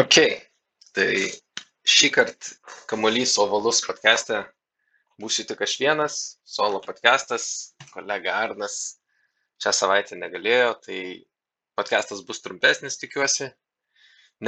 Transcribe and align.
Ok, 0.00 0.16
tai 0.96 1.12
šį 1.92 2.08
kartą 2.14 2.76
kamuolys 2.88 3.34
ovalus 3.42 3.80
podcast'e 3.84 4.38
būsiu 5.20 5.44
tik 5.48 5.60
aš 5.66 5.74
vienas, 5.82 6.14
solo 6.46 6.78
podcast'as, 6.84 7.74
kolega 7.90 8.36
Arnas 8.38 8.76
šią 9.60 9.72
savaitę 9.76 10.16
negalėjo, 10.16 10.70
tai 10.86 11.00
podcast'as 11.76 12.22
bus 12.28 12.40
trumpesnis, 12.44 12.96
tikiuosi. 13.02 13.50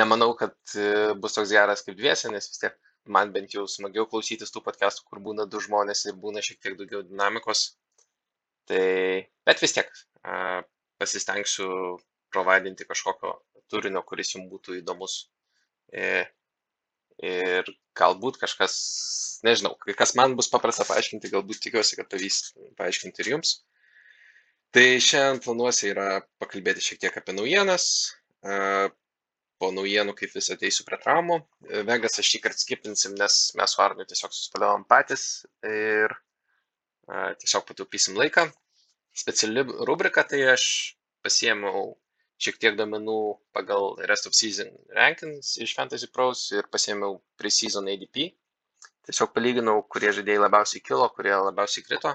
Nemanau, 0.00 0.30
kad 0.38 0.54
e, 0.72 0.86
bus 1.20 1.36
toks 1.36 1.52
geras 1.52 1.84
kaip 1.84 1.98
dviese, 1.98 2.30
nes 2.32 2.48
vis 2.48 2.62
tiek 2.62 2.78
man 3.18 3.34
bent 3.34 3.52
jau 3.58 3.66
smagiau 3.68 4.06
klausytis 4.08 4.54
tų 4.54 4.64
podcast'ų, 4.70 5.04
kur 5.10 5.20
būna 5.26 5.48
du 5.50 5.60
žmonės 5.66 6.06
ir 6.06 6.16
būna 6.22 6.40
šiek 6.46 6.62
tiek 6.62 6.78
daugiau 6.80 7.02
dinamikos. 7.10 7.66
Tai, 8.72 8.86
bet 9.44 9.66
vis 9.66 9.76
tiek, 9.76 9.92
pasistengsiu 11.02 11.68
provaidinti 12.32 12.88
kažkokio 12.88 13.36
turinio, 13.68 14.06
kuris 14.08 14.32
jums 14.38 14.48
būtų 14.54 14.80
įdomus 14.80 15.20
ir 15.92 17.68
galbūt 17.98 18.38
kažkas, 18.40 18.74
nežinau, 19.44 19.74
kas 19.98 20.14
man 20.18 20.36
bus 20.38 20.48
paprasta 20.52 20.86
paaiškinti, 20.88 21.30
galbūt 21.32 21.60
tikiuosi, 21.66 21.98
kad 21.98 22.08
pavyks 22.12 22.54
paaiškinti 22.78 23.24
ir 23.24 23.34
jums. 23.34 23.60
Tai 24.72 24.86
šiandien 25.04 25.42
planuosi 25.44 25.90
yra 25.92 26.22
pakalbėti 26.40 26.80
šiek 26.80 27.02
tiek 27.02 27.16
apie 27.20 27.34
naujienas, 27.36 27.86
e, 28.40 28.88
po 29.62 29.68
naujienų, 29.70 30.14
kaip 30.18 30.32
vis 30.34 30.48
ateisiu 30.54 30.86
prie 30.88 30.98
traumų. 31.02 31.38
Vegas 31.86 32.18
aš 32.18 32.32
šį 32.32 32.40
kartą 32.46 32.64
skipinsim, 32.64 33.14
nes 33.20 33.36
mes 33.58 33.74
su 33.74 33.82
Arnu 33.84 34.06
tiesiog 34.08 34.32
suspėliavom 34.34 34.86
patys 34.90 35.26
ir 35.68 36.10
e, 36.16 37.34
tiesiog 37.44 37.68
pataupysim 37.68 38.18
laiką. 38.18 38.48
Speciali 39.22 39.62
rubrika, 39.86 40.24
tai 40.24 40.40
aš 40.54 40.64
pasiėmiau 41.22 41.92
šiek 42.42 42.58
tiek 42.62 42.76
duomenų 42.78 43.18
pagal 43.56 43.96
rest 44.10 44.26
of 44.28 44.34
season 44.36 44.70
rankings 44.96 45.54
iš 45.62 45.74
Fantasy 45.78 46.08
Pros 46.10 46.48
ir 46.56 46.68
pasiėmiau 46.72 47.20
pre-season 47.38 47.90
ADP. 47.92 48.32
Tiesiog 49.06 49.32
palyginau, 49.34 49.80
kurie 49.90 50.12
žaidėjai 50.14 50.44
labiausiai 50.44 50.82
kilo, 50.86 51.08
kurie 51.14 51.34
labiausiai 51.34 51.86
krito. 51.86 52.12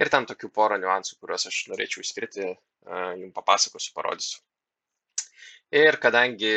Ir 0.00 0.10
ten 0.12 0.28
tokių 0.28 0.50
porą 0.52 0.76
niuansų, 0.80 1.16
kuriuos 1.20 1.48
aš 1.48 1.58
norėčiau 1.72 2.04
išskirti, 2.04 2.48
jums 3.20 3.34
papasakosiu, 3.36 3.92
parodysiu. 3.96 4.40
Ir 5.76 5.96
kadangi 6.00 6.52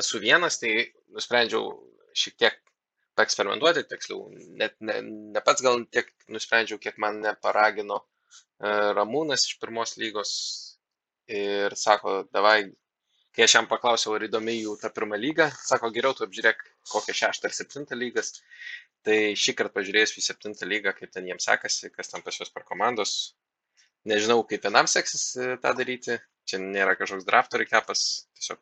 esu 0.00 0.20
vienas, 0.20 0.58
tai 0.60 0.72
nusprendžiau 1.12 1.68
šiek 2.16 2.38
tiek 2.40 2.56
paeksperimentuoti, 3.16 3.84
tiksliau, 3.88 4.24
net 4.60 4.76
ne, 4.80 5.00
ne 5.36 5.44
pats 5.44 5.64
gal 5.64 5.84
tiek 5.92 6.08
nusprendžiau, 6.32 6.80
kiek 6.80 6.96
man 7.00 7.20
neparagino 7.24 8.00
Ramūnas 8.62 9.44
iš 9.48 9.56
pirmos 9.60 9.96
lygos 9.98 10.32
ir 11.32 11.76
sako, 11.78 12.22
davai, 12.34 12.70
kai 13.32 13.46
aš 13.46 13.56
jam 13.56 13.68
paklausiau, 13.70 14.14
ar 14.16 14.26
įdomi 14.26 14.58
jų 14.58 14.76
ta 14.80 14.90
pirma 14.94 15.18
lyga, 15.20 15.48
sako, 15.64 15.90
geriau 15.94 16.16
tu 16.16 16.26
apžiūrėk 16.26 16.60
kokią 16.92 17.16
šeštą 17.22 17.48
ar 17.48 17.56
septintą 17.56 17.98
lygas. 17.98 18.34
Tai 19.06 19.16
šį 19.38 19.54
kartą 19.58 19.74
pažiūrėjus 19.80 20.16
į 20.20 20.26
septintą 20.28 20.68
lygą, 20.68 20.92
kaip 20.98 21.10
ten 21.14 21.26
jiems 21.26 21.48
sekasi, 21.48 21.90
kas 21.94 22.12
ten 22.12 22.22
pas 22.22 22.36
juos 22.38 22.52
per 22.54 22.66
komandos. 22.68 23.14
Nežinau, 24.06 24.42
kaip 24.46 24.62
vienam 24.66 24.86
seksis 24.90 25.32
e, 25.38 25.56
tą 25.62 25.72
daryti. 25.78 26.18
Čia 26.46 26.58
nėra 26.62 26.94
kažkoks 26.98 27.26
drafto 27.26 27.58
reikapas, 27.60 28.04
tiesiog 28.38 28.60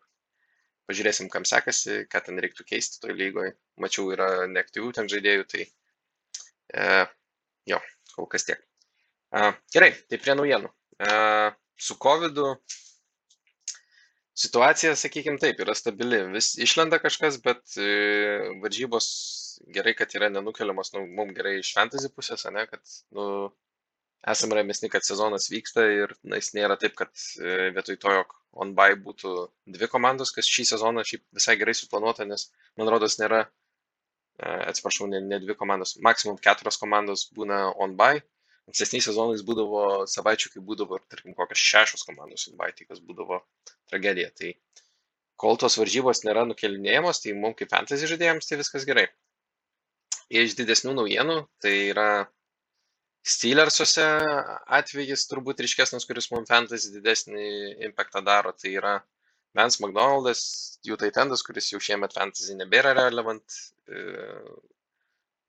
pažiūrėsim, 0.91 1.31
kam 1.33 1.47
sekasi, 1.49 2.03
ką 2.13 2.21
ten 2.27 2.41
reiktų 2.45 2.67
keisti 2.69 3.01
toj 3.05 3.15
lygoje. 3.17 3.55
Mačiau, 3.81 4.11
yra 4.15 4.47
neaktyvių 4.51 4.91
ten 4.97 5.09
žaidėjų, 5.13 5.47
tai 5.53 5.65
e, 5.65 7.07
jo, 7.73 7.81
kol 8.15 8.29
kas 8.33 8.49
tiek. 8.49 8.61
A, 9.31 9.53
gerai, 9.73 9.93
tai 10.11 10.21
prie 10.21 10.37
naujienų. 10.37 10.73
A, 11.07 11.15
su 11.81 11.97
covidu 12.01 12.55
situacija, 14.41 14.95
sakykime 14.97 15.41
taip, 15.41 15.61
yra 15.65 15.75
stabili. 15.77 16.21
Vis 16.35 16.53
išlenda 16.61 17.01
kažkas, 17.03 17.41
bet 17.45 17.77
e, 17.77 17.89
varžybos 18.63 19.09
gerai, 19.75 19.95
kad 19.99 20.13
yra 20.17 20.31
nenukeliamas, 20.33 20.93
nu, 20.97 21.05
mums 21.19 21.37
gerai 21.37 21.59
iš 21.61 21.73
fantasy 21.77 22.11
pusės, 22.15 22.47
ne, 22.55 22.65
kad, 22.71 22.81
nu, 23.17 23.27
esame 24.35 24.57
ramesni, 24.59 24.91
kad 24.93 25.05
sezonas 25.07 25.51
vyksta 25.53 25.87
ir 25.93 26.15
na, 26.23 26.41
jis 26.41 26.53
nėra 26.57 26.79
taip, 26.81 26.97
kad 27.01 27.13
e, 27.41 27.71
vietoj 27.77 28.01
to, 28.01 28.15
jog 28.21 28.37
on 28.65 28.75
buy 28.77 28.97
būtų 29.07 29.35
dvi 29.77 29.89
komandos, 29.93 30.33
kas 30.37 30.49
šį 30.51 30.71
sezoną 30.75 31.05
šiaip 31.07 31.25
visai 31.37 31.57
gerai 31.61 31.77
suplanuota, 31.77 32.27
nes, 32.29 32.49
man 32.81 32.91
rodos, 32.93 33.19
nėra, 33.21 33.45
e, 34.41 34.57
atsiprašau, 34.73 35.09
ne, 35.13 35.23
ne 35.25 35.41
dvi 35.45 35.57
komandos, 35.59 35.97
maksimum 36.05 36.41
keturios 36.43 36.81
komandos 36.81 37.29
būna 37.37 37.67
on 37.77 37.97
buy 38.01 38.25
ankstesniais 38.71 39.11
sezonais 39.11 39.45
būdavo 39.47 40.07
savaičių, 40.11 40.55
kai 40.55 40.65
būdavo, 40.65 41.01
tarkim, 41.11 41.35
kokios 41.37 41.61
šešios 41.61 42.07
komandos 42.09 42.49
invite, 42.49 42.87
kas 42.89 43.03
būdavo 43.05 43.43
tragedija. 43.91 44.31
Tai 44.39 44.55
kol 45.41 45.59
tos 45.61 45.79
varžybos 45.81 46.25
nėra 46.25 46.47
nukelinėjamos, 46.49 47.23
tai 47.25 47.35
mums 47.37 47.59
kaip 47.59 47.73
fantasy 47.75 48.09
žaidėjams 48.11 48.49
tai 48.49 48.61
viskas 48.61 48.87
gerai. 48.89 49.09
Iš 50.31 50.55
didesnių 50.59 50.95
naujienų, 50.95 51.41
tai 51.63 51.75
yra 51.91 52.11
Steelersuose 53.21 54.05
atvejis 54.79 55.27
turbūt 55.29 55.59
ryškesnis, 55.61 56.07
kuris 56.09 56.31
mums 56.33 56.49
fantasy 56.49 56.95
didesnį 56.95 57.49
impactą 57.91 58.23
daro, 58.25 58.55
tai 58.57 58.73
yra 58.79 58.95
Vance 59.59 59.83
McDonaldas, 59.83 60.43
jų 60.87 60.97
taitendas, 61.01 61.43
kuris 61.45 61.69
jau 61.73 61.81
šiemet 61.83 62.15
fantasy 62.17 62.55
nebėra 62.57 62.95
relevant, 62.97 63.57
e, 63.91 64.05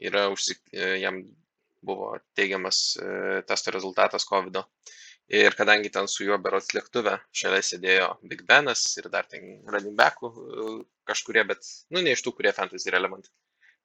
yra 0.09 0.25
užsik, 0.33 0.59
e, 0.73 0.97
jam 1.03 1.21
buvo 1.81 2.17
teigiamas 2.37 2.97
e, 2.97 3.41
testo 3.47 3.71
rezultatas 3.71 4.25
COVID. 4.25 4.55
-o. 4.55 4.63
Ir 5.31 5.55
kadangi 5.55 5.89
ten 5.89 6.07
su 6.11 6.25
juo 6.27 6.37
berots 6.45 6.73
lėktuve 6.75 7.13
šalia 7.41 7.61
sėdėjo 7.63 8.07
Big 8.31 8.41
Benas 8.49 8.81
ir 8.97 9.07
dar 9.09 9.25
ten 9.31 9.61
running 9.73 9.95
backų 10.01 10.31
e, 10.31 10.67
kažkurie, 11.11 11.43
bet, 11.51 11.63
nu, 11.89 12.01
ne 12.01 12.11
iš 12.11 12.23
tų, 12.25 12.35
kurie 12.37 12.53
fantasy 12.53 12.91
relevant. 12.91 13.31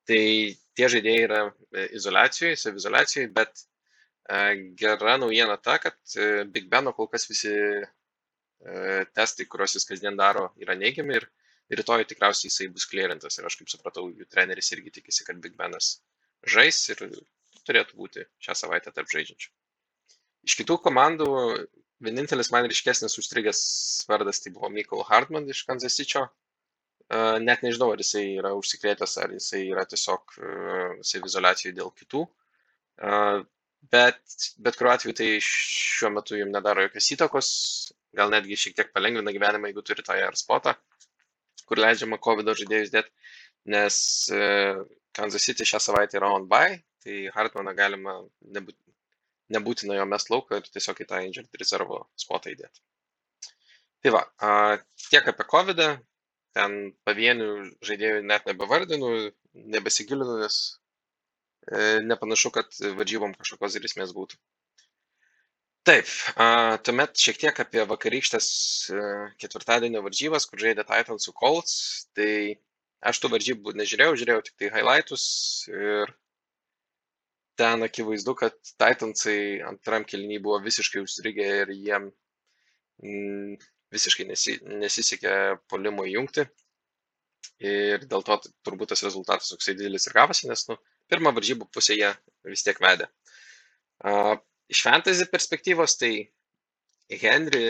Tai 0.07 0.23
tie 0.79 0.89
žaidėjai 0.95 1.23
yra 1.29 1.41
e, 1.47 1.87
izolacijoje, 1.99 2.57
savizolacijoje, 2.57 3.33
bet 3.41 3.67
gera 4.81 5.13
naujiena 5.23 5.55
ta, 5.63 5.77
kad 5.79 5.95
Big 6.51 6.65
Beno 6.67 6.91
kol 6.93 7.07
kas 7.07 7.29
visi 7.31 7.53
testai, 9.15 9.47
kuriuos 9.47 9.77
jis 9.77 9.87
kasdien 9.87 10.17
daro, 10.19 10.49
yra 10.59 10.75
neigiami 10.75 11.15
ir 11.15 11.29
rytoj 11.79 12.03
tikriausiai 12.11 12.51
jisai 12.51 12.67
bus 12.75 12.89
klėrintas. 12.91 13.39
Ir 13.39 13.47
aš 13.47 13.57
kaip 13.61 13.71
supratau, 13.71 14.09
jų 14.11 14.27
treneris 14.27 14.73
irgi 14.75 14.97
tikisi, 14.99 15.23
kad 15.29 15.39
Big 15.45 15.55
Benas 15.61 16.01
žais 16.47 16.79
ir 16.91 17.07
turėtų 17.67 17.99
būti 17.99 18.27
šią 18.47 18.57
savaitę 18.63 18.93
tarp 18.95 19.11
žaidžiančių. 19.13 19.51
Iš 20.47 20.55
kitų 20.61 20.79
komandų 20.85 21.29
vienintelis 22.05 22.51
man 22.53 22.69
ryškesnis 22.71 23.19
užstrigęs 23.21 23.61
vardas 24.11 24.43
tai 24.43 24.53
buvo 24.55 24.71
Michael 24.73 25.05
Hartman 25.09 25.49
iš 25.51 25.65
Kansas 25.69 25.97
City. 25.99 26.27
Uh, 27.07 27.37
net 27.39 27.61
nežinau, 27.63 27.93
ar 27.95 28.01
jisai 28.03 28.25
yra 28.41 28.51
užsikrėtęs, 28.59 29.13
ar 29.23 29.31
jisai 29.37 29.61
yra 29.71 29.85
tiesiog 29.87 30.33
uh, 30.41 30.97
savizolacijoje 31.07 31.77
dėl 31.77 31.93
kitų. 31.95 32.25
Uh, 32.99 33.45
bet, 33.95 34.19
bet 34.59 34.79
kuriuo 34.79 34.95
atveju 34.97 35.15
tai 35.21 35.29
šiuo 35.47 36.11
metu 36.17 36.35
jums 36.41 36.51
nedaro 36.51 36.83
jokios 36.89 37.13
įtakos, 37.15 37.51
gal 38.19 38.35
netgi 38.35 38.59
šiek 38.59 38.75
tiek 38.81 38.91
palengvina 38.97 39.35
gyvenimą, 39.37 39.71
jeigu 39.71 39.87
turite 39.87 40.17
AR 40.17 40.35
spotą, 40.41 40.75
kur 41.71 41.79
leidžiama 41.79 42.19
COVID 42.27 42.51
žaidėjus 42.59 42.91
dėti, 42.97 43.15
nes 43.71 44.01
Kansas 45.15 45.47
City 45.47 45.67
šią 45.69 45.79
savaitę 45.87 46.19
yra 46.19 46.33
on 46.35 46.51
buy, 46.51 46.81
tai 47.07 47.17
Hartmaną 47.35 47.75
galima 47.79 48.17
nebūt, 48.57 48.77
nebūtina 49.55 49.97
jo 50.01 50.07
mes 50.11 50.29
lauką 50.33 50.61
ir 50.61 50.69
tiesiog 50.75 51.03
į 51.05 51.09
tą 51.13 51.23
injured 51.29 51.61
reservo 51.61 52.03
spotą 52.19 52.51
įdėti. 52.51 52.83
Tai 54.03 54.13
va, 54.17 54.23
tiek 55.09 55.31
apie 55.33 55.47
COVID, 55.53 55.83
-ą. 55.85 55.95
ten 56.57 56.75
pavienių 57.05 57.47
žaidėjų 57.85 58.21
net 58.25 58.47
nebevardinu, 58.49 59.09
nebesigilinu, 59.77 60.39
nes 60.41 60.55
e, 61.69 62.01
nepanašu, 62.11 62.53
kad 62.55 62.79
varžybom 63.01 63.35
kažkokios 63.37 63.77
grėsmės 63.77 64.15
būtų. 64.17 64.39
Taip, 65.87 66.09
tuomet 66.83 67.21
šiek 67.23 67.37
tiek 67.43 67.61
apie 67.63 67.85
vakarykštės 67.91 68.47
e, 68.91 69.03
ketvirtadienio 69.43 70.01
varžybas, 70.07 70.49
kur 70.51 70.65
žaidė 70.65 70.87
Titans 70.89 71.29
su 71.29 71.35
Colts. 71.43 71.77
Tai 72.17 72.31
aš 73.11 73.21
tų 73.23 73.31
varžybų 73.37 73.77
nežiūrėjau, 73.83 74.17
žiūrėjau 74.23 74.47
tik 74.49 74.57
tai 74.63 74.73
highlightus 74.75 75.27
ir 75.71 76.11
ten 77.57 77.83
akivaizdu, 77.87 78.35
kad 78.39 78.57
Titansai 78.77 79.63
antram 79.67 80.05
kelnyje 80.09 80.43
buvo 80.45 80.61
visiškai 80.65 81.03
užstrigę 81.05 81.47
ir 81.63 81.73
jiem 81.75 82.09
mm, 83.03 83.57
visiškai 83.95 84.27
nesi, 84.29 84.59
nesisekė 84.83 85.35
polimo 85.71 86.07
įjungti. 86.09 86.47
Ir 87.65 88.05
dėl 88.11 88.25
to 88.27 88.37
turbūt 88.67 88.93
tas 88.93 89.05
rezultatas 89.07 89.53
toksai 89.53 89.77
didelis 89.79 90.09
ir 90.09 90.17
gavosi, 90.17 90.49
nes 90.51 90.67
nu, 90.69 90.77
pirmą 91.09 91.33
varžybų 91.37 91.69
pusę 91.73 91.97
jie 91.97 92.11
vis 92.45 92.65
tiek 92.67 92.81
vedė. 92.83 93.07
Uh, 94.05 94.35
iš 94.69 94.83
fantasy 94.85 95.25
perspektyvos 95.31 95.97
tai 96.01 96.11
Henry 97.23 97.63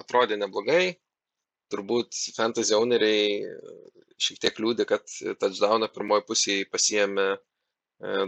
atrodė 0.00 0.38
neblogai, 0.40 0.94
turbūt 1.74 2.16
fantasy 2.36 2.76
owneriai 2.78 3.42
šiek 4.16 4.40
tiek 4.40 4.62
liūdė, 4.62 4.86
kad 4.88 5.04
touchdowną 5.42 5.90
pirmoji 5.92 6.24
pusėje 6.30 6.70
pasiėmė 6.72 7.26
E, 7.34 7.55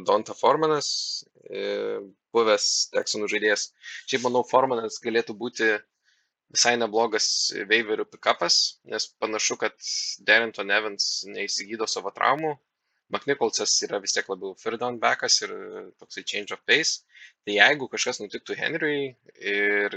Donta 0.09 0.33
Formanas, 0.33 1.25
e, 1.45 2.01
buvęs 2.33 2.89
Texanų 2.95 3.29
žaidėjas. 3.29 3.69
Šiaip 4.09 4.25
manau, 4.25 4.45
Formanas 4.49 4.97
galėtų 5.05 5.37
būti 5.37 5.69
visai 6.55 6.77
neblogas 6.81 7.27
veiverių 7.69 8.07
pikapas, 8.09 8.79
nes 8.89 9.11
panašu, 9.21 9.59
kad 9.61 9.77
Darrington 10.25 10.73
Evans 10.73 11.11
neįsigydo 11.29 11.89
savo 11.89 12.13
traumų. 12.17 12.55
McNicholsas 13.13 13.73
yra 13.87 14.01
vis 14.05 14.13
tiek 14.17 14.27
labiau 14.29 14.55
third 14.61 14.81
down 14.81 14.99
backas 15.01 15.41
ir 15.45 15.53
toksai 16.01 16.25
change 16.25 16.53
of 16.53 16.65
pace. 16.69 17.05
Tai 17.45 17.55
jeigu 17.57 17.89
kažkas 17.93 18.21
nutiktų 18.21 18.57
Henryui 18.57 19.15
ir 19.53 19.97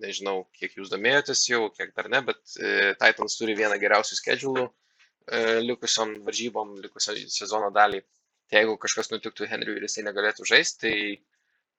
nežinau, 0.00 0.44
kiek 0.56 0.76
jūs 0.76 0.92
domėjotės 0.92 1.46
jau, 1.48 1.62
kiek 1.76 1.92
dar 1.96 2.08
ne, 2.12 2.20
bet 2.24 2.56
e, 2.56 2.92
Titans 3.00 3.36
turi 3.36 3.56
vieną 3.56 3.76
geriausių 3.80 4.16
schedulų 4.16 4.66
e, 4.66 5.60
likusiom 5.64 6.18
varžybom, 6.24 6.76
likusiam 6.84 7.20
sezono 7.32 7.72
dalį. 7.72 8.02
Tai 8.50 8.62
jeigu 8.62 8.76
kažkas 8.82 9.12
nutiktų 9.12 9.46
Henryui 9.50 9.78
ir 9.78 9.86
jisai 9.86 10.02
negalėtų 10.06 10.46
žaisti, 10.48 10.80
tai 10.82 10.94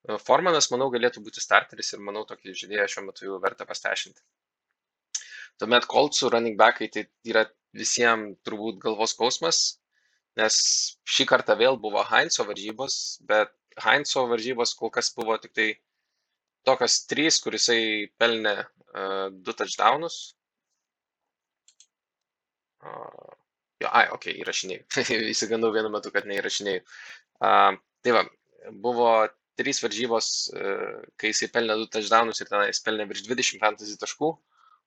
E, 0.10 0.18
Formanas, 0.28 0.70
manau, 0.74 0.90
galėtų 0.94 1.22
būti 1.26 1.44
starteris 1.44 1.94
ir 1.96 2.02
manau, 2.06 2.24
tokį 2.30 2.56
žaidėją 2.62 2.88
šiuo 2.94 3.04
metu 3.08 3.28
jau 3.28 3.38
verta 3.44 3.68
pastešinti. 3.70 4.24
Tuomet 5.62 5.86
Koltsų 5.94 6.32
running 6.34 6.58
backai 6.58 6.90
tai 6.96 7.06
yra 7.34 7.46
visiems 7.78 8.40
turbūt 8.48 8.80
galvos 8.82 9.14
skausmas, 9.16 9.60
nes 10.40 10.58
šį 11.16 11.28
kartą 11.30 11.58
vėl 11.60 11.78
buvo 11.84 12.04
Heinzo 12.10 12.48
varžybos, 12.48 12.96
bet 13.30 13.54
Heinzo 13.86 14.26
varžybos 14.32 14.74
kol 14.80 14.92
kas 14.96 15.12
buvo 15.16 15.38
tik 15.44 15.54
tai 15.60 15.70
tokios 16.68 17.04
trys, 17.12 17.38
kur 17.44 17.56
jisai 17.58 18.10
pelnė 18.22 18.56
uh, 18.64 19.30
du 19.30 19.54
touchdownus. 19.54 20.18
Uh, 22.82 23.41
jo, 23.82 23.92
ai, 23.92 24.06
okay, 24.16 24.36
įrašinėjau. 24.44 24.86
Įsigandau 25.34 25.74
vienu 25.76 25.92
metu, 25.94 26.14
kad 26.14 26.28
neįrašinėjau. 26.30 26.84
Uh, 27.42 27.78
tai 28.06 28.16
va, 28.16 28.26
buvo 28.84 29.12
trys 29.62 29.82
varžybos, 29.84 30.28
e, 30.56 30.74
kai 31.20 31.32
jisai 31.32 31.50
pelnė 31.54 31.78
du 31.80 31.88
touchdownus 31.92 32.42
ir 32.42 32.50
ten 32.50 32.64
jis 32.70 32.82
pelnė 32.86 33.08
virš 33.10 33.26
20 33.28 33.62
fantasy 33.62 33.98
taškų, 34.02 34.30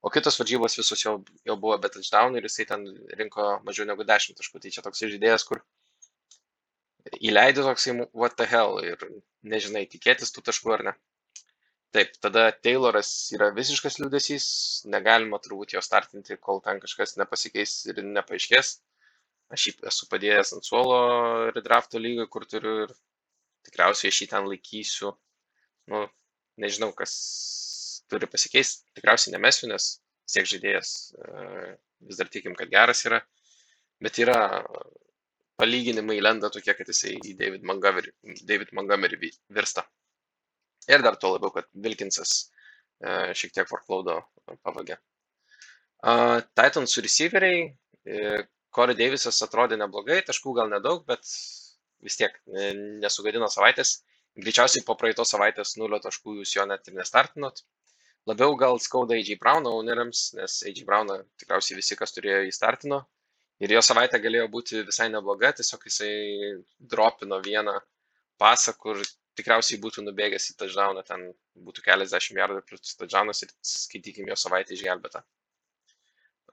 o 0.05 0.12
kitos 0.12 0.38
varžybos 0.41 0.79
visos 0.81 1.05
jau, 1.05 1.14
jau 1.46 1.56
buvo 1.61 1.76
be 1.81 1.91
touchdownų 1.93 2.41
ir 2.41 2.49
jisai 2.49 2.67
ten 2.70 2.87
rinko 3.20 3.58
mažiau 3.67 3.87
negu 3.88 4.06
10 4.08 4.38
taškų. 4.41 4.62
Tai 4.62 4.75
čia 4.75 4.85
toks 4.87 5.05
žaidėjas, 5.05 5.46
kur 5.49 5.62
įleidė 7.20 7.64
toksai 7.67 7.96
what 8.12 8.37
the 8.41 8.49
hell 8.50 8.81
ir 8.82 9.00
nežinai, 9.55 9.87
tikėtis 9.91 10.32
tų 10.35 10.44
taškų 10.49 10.76
ar 10.79 10.87
ne. 10.88 10.94
Taip, 11.94 12.17
tada 12.19 12.49
Tayloras 12.67 13.08
yra 13.37 13.52
visiškas 13.55 14.00
liūdėsys, 14.00 14.46
negalima 14.91 15.38
turbūt 15.43 15.76
jo 15.76 15.82
startinti, 15.85 16.35
kol 16.43 16.58
ten 16.64 16.81
kažkas 16.82 17.14
nepasikeis 17.20 17.75
ir 17.93 18.00
nepaaiškės. 18.17 18.70
Aš 19.55 19.67
jį 19.69 19.75
esu 19.91 20.08
padėjęs 20.11 20.50
ant 20.56 20.67
suolo 20.67 20.96
redrafto 21.55 22.00
lygą, 22.02 22.26
kur 22.32 22.49
turiu 22.50 22.75
ir 22.87 22.96
tikriausiai 23.69 24.11
aš 24.11 24.20
jį 24.25 24.29
ten 24.32 24.50
laikysiu. 24.50 25.12
Nu, 25.93 26.02
nežinau, 26.64 26.91
kas 26.99 27.14
turi 28.11 28.26
pasikeisti. 28.32 28.88
Tikriausiai 28.99 29.37
nemesiu, 29.37 29.70
nes 29.70 29.88
siek 30.35 30.50
žaidėjas 30.50 30.94
e, 31.14 31.75
vis 32.08 32.19
dar 32.19 32.31
tikim, 32.32 32.58
kad 32.58 32.75
geras 32.75 33.05
yra. 33.06 33.23
Bet 34.02 34.19
yra 34.25 34.41
palyginimai 35.62 36.19
lenda 36.25 36.50
tokie, 36.50 36.75
kad 36.75 36.91
jisai 36.91 37.14
į 37.20 37.37
David 37.38 37.62
Montgomery, 37.70 38.17
David 38.43 38.75
Montgomery 38.75 39.31
virsta. 39.58 39.87
Ir 40.90 41.04
dar 41.04 41.16
tuo 41.20 41.34
labiau, 41.34 41.52
kad 41.54 41.69
Wilkinsas 41.86 42.32
e, 43.00 43.32
šiek 43.36 43.54
tiek 43.56 43.70
workloado 43.72 44.20
pavagė. 44.66 44.98
Titans 46.58 46.98
receiveriai, 47.00 47.60
e, 48.04 48.42
Corey 48.75 48.96
Davisas 48.98 49.38
atrodė 49.46 49.78
neblogai, 49.81 50.19
taškų 50.26 50.56
gal 50.58 50.69
nedaug, 50.72 51.04
bet 51.08 51.25
vis 52.04 52.19
tiek 52.20 52.34
nesugadino 53.00 53.48
savaitės. 53.48 54.00
Greičiausiai 54.34 54.82
po 54.84 54.96
praeitos 54.98 55.31
savaitės 55.31 55.76
nulio 55.78 56.00
taškų 56.02 56.40
jūs 56.40 56.56
jo 56.56 56.66
net 56.66 56.90
ir 56.90 56.98
nestartinot. 56.98 57.62
Labiau 58.28 58.56
gal 58.58 58.81
skauda 58.81 59.14
AJ 59.14 59.36
Brown 59.40 59.69
owneriams, 59.69 60.31
nes 60.36 60.60
AJ 60.66 60.82
Browną 60.88 61.20
tikriausiai 61.40 61.78
visi, 61.78 61.96
kas 61.96 62.14
turėjo, 62.16 62.42
įstartino. 62.48 63.02
Ir 63.62 63.76
jo 63.76 63.82
savaitė 63.84 64.19
galėjo 64.25 64.48
būti 64.50 64.82
visai 64.88 65.06
nebloga, 65.12 65.52
tiesiog 65.56 65.84
jisai 65.86 66.14
dropino 66.92 67.38
vieną 67.44 67.76
pasą, 68.40 68.75
kur 68.81 68.98
tikriausiai 69.38 69.81
būtų 69.82 70.04
nubėgęs 70.06 70.50
į 70.52 70.56
touchdowną, 70.62 71.02
ten 71.06 71.28
būtų 71.66 71.84
keliasdešimt 71.86 72.40
jardų 72.40 72.62
plus 72.69 72.96
touchdownas 72.98 73.42
ir 73.46 73.54
skaitykim 73.66 74.28
jo 74.31 74.38
savaitę 74.38 74.76
išgelbėtą. 74.76 75.25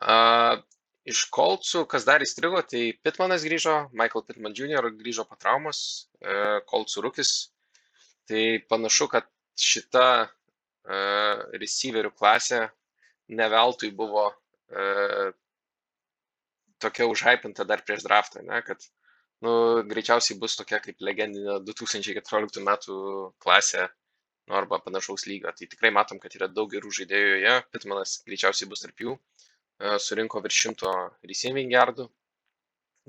Uh, 0.01 0.61
iš 1.09 1.23
kolcų 1.33 1.85
kas 1.89 2.05
dar 2.05 2.21
įstrigo 2.21 2.61
tai 2.67 2.91
pitmanas 3.05 3.45
grįžo 3.45 3.75
michael 3.97 4.25
pitman 4.27 4.53
junior 4.57 4.89
grįžo 4.97 5.25
po 5.29 5.37
traumos 5.39 5.81
e, 6.21 6.61
kolcų 6.69 7.05
rūkis 7.07 7.31
tai 8.29 8.61
panašu 8.69 9.07
kad 9.09 9.25
šita 9.57 10.05
e, 10.21 10.27
receiverių 11.57 12.13
klasė 12.13 12.67
ne 13.33 13.49
veltui 13.49 13.89
buvo 13.97 14.27
e, 14.29 15.31
tokia 16.81 17.07
užhypinta 17.09 17.65
dar 17.65 17.83
prieš 17.85 18.05
draftą, 18.05 18.41
ne, 18.45 18.61
kad 18.65 18.81
nu, 19.45 19.51
greičiausiai 19.89 20.37
bus 20.41 20.55
tokia 20.59 20.79
kaip 20.83 21.01
legendinė 21.07 21.59
2014 21.67 22.63
metų 22.65 22.97
klasė 23.41 23.87
nu, 23.87 24.55
arba 24.59 24.79
panašaus 24.85 25.25
lygio. 25.29 25.53
Tai 25.57 25.67
tikrai 25.73 25.91
matom, 25.95 26.19
kad 26.21 26.35
yra 26.37 26.49
daug 26.51 26.71
gerų 26.71 26.91
žaidėjų 26.99 27.31
joje, 27.35 27.55
Pitmanas 27.73 28.17
greičiausiai 28.27 28.69
bus 28.71 28.83
tarp 28.85 29.05
jų. 29.05 29.15
E, 29.81 29.95
surinko 30.05 30.41
virš 30.45 30.59
100 30.67 30.93
receiving 31.29 31.73
yardų, 31.73 32.07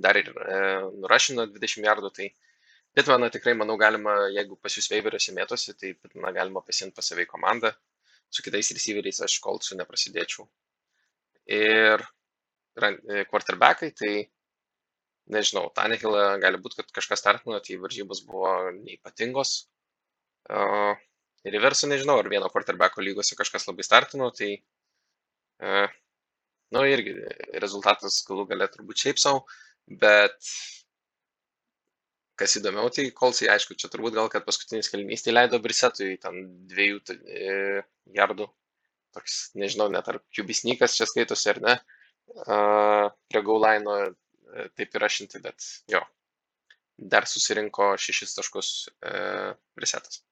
dar 0.06 0.18
ir 0.20 0.30
e, 0.32 0.58
nurašino 1.04 1.48
20 1.52 1.88
yardų, 1.88 2.12
tai 2.18 2.32
Pitmaną 2.96 3.30
tikrai, 3.32 3.54
manau, 3.56 3.78
galima, 3.80 4.14
jeigu 4.34 4.58
pas 4.60 4.74
jūs 4.76 4.90
veiveriuose 4.92 5.32
mėtosi, 5.36 5.72
tai 5.80 5.94
Pitmaną 5.96 6.32
galima 6.36 6.64
pasimti 6.64 6.96
pas 6.96 7.08
savai 7.08 7.24
komandą, 7.28 7.72
su 8.32 8.44
kitais 8.44 8.72
receiveriais 8.76 9.20
aš 9.24 9.38
kolcų 9.44 9.78
neprasidėčiau. 9.80 10.44
Ir 11.56 12.04
e, 12.80 13.24
quarterbackai, 13.30 13.90
tai 13.96 14.14
nežinau, 15.32 15.68
Tanehilą 15.76 16.26
gali 16.42 16.60
būti, 16.62 16.80
kad 16.80 16.92
kažkas 17.00 17.22
startino, 17.22 17.58
tai 17.64 17.78
varžybos 17.80 18.22
buvo 18.28 18.52
neipatingos. 18.76 19.54
Uh, 20.52 20.92
ir 21.46 21.56
į 21.56 21.62
versą 21.62 21.88
nežinau, 21.90 22.18
ar 22.20 22.28
vieno 22.30 22.50
quarterbacko 22.52 23.04
lygose 23.04 23.38
kažkas 23.38 23.68
labai 23.68 23.86
startino, 23.86 24.30
tai 24.36 24.52
uh, 25.62 25.90
nu 26.74 26.84
irgi 26.88 27.16
rezultatas 27.62 28.22
galų 28.28 28.46
gale 28.52 28.68
turbūt 28.72 29.04
šiaip 29.04 29.20
sau, 29.22 29.44
bet 30.02 30.38
kas 32.40 32.56
įdomiau, 32.58 32.90
tai 32.94 33.10
kolsai, 33.14 33.50
aišku, 33.52 33.76
čia 33.78 33.90
turbūt 33.92 34.16
gal, 34.16 34.30
kad 34.32 34.46
paskutinis 34.46 34.90
kalnys 34.90 35.24
tai 35.24 35.34
leido 35.34 35.60
Brisetui 35.62 36.16
ten 36.22 36.40
dviejų 36.70 37.00
e, 37.12 37.82
jardų, 38.16 38.48
toks, 39.14 39.36
nežinau, 39.58 39.90
net 39.92 40.08
ar 40.10 40.18
kubisnikas 40.34 40.96
čia 40.96 41.06
skaitosi 41.06 41.52
ar 41.52 41.60
ne, 41.66 41.76
prie 42.32 43.42
gaulaino 43.44 43.98
e, 44.00 44.10
taip 44.76 44.98
yra 44.98 45.08
šimtai, 45.12 45.40
bet 45.44 45.68
jo, 45.90 46.02
dar 47.14 47.26
susirinko 47.28 47.92
šešis 48.00 48.36
taškus 48.38 48.72
e, 48.88 49.12
Brisetas. 49.76 50.22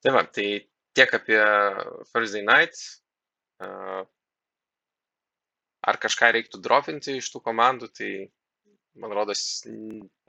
Tai 0.00 0.14
va, 0.16 0.24
tai 0.24 0.48
tiek 0.96 1.14
apie 1.14 1.40
Thursday 2.10 2.42
night. 2.42 2.78
Uh, 3.60 4.06
ar 5.84 5.98
kažką 6.00 6.30
reiktų 6.36 6.60
dropinti 6.64 7.18
iš 7.20 7.28
tų 7.32 7.42
komandų, 7.44 7.90
tai 7.92 8.10
man 9.00 9.12
rodos 9.16 9.42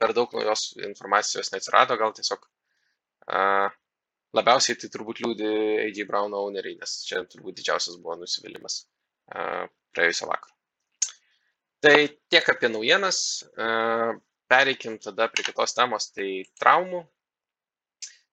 per 0.00 0.12
daug 0.16 0.32
naujos 0.36 0.72
informacijos 0.84 1.52
neatsirado, 1.54 1.96
gal 2.00 2.12
tiesiog 2.16 2.44
uh, 2.44 3.68
labiausiai 4.36 4.78
tai 4.80 4.92
turbūt 4.92 5.22
liūdi 5.24 5.48
AJ 5.86 6.04
Brown 6.08 6.36
owneriai, 6.36 6.78
nes 6.80 6.98
čia 7.08 7.24
turbūt 7.28 7.60
didžiausias 7.60 7.96
buvo 8.00 8.18
nusivylimas 8.20 8.82
uh, 8.84 9.64
praėjusio 9.96 10.28
vakaro. 10.28 10.56
Tai 11.82 11.96
tiek 12.30 12.48
apie 12.52 12.68
naujienas, 12.70 13.18
uh, 13.58 14.12
pereikim 14.50 14.98
tada 15.02 15.26
prie 15.32 15.42
kitos 15.46 15.74
temos, 15.74 16.10
tai 16.14 16.44
traumų. 16.60 17.02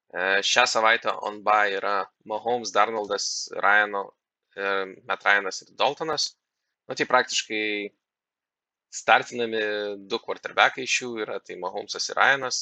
Uh, 0.10 0.38
šią 0.46 0.66
savaitę 0.70 1.14
on 1.26 1.42
by 1.46 1.74
yra 1.78 1.96
Mahomes, 2.30 2.74
Darnoldas, 2.74 3.50
Ryano, 3.58 4.04
uh, 4.58 4.86
Matt 5.10 5.26
Ryanas 5.26 5.64
ir 5.66 5.74
Daltonas. 5.78 6.32
Nu, 6.90 6.98
tai 6.98 7.10
praktiškai 7.10 7.66
startinami 8.90 9.62
du 10.10 10.18
quarterbackai 10.22 10.86
iš 10.86 10.96
jų 11.04 11.12
yra, 11.26 11.38
tai 11.42 11.58
Mahomesas 11.62 12.10
ir 12.10 12.18
Ryanas. 12.18 12.62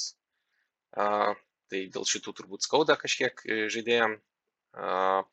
Tai 0.92 1.80
dėl 1.94 2.06
šitų 2.08 2.34
turbūt 2.36 2.66
skauda 2.68 2.96
kažkiek 3.00 3.44
e, 3.46 3.58
žaidėjim. 3.72 4.18
Uh, 4.78 5.24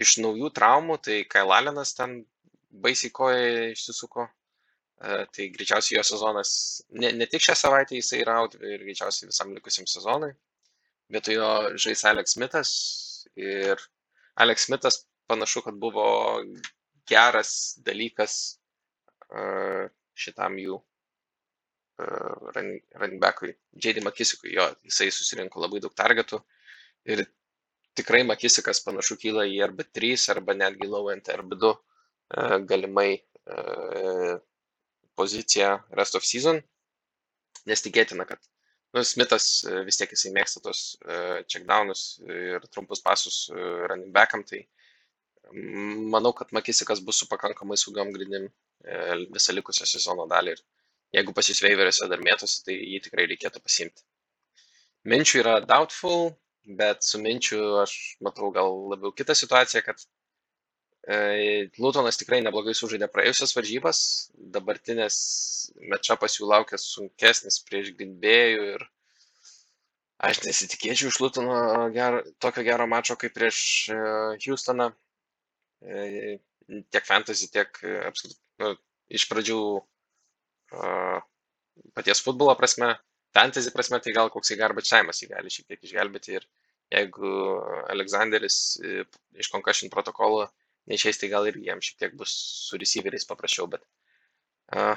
iš 0.00 0.16
naujų 0.22 0.50
traumų, 0.56 0.98
tai 1.04 1.22
Kailalinas 1.30 1.94
ten 1.96 2.22
baisiai 2.68 3.12
koja 3.14 3.68
išsisuko. 3.72 4.26
Uh, 4.98 5.22
tai 5.30 5.44
greičiausiai 5.54 6.00
jo 6.00 6.02
sezonas, 6.02 6.50
ne, 6.90 7.12
ne 7.14 7.26
tik 7.30 7.44
šią 7.44 7.54
savaitę 7.54 7.94
jisai 7.94 8.18
yra 8.24 8.40
out 8.42 8.56
ir 8.58 8.82
greičiausiai 8.82 9.28
visam 9.30 9.52
likusiam 9.54 9.86
sezonui. 9.86 10.32
Vietoj 11.14 11.38
jo 11.38 11.50
žais 11.84 12.02
Alex 12.10 12.34
Smithas 12.34 12.72
ir 13.38 13.78
Alex 14.42 14.66
Smithas 14.66 15.04
panašu, 15.30 15.62
kad 15.62 15.78
buvo 15.78 16.08
geras 17.08 17.78
dalykas 17.86 18.58
šitam 20.18 20.58
jų 20.58 20.80
running 21.98 23.20
backui, 23.22 23.54
J.D. 23.74 24.02
Makisikui, 24.04 24.52
jo, 24.54 24.66
jisai 24.86 25.10
susirinko 25.14 25.62
labai 25.62 25.80
daug 25.82 25.94
targetų 25.98 26.38
ir 27.10 27.24
tikrai 27.98 28.22
Makisikas 28.26 28.82
panašu 28.86 29.18
kyla 29.18 29.46
į 29.50 29.58
RB3 29.70 30.14
arba 30.34 30.54
netgi 30.54 30.86
low 30.86 31.10
end 31.10 31.30
RB2 31.34 31.72
galimai 32.70 33.10
poziciją 35.18 35.74
rest 35.98 36.16
of 36.18 36.26
season, 36.26 36.62
nes 37.68 37.84
tikėtina, 37.84 38.26
kad 38.28 38.40
nu, 38.94 39.04
Smithas 39.04 39.48
vis 39.86 40.00
tiek 40.00 40.14
jisai 40.14 40.32
mėgsta 40.36 40.62
tos 40.64 40.82
checkdownus 41.50 42.04
ir 42.24 42.64
trumpus 42.72 43.04
pasus 43.04 43.44
running 43.52 44.14
backam, 44.14 44.46
tai 44.48 44.64
manau, 46.14 46.32
kad 46.36 46.52
Makisikas 46.56 47.02
bus 47.04 47.20
su 47.20 47.28
pakankamai 47.28 47.78
saugiom 47.80 48.12
grindim 48.16 48.48
visą 49.34 49.54
likusią 49.56 49.88
sezono 49.88 50.26
dalį 50.30 50.56
ir 50.56 50.64
jeigu 51.16 51.34
pas 51.36 51.48
jūs 51.48 51.62
veiveriuose 51.64 52.08
dar 52.10 52.22
mėtosi, 52.24 52.62
tai 52.66 52.76
jį 52.76 53.00
tikrai 53.06 53.26
reikėtų 53.30 53.62
pasimti. 53.64 54.04
Minčių 55.08 55.40
yra 55.42 55.54
doubtful, 55.64 56.32
bet 56.80 57.04
su 57.06 57.20
minčiu 57.22 57.60
aš 57.82 57.94
matau 58.24 58.50
gal 58.52 58.74
labiau 58.92 59.12
kitą 59.16 59.36
situaciją, 59.38 59.82
kad 59.86 60.02
e, 60.02 60.06
Lutonas 61.80 62.18
tikrai 62.20 62.42
neblogai 62.44 62.74
sužaidė 62.76 63.08
praėjusias 63.08 63.54
varžybas, 63.56 64.00
dabartinės 64.56 65.16
mečapas 65.92 66.36
jų 66.36 66.50
laukia 66.50 66.76
sunkesnis 66.82 67.62
prieš 67.64 67.94
Grindbėjų 67.96 68.66
ir 68.74 68.84
aš 70.28 70.42
nesitikėčiau 70.44 71.08
iš 71.08 71.20
Lutono 71.22 71.88
gero, 71.94 72.20
tokio 72.44 72.66
gero 72.66 72.86
mačo 72.90 73.16
kaip 73.16 73.32
prieš 73.38 73.60
e, 73.94 73.98
Houstoną. 74.44 74.90
E, 75.80 76.36
tiek 76.92 77.06
fantasy, 77.08 77.48
tiek 77.54 77.80
apskritai, 78.10 78.36
nu, 78.60 78.74
iš 79.08 79.24
pradžių 79.30 79.60
paties 81.96 82.20
futbolo 82.20 82.54
prasme, 82.58 82.92
fantasy 83.32 83.72
prasme, 83.72 84.00
tai 84.04 84.12
gal 84.12 84.28
koksai 84.32 84.58
garbage 84.60 84.90
time'as 84.90 85.22
jį 85.22 85.30
gali 85.32 85.52
šiek 85.52 85.68
tiek 85.70 85.84
išgelbėti 85.88 86.36
ir 86.36 86.46
jeigu 86.92 87.32
Aleksanderis 87.92 88.58
e, 88.82 89.04
iš 89.40 89.50
concussion 89.52 89.92
protokolo 89.92 90.48
neišeis, 90.90 91.20
tai 91.20 91.30
gal 91.32 91.48
ir 91.48 91.58
jiems 91.60 91.90
šiek 91.90 92.02
tiek 92.02 92.16
bus 92.18 92.34
su 92.68 92.80
receiveriais 92.80 93.26
paprasčiau, 93.28 93.68
bet 93.70 93.84
uh, 94.76 94.96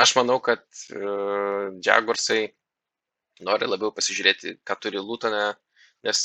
aš 0.00 0.14
manau, 0.18 0.40
kad 0.44 0.64
uh, 0.96 1.70
Jaguarsai 1.84 2.42
nori 3.44 3.68
labiau 3.68 3.92
pasižiūrėti, 3.94 4.58
ką 4.66 4.78
turi 4.80 5.02
Lūtonė, 5.02 5.46
nes 6.06 6.20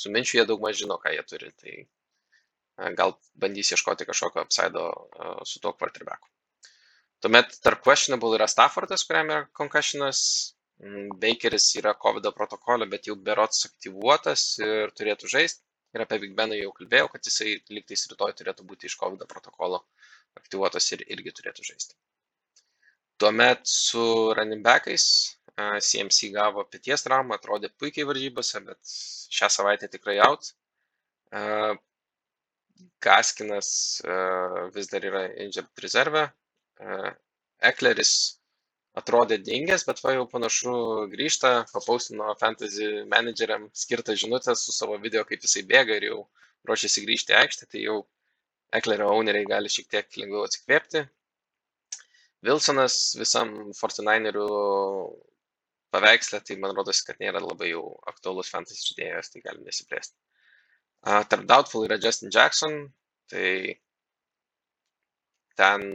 su 0.00 0.12
minčiu 0.14 0.40
jie 0.40 0.46
daug 0.48 0.62
maž 0.64 0.80
žino, 0.82 0.98
ką 1.02 1.12
jie 1.14 1.26
turi, 1.30 1.50
tai 1.60 1.76
uh, 1.82 2.90
gal 2.98 3.16
bandys 3.40 3.74
ieškoti 3.74 4.08
kažkokio 4.08 4.46
apsaido 4.46 4.88
uh, 4.90 5.42
su 5.48 5.62
tuo 5.62 5.74
quarterbacku. 5.76 6.30
Tuomet 7.24 7.54
tarp 7.64 7.80
questionable 7.80 8.36
yra 8.36 8.46
Staffordas, 8.50 9.06
kuriam 9.08 9.30
yra 9.32 9.46
concussionas, 9.56 10.20
Bakeris 11.22 11.70
yra 11.78 11.94
COVID 11.94 12.26
protokole, 12.36 12.86
bet 12.90 13.06
jau 13.08 13.14
berots 13.28 13.64
aktyvuotas 13.68 14.42
ir 14.60 14.90
turėtų 14.98 15.30
žaisti. 15.30 15.62
Ir 15.94 16.02
apie 16.02 16.18
Big 16.22 16.34
Beną 16.34 16.56
jau 16.58 16.72
kalbėjau, 16.74 17.08
kad 17.12 17.26
jisai 17.28 17.54
lygtais 17.70 18.08
rytoj 18.10 18.34
turėtų 18.40 18.66
būti 18.66 18.88
iš 18.90 18.96
COVID 18.98 19.24
protokolo 19.30 19.84
aktyvuotas 20.40 20.90
ir 20.96 21.04
irgi 21.14 21.32
turėtų 21.38 21.66
žaisti. 21.70 21.94
Tuomet 23.22 23.62
su 23.70 24.02
running 24.34 24.64
backais 24.66 25.06
CMC 25.54 26.32
gavo 26.34 26.64
pėties 26.66 27.06
traumą, 27.06 27.38
atrodė 27.38 27.70
puikiai 27.78 28.06
varžybose, 28.08 28.58
bet 28.66 28.94
šią 29.38 29.50
savaitę 29.54 29.86
tikrai 29.92 30.16
out. 30.26 30.50
Gaskinas 33.06 33.68
vis 34.74 34.90
dar 34.90 35.06
yra 35.06 35.28
injured 35.46 35.84
rezerve, 35.84 36.24
Ekleris 37.64 38.14
atrodė 39.00 39.38
dingęs, 39.42 39.84
bet 39.88 40.00
va 40.04 40.14
jau 40.14 40.24
panašu 40.30 40.74
grįžta, 41.12 41.52
papaustino 41.72 42.34
fantasy 42.40 42.90
manageriam 43.10 43.66
skirtą 43.74 44.14
žinutę 44.18 44.54
su 44.58 44.74
savo 44.74 44.98
video, 45.02 45.24
kaip 45.28 45.42
jisai 45.42 45.64
bėga 45.70 45.98
ir 45.98 46.08
jau 46.10 46.20
ruošiasi 46.68 47.04
grįžti 47.06 47.34
į 47.34 47.40
aikštę, 47.42 47.70
tai 47.72 47.86
jau 47.88 48.02
Eklerio 48.74 49.10
owneriai 49.14 49.46
gali 49.46 49.70
šiek 49.70 49.86
tiek 49.90 50.16
lengviau 50.18 50.46
atsikvėpti. 50.48 51.04
Wilsonas 52.44 52.96
visam 53.18 53.52
49erių 53.70 54.46
paveikslę, 55.94 56.40
tai 56.42 56.56
man 56.62 56.74
rodos, 56.74 57.02
kad 57.06 57.20
nėra 57.22 57.42
labai 57.42 57.70
jau 57.70 57.84
aktualus 58.10 58.50
fantasy 58.50 58.88
žaidėjas, 58.88 59.30
tai 59.30 59.44
galim 59.44 59.62
nesiplėsti. 59.68 60.16
Tarp 61.04 61.46
Doubtful 61.46 61.86
yra 61.86 62.00
Justin 62.02 62.32
Jackson, 62.34 62.76
tai 63.30 63.78
ten 65.60 65.86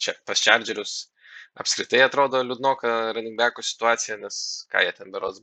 čia 0.00 0.14
pas 0.28 0.42
Chargerius 0.42 1.10
apskritai 1.58 2.02
atrodo 2.04 2.40
liūdnoka 2.44 2.90
running 3.16 3.38
backų 3.38 3.64
situacija, 3.64 4.18
nes 4.20 4.40
ką 4.72 4.84
jie 4.84 4.92
ten 4.96 5.10
beros 5.14 5.40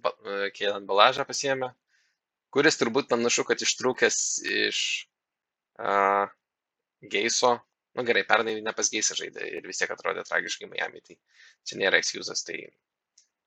Kėlan 0.55 0.87
Balažą 0.89 1.25
pasiemė, 1.27 1.71
kuris 2.53 2.79
turbūt 2.79 3.09
panašu, 3.11 3.45
kad 3.47 3.61
ištrūkęs 3.63 4.19
iš 4.63 4.81
uh, 5.83 6.29
Geiso, 7.11 7.57
nu 7.97 8.05
gerai, 8.07 8.23
pernai 8.29 8.55
ne 8.63 8.73
pas 8.77 8.89
Geisą 8.93 9.17
žaidė 9.19 9.49
ir 9.59 9.67
vis 9.67 9.81
tiek 9.81 9.91
atrodė 9.93 10.23
tragiškai 10.27 10.69
Miami, 10.71 11.03
tai 11.03 11.17
čia 11.67 11.79
nėra 11.81 11.99
excusas, 12.01 12.45
tai 12.47 12.61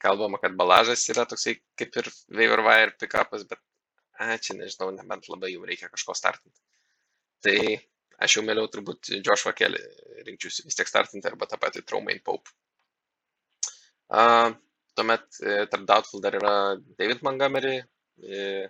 kalbama, 0.02 0.40
kad 0.42 0.56
Balažas 0.58 1.06
yra 1.12 1.26
toksai 1.28 1.56
kaip 1.80 1.96
ir 2.02 2.10
waiver 2.28 2.62
wire 2.66 2.96
pickupas, 3.00 3.46
bet 3.48 3.60
a, 4.20 4.36
čia 4.36 4.56
nežinau, 4.58 4.90
nebent 4.96 5.28
labai 5.32 5.54
jau 5.54 5.64
reikia 5.66 5.88
kažko 5.92 6.16
startinti. 6.18 6.60
Tai 7.44 7.58
aš 8.20 8.38
jau 8.38 8.46
mieliau 8.46 8.68
turbūt 8.70 9.12
Joshua 9.20 9.52
Kelly 9.56 9.80
rinkčiausi 10.26 10.66
vis 10.66 10.76
tiek 10.76 10.88
startinti 10.88 11.30
arba 11.30 11.48
tą 11.48 11.58
patį 11.60 11.84
Traumain 11.88 12.20
Pope. 12.24 12.52
Uh, 14.10 14.50
tuomet 15.00 15.40
e, 15.40 15.66
tarp 15.66 15.86
Doubtful 15.86 16.20
dar 16.20 16.34
yra 16.34 16.54
David 16.98 17.22
Montgomery, 17.22 17.76
e, 18.22 18.68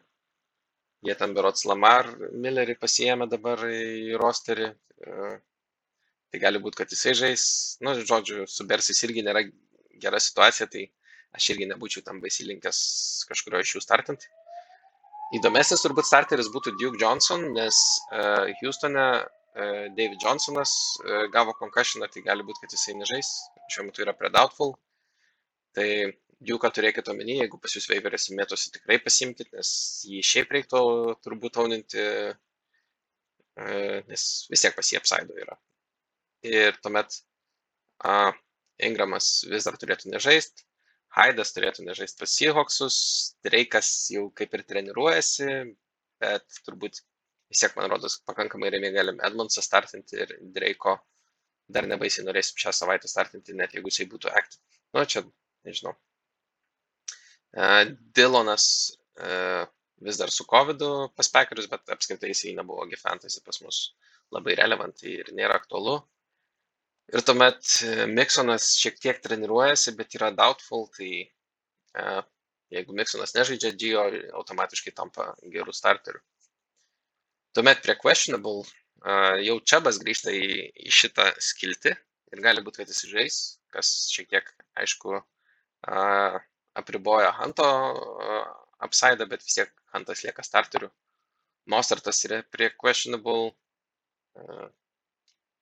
jie 1.07 1.15
ten 1.17 1.35
berots 1.35 1.65
Lamar 1.69 2.11
Millerį 2.45 2.77
pasijėmė 2.81 3.29
dabar 3.31 3.65
į 3.67 4.19
rosterį, 4.21 4.69
e, 4.71 5.31
tai 6.31 6.43
gali 6.43 6.63
būti, 6.63 6.83
kad 6.83 6.93
jisai 6.95 7.17
žais, 7.19 7.45
nu, 7.85 7.97
žodžiu, 8.13 8.45
su 8.47 8.67
Bersais 8.69 9.03
irgi 9.07 9.25
nėra 9.27 9.43
gera 10.01 10.21
situacija, 10.23 10.69
tai 10.71 10.87
aš 11.37 11.51
irgi 11.55 11.67
nebūčiau 11.73 12.05
tam 12.07 12.21
baisiai 12.23 12.51
linkęs 12.53 12.79
kažkurio 13.31 13.63
iš 13.65 13.75
jų 13.77 13.83
startinti. 13.85 14.31
Įdomesnis 15.39 15.83
turbūt 15.83 16.09
starteris 16.09 16.49
būtų 16.51 16.73
Duke 16.79 16.99
Johnson, 16.99 17.45
nes 17.55 17.77
Houstone 18.63 19.05
David 19.55 20.23
Johnsonas 20.23 20.73
gavo 21.35 21.55
concussioną, 21.59 22.07
tai 22.13 22.23
gali 22.27 22.45
būti, 22.47 22.63
kad 22.63 22.75
jisai 22.77 22.95
nežais, 22.99 23.31
šiuo 23.73 23.89
metu 23.89 24.05
yra 24.05 24.15
prie 24.17 24.31
doubtful. 24.35 24.77
Tai 25.75 25.89
Duke 26.41 26.71
turėkite 26.73 27.13
omeny, 27.13 27.35
jeigu 27.43 27.59
pas 27.61 27.75
jūs 27.77 27.89
veiverės 27.91 28.31
mėtosi, 28.33 28.71
tikrai 28.73 28.97
pasimkite, 29.05 29.51
nes 29.53 29.73
jį 30.09 30.23
šiaip 30.25 30.55
reiktų 30.57 30.81
turbūt 31.21 31.59
auninti, 31.61 32.05
nes 34.09 34.25
vis 34.49 34.65
tiek 34.65 34.77
pas 34.79 34.93
jį 34.93 35.01
apsaido 35.03 35.37
yra. 35.37 35.59
Ir 36.49 36.79
tuomet 36.81 37.19
uh, 38.09 38.33
Ingramas 38.81 39.29
vis 39.51 39.69
dar 39.69 39.77
turėtų 39.77 40.15
nežaisti, 40.15 40.65
Haidas 41.11 41.51
turėtų 41.53 41.85
nežaisti 41.85 42.23
pas 42.23 42.33
Seahawksus, 42.39 42.97
Dreikas 43.45 43.89
jau 44.15 44.29
kaip 44.39 44.55
ir 44.55 44.63
treniruojasi, 44.69 45.49
bet 46.23 46.61
turbūt 46.67 47.01
vis 47.51 47.63
tiek, 47.65 47.75
man 47.77 47.91
rodos, 47.91 48.21
pakankamai 48.29 48.71
ramiai 48.75 48.95
galim 48.95 49.19
Edmondsą 49.27 49.63
startinti 49.65 50.21
ir 50.25 50.37
Dreiko 50.55 50.97
dar 51.75 51.87
nebaisiai 51.91 52.27
norėsim 52.27 52.59
šią 52.63 52.73
savaitę 52.75 53.11
startinti, 53.11 53.57
net 53.59 53.75
jeigu 53.75 53.91
jisai 53.91 54.07
būtų 54.11 54.31
active. 54.31 54.63
Nu, 54.95 55.05
čia, 55.07 55.23
nežinau. 55.67 55.95
Uh, 57.51 57.93
Dilonas 58.15 58.67
uh, 59.19 59.67
vis 60.07 60.19
dar 60.19 60.31
su 60.35 60.47
COVID 60.51 60.83
pas 61.19 61.31
Packerius, 61.35 61.69
bet 61.71 61.91
apskritai 61.95 62.31
jisai 62.31 62.55
nebuvo 62.59 62.87
G-Fantasy 62.91 63.43
pas 63.47 63.61
mus 63.65 63.83
labai 64.35 64.57
relevant 64.59 65.03
ir 65.07 65.31
nėra 65.37 65.59
aktualu. 65.61 65.99
Ir 67.11 67.25
tuomet 67.27 67.67
Miksonas 68.07 68.69
šiek 68.79 69.01
tiek 69.03 69.19
treniruojasi, 69.23 69.97
bet 69.99 70.15
yra 70.15 70.29
doubtful, 70.31 70.87
tai 70.95 71.11
jeigu 72.71 72.95
Miksonas 72.95 73.35
nežaidžia, 73.35 73.73
Gio 73.75 74.05
automatiškai 74.39 74.95
tampa 74.95 75.33
gerų 75.43 75.75
starterių. 75.75 76.23
Tuomet 77.57 77.83
prie 77.83 77.97
questionable 77.99 78.63
jau 79.47 79.57
Čebas 79.73 79.99
grįžta 80.03 80.33
į, 80.37 80.71
į 80.87 80.93
šitą 80.93 81.31
skiltį 81.43 81.93
ir 82.35 82.43
gali 82.45 82.63
būti, 82.63 82.83
kad 82.83 82.93
jis 82.93 83.09
žais, 83.11 83.39
kas 83.75 83.91
šiek 84.13 84.29
tiek, 84.31 84.51
aišku, 84.79 85.21
apriboja 86.81 87.33
Hanto 87.39 87.67
apsaidą, 88.87 89.27
bet 89.31 89.43
vis 89.45 89.57
tiek 89.59 89.73
Hantas 89.95 90.23
lieka 90.25 90.45
starteriu. 90.47 90.91
Mostartas 91.71 92.23
yra 92.29 92.43
prie 92.55 92.71
questionable. 92.79 93.51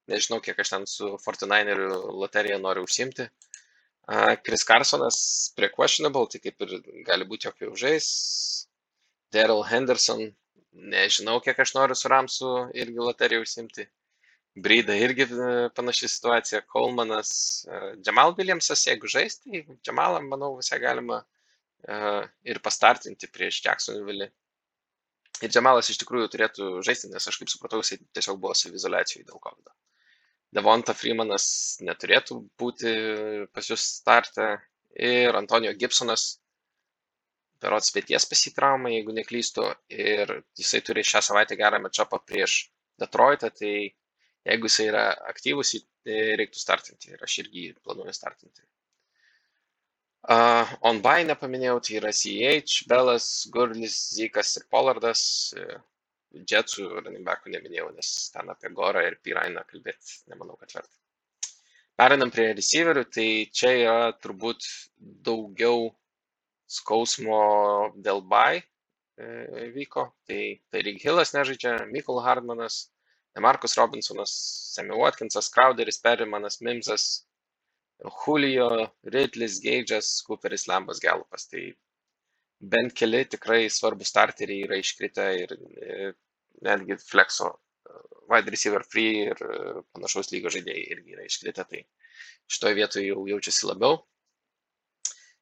Nežinau, 0.08 0.40
kiek 0.44 0.58
aš 0.60 0.72
ten 0.74 0.86
su 0.88 1.14
49erių 1.24 1.88
loterija 2.20 2.58
noriu 2.60 2.84
užsimti. 2.88 3.28
Chris 4.44 4.64
Carsonas 4.64 5.18
prie 5.56 5.68
questionable, 5.72 6.28
tai 6.32 6.40
kaip 6.44 6.64
ir 6.64 6.76
gali 7.08 7.28
būti, 7.28 7.50
jau 7.64 7.74
žais. 7.76 8.08
Daryl 9.32 9.64
Henderson 9.68 10.30
nežinau, 10.78 11.38
kiek 11.44 11.58
aš 11.64 11.74
noriu 11.76 11.96
su 11.98 12.10
Ramsu 12.10 12.50
irgi 12.74 13.00
loteriją 13.02 13.44
užsimti. 13.44 13.86
Bryda 14.58 14.96
irgi 14.98 15.26
e, 15.28 15.48
panaši 15.74 16.08
situacija. 16.10 16.62
Kolmanas, 16.72 17.30
e, 17.68 17.80
Williamsas, 18.38 18.86
jeigu 18.86 19.10
žaisti, 19.10 19.62
tai 19.66 19.78
Džamalą, 19.86 20.22
manau, 20.26 20.56
visai 20.58 20.80
galima 20.82 21.24
ir 22.42 22.58
pastartinti 22.58 23.28
prieš 23.30 23.60
Jacksonville. 23.64 24.26
Ir 25.38 25.52
Džemalas 25.54 25.86
iš 25.92 26.00
tikrųjų 26.00 26.30
turėtų 26.32 26.70
žaisti, 26.82 27.10
nes 27.12 27.28
aš 27.30 27.36
kaip 27.38 27.50
supratau, 27.52 27.78
jis 27.78 28.00
tiesiog 28.16 28.40
buvo 28.42 28.56
savizolacijoje 28.58 29.28
dėl 29.28 29.38
COVID. 29.44 29.70
Devonta 30.58 30.94
Freemanas 30.96 31.78
neturėtų 31.84 32.40
būti 32.58 32.92
pas 33.54 33.68
jūs 33.70 33.84
startę 34.00 34.48
ir 34.98 35.36
Antonijo 35.38 35.74
Gibsonas 35.78 36.40
berods 37.62 37.92
pėties 37.94 38.26
pasitraumą, 38.30 38.92
jeigu 38.94 39.14
neklystu, 39.16 39.66
ir 39.90 40.32
jisai 40.58 40.82
turi 40.86 41.04
šią 41.06 41.22
savaitę 41.30 41.58
gerą 41.58 41.80
matchupą 41.84 42.20
prieš 42.26 42.58
Detroitą, 42.98 43.50
tai 43.54 43.74
jeigu 44.48 44.70
jisai 44.70 44.88
yra 44.90 45.04
aktyvus, 45.30 45.74
jį 45.76 46.18
reiktų 46.40 46.60
startinti 46.62 47.12
ir 47.12 47.22
aš 47.22 47.38
irgi 47.44 47.68
planuoju 47.84 48.14
startinti. 48.16 48.64
Uh, 50.28 50.66
on 50.84 50.98
by 51.00 51.22
nepaminėjau, 51.24 51.78
tai 51.86 51.94
yra 52.00 52.10
CH, 52.12 52.82
Belas, 52.90 53.28
Gurlis, 53.54 53.96
Zikas 54.16 54.56
ir 54.58 54.66
Pollardas. 54.72 55.22
Jetsų 56.28 56.84
running 56.98 57.24
backų 57.24 57.54
neminėjau, 57.54 57.86
nes 57.96 58.08
ten 58.34 58.50
apie 58.52 58.68
Gorą 58.76 59.06
ir 59.06 59.16
Pirainą 59.24 59.62
kalbėti 59.70 60.18
nemanau, 60.28 60.58
kad 60.60 60.74
verta. 60.76 60.92
Perinam 61.98 62.30
prie 62.30 62.50
receiverių, 62.52 63.06
tai 63.14 63.28
čia 63.50 63.70
yra 63.78 64.10
turbūt 64.22 64.66
daugiau 65.24 65.88
skausmo 66.68 67.40
dėl 67.96 68.20
by 68.28 68.60
e, 68.60 69.68
vyko. 69.74 70.10
Tai, 70.28 70.42
tai 70.70 70.84
Rig 70.84 71.00
Hillas 71.02 71.32
nežaidžia, 71.34 71.78
Mikul 71.90 72.20
Hardmanas, 72.24 72.86
Markus 73.38 73.76
Robinsonas, 73.78 74.32
Sammy 74.74 74.96
Watkinsas, 74.98 75.50
Crowderis, 75.54 76.00
Perrimanas, 76.02 76.60
Mimsas, 76.60 77.06
Julio, 78.24 78.92
Ridlis, 79.14 79.60
Geidžas, 79.62 80.18
Cooperis, 80.26 80.66
Lambas, 80.70 81.00
Galupas. 81.02 81.46
Tai 81.50 81.62
bent 82.58 82.94
keli 82.98 83.24
tikrai 83.30 83.68
svarbus 83.70 84.10
starteriai 84.12 84.66
yra 84.66 84.78
iškritę 84.82 85.28
ir 85.44 85.54
e, 85.54 86.12
netgi 86.66 86.98
flexo 87.02 87.52
e, 87.54 88.02
wide 88.30 88.54
receiver 88.54 88.84
free 88.84 89.24
ir 89.30 89.42
panašaus 89.94 90.32
lygio 90.34 90.52
žaidėjai 90.52 90.86
irgi 90.94 91.16
yra 91.16 91.26
iškritę, 91.26 91.64
tai 91.70 91.84
šitoje 92.50 92.78
vietoje 92.80 93.10
jau 93.12 93.26
jaučiasi 93.30 93.70
labiau. 93.70 94.02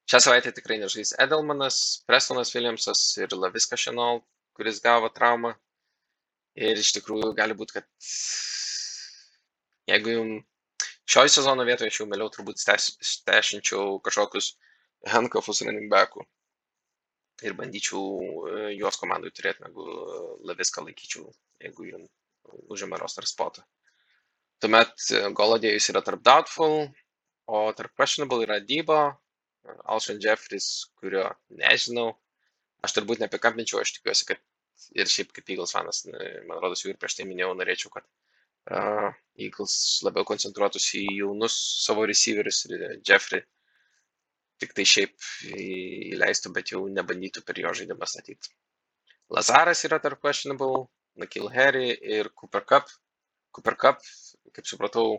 Šią 0.07 0.21
savaitę 0.23 0.53
tikrai 0.55 0.79
nežais 0.79 1.15
Edelmanas, 1.23 1.79
Prestonas 2.07 2.53
Williamsas 2.55 3.01
ir 3.19 3.33
Laviska 3.35 3.79
Chanel, 3.81 4.23
kuris 4.55 4.79
gavo 4.85 5.11
traumą. 5.15 5.55
Ir 6.57 6.79
iš 6.81 6.93
tikrųjų 6.97 7.33
gali 7.37 7.57
būti, 7.59 7.81
kad 7.81 7.89
jeigu 9.91 10.15
jums 10.15 10.45
Šioje 11.07 11.29
sezono 11.29 11.63
vietoje 11.63 11.91
aš 11.93 12.01
jau 12.01 12.05
mieliau 12.11 12.31
turbūt 12.35 12.59
stešinčiau 12.59 14.01
kažkokius 14.07 14.49
handcuffus 15.13 15.63
running 15.63 15.87
backų 15.93 16.25
ir 17.47 17.55
bandyčiau 17.55 18.01
e, 18.51 18.55
juos 18.75 18.99
komandai 18.99 19.31
turėti, 19.37 19.63
negu 19.63 19.85
Laviską 20.49 20.83
laikyčiau, 20.83 21.29
jeigu 21.63 21.87
jų 21.91 22.01
užima 22.75 22.99
roster 22.99 23.29
spotą. 23.29 23.63
Tuomet 24.63 25.07
e, 25.15 25.23
Golodėjus 25.39 25.91
yra 25.93 26.03
tarp 26.03 26.25
doubtful, 26.27 26.89
o 27.47 27.63
tarp 27.79 27.95
questionable 27.95 28.43
yra 28.49 28.59
Dybo, 28.73 28.99
Alshon 29.85 30.21
Jeffries, 30.23 30.69
kurio 31.01 31.29
nežinau. 31.63 32.13
Aš 32.85 32.95
turbūt 32.97 33.23
nepikampinčiau, 33.23 33.81
aš 33.83 33.97
tikiuosi, 33.97 34.27
kad 34.29 34.43
ir 35.01 35.11
šiaip 35.11 35.33
kaip 35.35 35.51
Eagles 35.55 35.75
fanas, 35.75 36.05
man 36.07 36.61
rodos, 36.63 36.85
jau 36.85 36.93
ir 36.93 36.99
prieš 37.01 37.17
tai 37.19 37.27
minėjau, 37.29 37.55
norėčiau, 37.59 37.93
kad 37.95 38.05
uh, 38.07 39.09
Eagles 39.41 39.77
labiau 40.07 40.27
koncentruotųsi 40.29 41.03
į 41.07 41.17
jaunus 41.23 41.57
savo 41.83 42.05
receiverius 42.09 42.65
ir 42.69 42.85
Jeffrey 43.01 43.43
tik 44.61 44.73
tai 44.77 44.87
šiaip 44.89 45.31
įleistų, 45.53 46.53
bet 46.57 46.73
jau 46.73 46.85
nebandytų 46.89 47.43
per 47.45 47.59
jo 47.61 47.73
žaidimą 47.77 48.09
statyti. 48.09 48.53
Lazaras 49.33 49.83
yra 49.89 49.99
tarp 50.01 50.23
questionable, 50.23 50.87
Nakil 51.21 51.49
Harry 51.53 51.91
ir 51.97 52.31
Cooper 52.37 52.65
Cup. 52.65 52.93
Cooper 53.53 53.77
Cup, 53.81 54.05
kaip 54.57 54.69
supratau, 54.69 55.19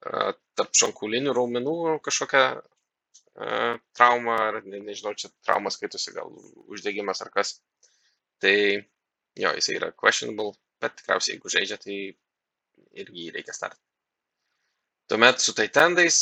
tarp 0.00 0.76
šonkulinių 0.76 1.34
raumenų 1.36 1.74
kažkokia 2.04 2.44
uh, 2.58 2.69
trauma, 3.96 4.36
ar 4.48 4.60
ne, 4.64 4.80
nežinau, 4.86 5.14
čia 5.18 5.30
trauma 5.46 5.72
skaitosi, 5.72 6.14
gal 6.16 6.32
uždegimas 6.68 7.22
ar 7.24 7.30
kas. 7.34 7.54
Tai 8.40 8.56
jo, 8.56 9.52
jisai 9.58 9.76
yra 9.78 9.92
questionable, 9.92 10.54
bet 10.82 10.96
tikriausiai 10.98 11.36
jeigu 11.36 11.52
žaidžia, 11.52 11.78
tai 11.80 11.96
irgi 13.00 13.26
jį 13.26 13.32
reikia 13.36 13.54
startinti. 13.56 13.86
Tuomet 15.10 15.42
su 15.42 15.52
Taitendais 15.58 16.16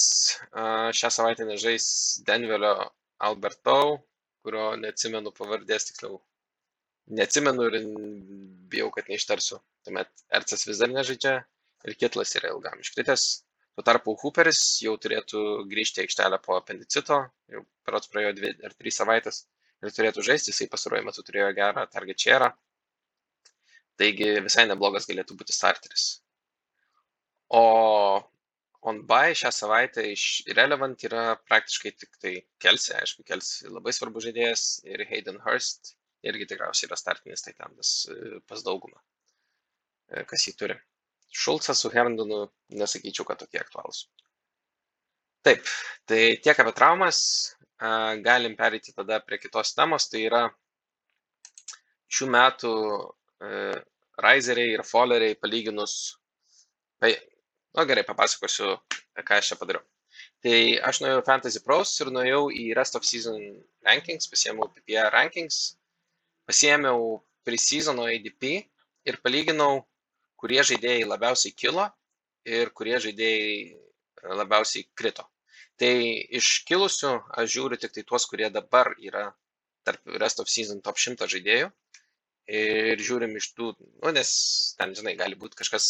šią 0.97 1.11
savaitę 1.13 1.45
nežais 1.45 1.89
Denverio 2.25 2.89
Albertau, 3.29 3.99
kurio 4.41 4.71
neatsimenu 4.81 5.33
pavardės 5.37 5.91
tiksliau. 5.91 6.23
Neatsimenu 7.19 7.67
ir 7.69 7.77
bijau, 8.73 8.89
kad 8.95 9.11
neištarsiu. 9.13 9.61
Tuomet 9.85 10.25
Ercas 10.39 10.65
vis 10.69 10.81
dar 10.81 10.93
nežaidžia 10.93 11.35
ir 11.85 11.99
Kitlas 12.01 12.33
yra 12.41 12.55
ilgam 12.55 12.81
iškritęs. 12.81 13.27
Tuo 13.79 13.85
tarpu 13.87 14.17
Hooperis 14.19 14.61
jau 14.83 14.97
turėtų 14.99 15.41
grįžti 15.71 16.01
į 16.01 16.09
aikštelę 16.09 16.41
po 16.43 16.57
apendicito, 16.59 17.19
jau 17.55 17.61
perots 17.87 18.11
praėjo 18.11 18.33
dvi 18.35 18.49
ar 18.67 18.73
trys 18.75 18.97
savaitės 18.99 19.37
ir 19.87 19.93
turėtų 19.95 20.25
žaisti, 20.27 20.51
jisai 20.51 20.67
pastaruoju 20.73 21.07
metu 21.07 21.23
turėjo 21.23 21.53
gerą 21.55 21.85
target 21.93 22.25
share. 22.25 22.49
Taigi 24.03 24.33
visai 24.49 24.64
neblogas 24.67 25.07
galėtų 25.07 25.38
būti 25.38 25.55
starteris. 25.55 26.09
O 27.55 27.62
on 28.91 29.01
by 29.12 29.38
šią 29.45 29.55
savaitę 29.61 30.09
iš 30.11 30.27
relevant 30.59 31.07
yra 31.07 31.23
praktiškai 31.47 31.95
tik 32.03 32.19
tai 32.19 32.35
Kelsi, 32.59 32.97
aišku, 32.99 33.23
Kelsi 33.31 33.71
labai 33.71 33.95
svarbus 33.95 34.27
žaidėjas 34.27 34.69
ir 34.91 35.07
Hayden 35.07 35.38
Hurst 35.47 35.95
irgi 36.27 36.51
tikriausiai 36.51 36.91
yra 36.91 36.99
startinis 36.99 37.47
taitandas 37.47 37.97
e, 38.11 38.43
pas 38.51 38.67
daugumą, 38.67 38.99
e, 40.11 40.27
kas 40.27 40.51
jį 40.51 40.59
turi. 40.59 40.83
Šulcas 41.29 41.83
su 41.83 41.91
Herndonu 41.93 42.47
nesakyčiau, 42.81 43.27
kad 43.29 43.41
tokie 43.43 43.61
aktualūs. 43.61 44.07
Taip, 45.47 45.69
tai 46.09 46.23
tiek 46.43 46.59
apie 46.59 46.75
traumas, 46.77 47.21
galim 48.25 48.57
pereiti 48.59 48.95
tada 48.97 49.21
prie 49.25 49.38
kitos 49.38 49.75
temos, 49.77 50.09
tai 50.11 50.25
yra 50.27 50.43
šių 52.11 52.27
metų 52.33 52.73
e, 53.45 53.51
riseriai 54.25 54.73
ir 54.75 54.83
folleriai 54.88 55.37
palyginus 55.38 55.95
Nu 57.79 57.85
gerai, 57.87 58.03
papasakosiu, 58.03 58.73
ką 59.27 59.37
aš 59.38 59.49
čia 59.53 59.57
padariau. 59.61 59.85
Tai 60.43 60.59
aš 60.88 60.99
nuėjau 61.03 61.25
Fantasy 61.27 61.61
Pros 61.62 61.93
ir 62.03 62.09
nuėjau 62.14 62.49
į 62.51 62.64
Rest 62.79 62.97
of 62.99 63.05
Season 63.07 63.37
rankings, 63.87 64.27
pasiėmiau 64.33 64.67
PPR 64.75 65.12
rankings, 65.14 65.59
pasiėmiau 66.49 67.21
pre-seasono 67.47 68.09
ADP 68.11 68.49
ir 69.11 69.21
palyginau, 69.23 69.85
kurie 70.40 70.62
žaidėjai 70.70 71.09
labiausiai 71.09 71.57
kilo 71.62 71.88
ir 72.48 72.70
kurie 72.79 72.96
žaidėjai 73.05 74.37
labiausiai 74.40 74.87
krito. 74.98 75.27
Tai 75.79 75.92
iš 76.38 76.64
kilusių 76.68 77.12
aš 77.40 77.53
žiūriu 77.55 77.79
tik 77.79 77.94
tai 77.94 78.05
tuos, 78.07 78.27
kurie 78.31 78.48
dabar 78.55 78.94
yra 78.98 79.29
tarp 79.87 80.18
Rest 80.22 80.40
of 80.42 80.51
Season 80.51 80.81
top 80.85 80.98
100 80.98 81.29
žaidėjų 81.35 81.68
ir 82.59 83.05
žiūrim 83.05 83.37
iš 83.38 83.53
tų, 83.57 83.72
nu, 83.79 84.12
nes 84.16 84.31
ten, 84.79 84.94
žinai, 84.96 85.14
gali 85.20 85.37
būti 85.38 85.59
kažkas 85.61 85.88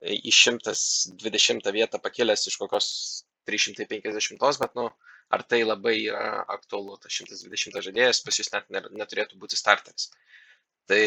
į 0.00 0.32
120 0.32 1.70
vietą 1.76 2.00
pakilęs 2.00 2.46
iš 2.48 2.56
kokios 2.60 2.88
350, 3.48 4.40
bet, 4.62 4.76
nu, 4.78 4.88
ar 5.30 5.44
tai 5.46 5.60
labai 5.62 5.96
yra 6.00 6.42
aktualu, 6.56 6.96
tas 7.02 7.20
120 7.20 7.84
žaidėjas 7.86 8.22
pas 8.24 8.40
jūs 8.40 8.50
net 8.56 8.70
neturėtų 8.72 9.38
būti 9.42 9.60
starteris. 9.60 10.08
Tai, 10.90 11.02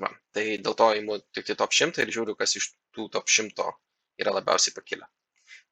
va, 0.00 0.10
tai 0.34 0.44
dėl 0.64 0.76
to 0.80 0.90
įimu 0.96 1.20
tik 1.36 1.48
tai 1.50 1.56
top 1.60 1.76
100 1.76 2.04
ir 2.04 2.12
žiūriu, 2.16 2.36
kas 2.38 2.56
iš 2.60 2.70
tų 2.96 3.08
top 3.16 3.28
100 3.28 3.68
yra 4.22 4.34
labiausiai 4.36 4.76
pakilę. 4.76 5.08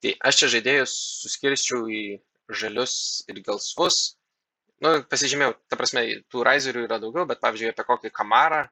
Tai 0.03 0.15
aš 0.31 0.41
čia 0.41 0.53
žaidėjus 0.55 0.95
suskirščiau 1.25 1.87
į 1.91 2.03
žalius 2.61 2.95
ir 3.31 3.41
gelsvus. 3.47 4.01
Nu, 4.85 4.93
pasižymėjau, 5.11 5.57
ta 5.71 5.79
prasme, 5.79 6.05
tų 6.31 6.45
raizerių 6.47 6.85
yra 6.87 7.01
daugiau, 7.03 7.27
bet 7.27 7.41
pavyzdžiui, 7.43 7.73
apie 7.73 7.87
kokį 7.89 8.13
kamarą 8.15 8.67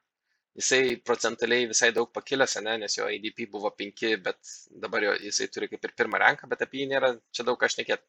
jisai 0.57 0.97
procentaliai 1.05 1.69
visai 1.69 1.91
daug 1.93 2.13
pakilęs, 2.13 2.57
ne, 2.65 2.77
nes 2.83 2.97
jo 2.97 3.09
ADP 3.13 3.47
buvo 3.53 3.71
5, 3.81 4.05
bet 4.25 4.53
dabar 4.85 5.05
jo, 5.05 5.17
jisai 5.29 5.49
turi 5.53 5.69
kaip 5.73 5.85
ir 5.85 5.95
pirmą 6.01 6.21
ranką, 6.23 6.49
bet 6.53 6.63
apie 6.65 6.83
jį 6.83 6.91
nėra 6.93 7.13
čia 7.35 7.45
daug 7.49 7.59
ką 7.61 7.69
šnekėti. 7.75 8.07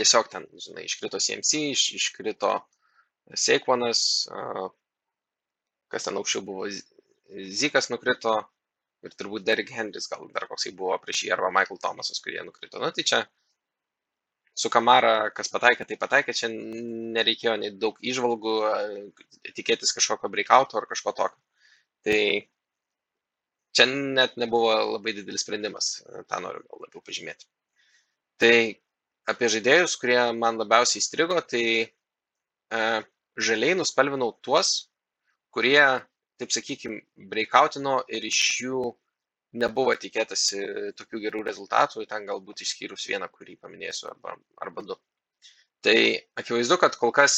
Tiesiog 0.00 0.30
ten, 0.32 0.48
žinai, 0.58 0.88
iškrito 0.88 1.20
CMC, 1.22 1.60
iš, 1.76 1.84
iškrito 2.00 2.56
Seikvonas, 3.44 4.00
kas 5.94 6.08
ten 6.08 6.18
aukščiau 6.20 6.44
buvo, 6.46 6.68
Zikas 7.58 7.88
nukrito 7.90 8.34
ir 9.04 9.14
turbūt 9.18 9.44
Derek 9.46 9.70
Henrys 9.74 10.06
gal 10.10 10.28
dar 10.34 10.46
koksai 10.50 10.74
buvo 10.76 10.96
prieš 11.02 11.24
jį 11.24 11.32
arba 11.34 11.50
Michael 11.54 11.80
Thomasas, 11.80 12.20
kurie 12.24 12.42
nukrito. 12.44 12.80
Na 12.82 12.90
tai 12.94 13.04
čia 13.08 13.22
su 14.54 14.70
Kamara, 14.70 15.30
kas 15.34 15.50
pataikė, 15.52 15.86
tai 15.88 15.98
pataikė, 16.00 16.34
čia 16.36 16.50
nereikėjo 16.52 17.56
nei 17.60 17.72
daug 17.84 17.98
išvalgų, 18.12 18.54
tikėtis 19.56 19.94
kažkokio 19.96 20.30
breakouto 20.32 20.78
ar 20.80 20.86
kažko 20.90 21.14
tokio. 21.16 21.40
Tai 22.06 22.18
čia 23.74 23.88
net 23.90 24.38
nebuvo 24.40 24.70
labai 24.94 25.16
didelis 25.16 25.42
sprendimas, 25.42 25.90
tą 26.30 26.40
noriu 26.44 26.62
gal 26.68 26.84
labiau 26.86 27.02
pažymėti. 27.04 27.48
Tai 28.40 28.54
apie 29.30 29.50
žaidėjus, 29.56 29.98
kurie 30.00 30.20
man 30.38 30.60
labiausiai 30.60 31.02
įstrigo, 31.02 31.40
tai 31.50 31.64
e, 31.82 32.80
žaliai 33.48 33.78
nuspalvinau 33.78 34.34
tuos, 34.44 34.74
kurie, 35.54 35.80
taip 36.40 36.52
sakykime, 36.54 37.00
breikautino 37.30 38.00
ir 38.10 38.26
iš 38.26 38.40
jų 38.64 38.84
nebuvo 39.62 39.94
tikėtasi 39.94 40.60
tokių 40.98 41.20
gerų 41.28 41.44
rezultatų, 41.46 42.04
ten 42.10 42.26
galbūt 42.26 42.64
išskyrus 42.64 43.06
vieną, 43.10 43.30
kurį 43.30 43.56
paminėsiu, 43.62 44.10
arba, 44.10 44.34
arba 44.66 44.86
du. 44.88 44.98
Tai 45.84 45.96
akivaizdu, 46.40 46.78
kad 46.80 46.96
kol 46.96 47.12
kas 47.14 47.34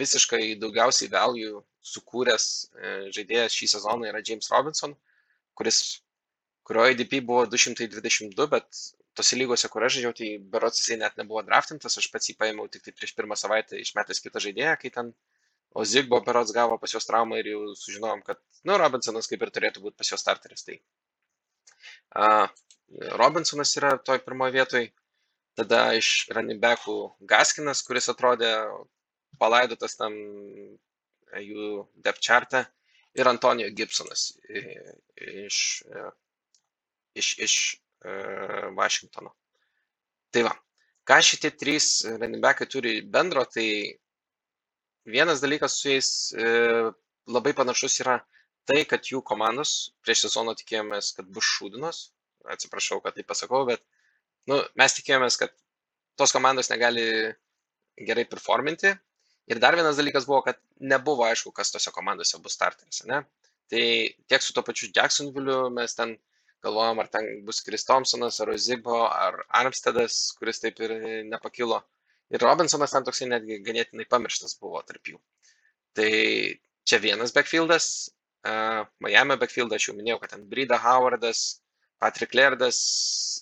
visiškai 0.00 0.56
daugiausiai 0.58 1.10
value 1.12 1.60
sukūręs 1.84 2.46
e, 2.48 2.92
žaidėjas 3.14 3.54
šį 3.54 3.68
sezoną 3.74 4.08
yra 4.08 4.22
James 4.24 4.48
Robinson, 4.50 4.94
kuris, 5.58 5.80
kurio 6.66 6.86
IDP 6.94 7.20
buvo 7.28 7.44
222, 7.52 8.48
bet 8.54 8.80
tose 9.16 9.38
lygose, 9.38 9.68
kur 9.72 9.84
aš 9.84 9.98
žaidžiau, 9.98 10.16
tai 10.16 10.30
berots 10.54 10.80
jisai 10.80 10.98
net 11.02 11.20
nebuvo 11.20 11.44
draftintas, 11.46 11.98
aš 12.00 12.08
pats 12.12 12.32
jį 12.32 12.36
paėmiau 12.40 12.66
tik 12.72 12.88
tai 12.88 12.96
prieš 12.96 13.12
pirmą 13.18 13.38
savaitę 13.38 13.78
išmetęs 13.80 14.24
kitą 14.24 14.42
žaidėją, 14.46 14.74
kai 14.80 14.92
ten 14.96 15.12
Ozigbo 15.76 16.20
berots 16.24 16.54
gavo 16.56 16.78
pas 16.80 16.92
juos 16.92 17.08
traumą 17.08 17.40
ir 17.40 17.50
jau 17.52 17.62
sužinojom, 17.76 18.22
kad, 18.24 18.38
nu, 18.64 18.76
Robinsonas 18.80 19.28
kaip 19.28 19.42
ir 19.44 19.52
turėtų 19.52 19.82
būti 19.84 19.98
pas 20.00 20.12
juos 20.12 20.22
starteris. 20.22 20.64
Tai 20.64 20.76
uh, 22.22 22.46
Robinsonas 23.20 23.74
yra 23.76 23.96
toj 23.98 24.22
pirmoje 24.24 24.56
vietoje, 24.56 24.92
tada 25.58 25.80
iš 25.98 26.28
running 26.36 26.60
backų 26.62 26.96
Gaskinas, 27.28 27.82
kuris 27.84 28.08
atrodė 28.12 28.52
palaidotas 29.40 29.96
tam 29.98 30.14
jų 31.36 31.86
depth 32.04 32.24
chartą 32.24 32.62
ir 33.16 33.28
Antonijo 33.28 33.72
Gibsonas 33.76 34.28
iš, 34.46 35.58
iš, 37.16 37.32
iš 37.48 37.56
Vašingtono. 38.76 39.32
Tai 40.30 40.42
va, 40.46 40.52
ką 41.08 41.18
šitie 41.24 41.50
trys 41.56 41.88
running 42.06 42.42
backai 42.44 42.68
turi 42.70 43.00
bendro, 43.02 43.44
tai 43.48 43.96
vienas 45.06 45.42
dalykas 45.42 45.78
su 45.80 45.90
jais 45.92 46.10
e, 46.34 46.48
labai 47.30 47.54
panašus 47.56 48.00
yra 48.04 48.18
tai, 48.66 48.82
kad 48.90 49.06
jų 49.06 49.22
komandos 49.26 49.92
prieš 50.04 50.26
sezoną 50.26 50.56
tikėjomės, 50.58 51.12
kad 51.16 51.28
bus 51.32 51.46
šūdinos. 51.56 52.02
Atsiprašau, 52.50 53.00
kad 53.02 53.16
tai 53.16 53.24
pasakau, 53.26 53.64
bet 53.66 53.82
nu, 54.50 54.60
mes 54.78 54.94
tikėjomės, 54.98 55.38
kad 55.40 55.54
tos 56.18 56.34
komandos 56.34 56.70
negali 56.70 57.06
gerai 58.06 58.26
performinti. 58.30 58.92
Ir 59.50 59.60
dar 59.62 59.78
vienas 59.78 59.98
dalykas 59.98 60.26
buvo, 60.26 60.42
kad 60.46 60.58
nebuvo 60.82 61.26
aišku, 61.26 61.52
kas 61.54 61.70
tose 61.74 61.90
komandose 61.94 62.38
bus 62.42 62.56
starteris. 62.58 63.04
Ne? 63.10 63.22
Tai 63.70 63.82
tiek 64.30 64.42
su 64.42 64.54
to 64.54 64.62
pačiu 64.66 64.90
Jacksonville 64.94 65.70
mes 65.74 65.94
ten 65.98 66.16
galvojom, 66.66 67.02
ar 67.02 67.10
ten 67.10 67.28
bus 67.46 67.62
Kris 67.66 67.86
Thompsonas, 67.86 68.40
ar 68.42 68.50
Ozibo, 68.54 69.04
ar 69.06 69.38
Armstedas, 69.60 70.32
kuris 70.38 70.62
taip 70.62 70.80
ir 70.82 70.94
nepakilo. 71.30 71.82
Ir 72.34 72.42
Robinsonas 72.42 72.94
ten 72.94 73.04
toksai 73.06 73.28
netgi 73.30 73.60
ganėtinai 73.66 74.06
pamirštas 74.10 74.56
buvo 74.62 74.80
tarp 74.86 75.12
jų. 75.12 75.18
Tai 75.96 76.08
čia 76.88 76.98
vienas 77.02 77.34
backfieldas, 77.36 77.86
uh, 78.48 78.82
Miami 79.04 79.36
backfieldas, 79.40 79.80
aš 79.80 79.90
jau 79.90 79.94
minėjau, 79.98 80.18
kad 80.22 80.34
ten 80.34 80.42
Brida 80.50 80.78
Howardas, 80.82 81.60
Patrick 82.02 82.34
Lerdas 82.36 82.80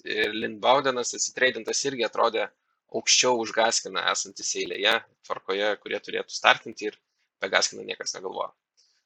ir 0.04 0.36
Lynn 0.36 0.60
Baudenas 0.62 1.14
atsitreidintas 1.16 1.80
irgi 1.88 2.04
atrodė 2.06 2.44
aukščiau 2.94 3.40
už 3.42 3.54
Gaskiną 3.56 4.04
esantis 4.12 4.52
eilėje, 4.60 4.98
tvarkoje, 5.26 5.72
kurie 5.82 5.98
turėtų 6.04 6.36
startinti 6.36 6.90
ir 6.90 7.00
apie 7.40 7.50
Gaskiną 7.56 7.88
niekas 7.88 8.14
negalvoja. 8.14 8.52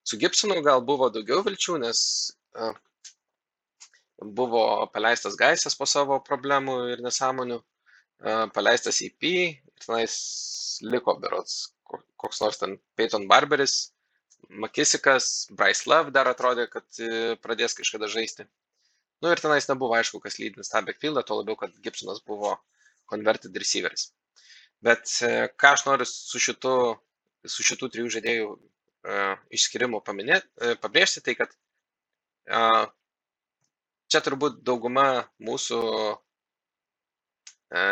Su 0.05 0.19
Gibsonu 0.21 0.59
gal 0.67 0.83
buvo 0.85 1.09
daugiau 1.15 1.41
vilčių, 1.47 1.79
nes 1.87 2.03
uh, 2.59 2.75
buvo 4.41 4.87
paleistas 4.93 5.39
Gaisas 5.39 5.79
po 5.79 5.87
savo 5.87 6.19
problemų 6.27 6.79
ir 6.93 7.03
nesąmonių, 7.05 7.63
paleistas 8.55 8.99
IP 9.07 9.23
ir 9.79 9.87
tenais 9.87 10.19
liko 10.83 11.17
berots 11.23 11.69
koks 12.19 12.41
nors 12.43 12.59
ten 12.59 12.77
Peyton 12.97 13.27
Barberis, 13.29 13.93
Makisikas, 14.49 15.49
Bryce 15.51 15.89
Love 15.91 16.13
dar 16.15 16.29
atrodė, 16.31 16.69
kad 16.71 17.01
e, 17.03 17.37
pradės 17.43 17.75
kažkada 17.79 18.09
žaisti. 18.11 18.47
Nu 19.23 19.33
ir 19.33 19.41
tenais 19.43 19.67
nebuvo 19.71 19.97
aišku, 19.99 20.21
kas 20.23 20.39
lydins 20.39 20.71
tą 20.71 20.83
backfieldą, 20.87 21.25
tuo 21.27 21.41
labiau, 21.41 21.57
kad 21.59 21.75
Gibsonas 21.83 22.21
buvo 22.27 22.55
converted 23.11 23.57
receiveris. 23.59 24.13
Bet 24.85 25.11
e, 25.27 25.49
ką 25.59 25.73
aš 25.75 25.85
noriu 25.89 26.07
su 26.09 26.43
šitu, 26.43 26.75
su 27.55 27.67
šitų 27.67 27.89
trijų 27.95 28.13
žaidėjų 28.15 28.47
uh, 28.53 29.35
išskirimu 29.55 30.01
paminėti, 30.07 30.49
uh, 30.63 30.77
pabrėžti, 30.83 31.23
tai 31.27 31.35
kad 31.39 31.53
uh, 31.55 32.87
čia 34.11 34.23
turbūt 34.27 34.63
dauguma 34.67 35.07
mūsų 35.45 35.81
e, 37.71 37.83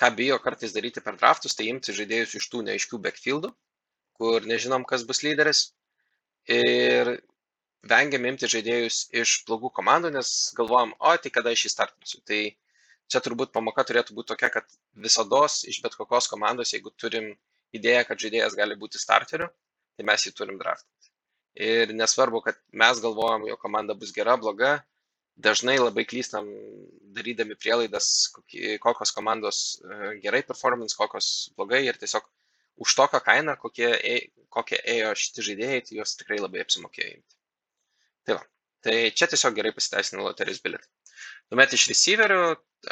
ką 0.00 0.10
bijo 0.16 0.38
kartais 0.42 0.74
daryti 0.74 1.02
per 1.04 1.16
draftus, 1.20 1.54
tai 1.54 1.68
imti 1.70 1.94
žaidėjus 1.96 2.34
iš 2.40 2.48
tų 2.52 2.64
neaiškių 2.68 3.00
backfieldų, 3.06 3.52
kur 4.18 4.46
nežinom, 4.50 4.86
kas 4.88 5.06
bus 5.06 5.22
lyderis. 5.26 5.68
Ir 6.50 7.16
vengiam 7.88 8.26
imti 8.28 8.50
žaidėjus 8.50 9.08
iš 9.22 9.38
blogų 9.48 9.70
komandų, 9.78 10.12
nes 10.16 10.30
galvojam, 10.58 10.94
o 10.98 11.14
tai 11.16 11.32
kada 11.34 11.54
aš 11.54 11.66
įstartinsiu. 11.70 12.20
Tai 12.28 12.40
čia 13.10 13.22
turbūt 13.24 13.52
pamoka 13.54 13.84
turėtų 13.86 14.16
būti 14.16 14.32
tokia, 14.32 14.50
kad 14.58 14.78
visada 15.06 15.44
iš 15.46 15.80
bet 15.84 15.96
kokios 15.98 16.28
komandos, 16.30 16.72
jeigu 16.74 16.92
turim 16.96 17.34
idėją, 17.76 18.04
kad 18.08 18.20
žaidėjas 18.20 18.56
gali 18.58 18.78
būti 18.78 19.00
starteriu, 19.02 19.50
tai 19.96 20.06
mes 20.08 20.26
jį 20.26 20.34
turim 20.38 20.58
draftą. 20.60 20.88
Ir 21.54 21.92
nesvarbu, 21.94 22.40
kad 22.42 22.58
mes 22.72 22.98
galvojam, 23.02 23.46
jo 23.46 23.56
komanda 23.60 23.94
bus 23.94 24.10
gera, 24.14 24.34
bloga, 24.40 24.80
dažnai 25.36 25.76
labai 25.78 26.04
klystam 26.06 26.48
darydami 27.14 27.56
prielaidas, 27.58 28.30
kokios 28.82 29.12
komandos 29.14 29.60
e, 29.82 30.16
gerai 30.22 30.42
performance, 30.46 30.96
kokios 30.98 31.50
blogai 31.58 31.84
ir 31.86 31.98
tiesiog 32.00 32.26
už 32.84 32.94
tokią 32.98 33.20
kainą, 33.22 33.54
kokie, 33.60 33.90
kokie 34.50 34.80
ėjo 34.96 35.14
šitie 35.18 35.46
žaidėjai, 35.48 35.82
tai 35.86 35.98
juos 36.00 36.16
tikrai 36.18 36.40
labai 36.40 36.62
apsimokėjo 36.64 37.10
imti. 37.12 37.38
Tai 38.26 38.38
va, 38.38 38.44
tai 38.82 38.96
čia 39.14 39.28
tiesiog 39.30 39.54
gerai 39.58 39.74
pasiteisino 39.76 40.26
loterijos 40.26 40.62
bilietą. 40.64 40.88
Tuomet 41.50 41.74
iš 41.76 41.86
receiverių 41.92 42.40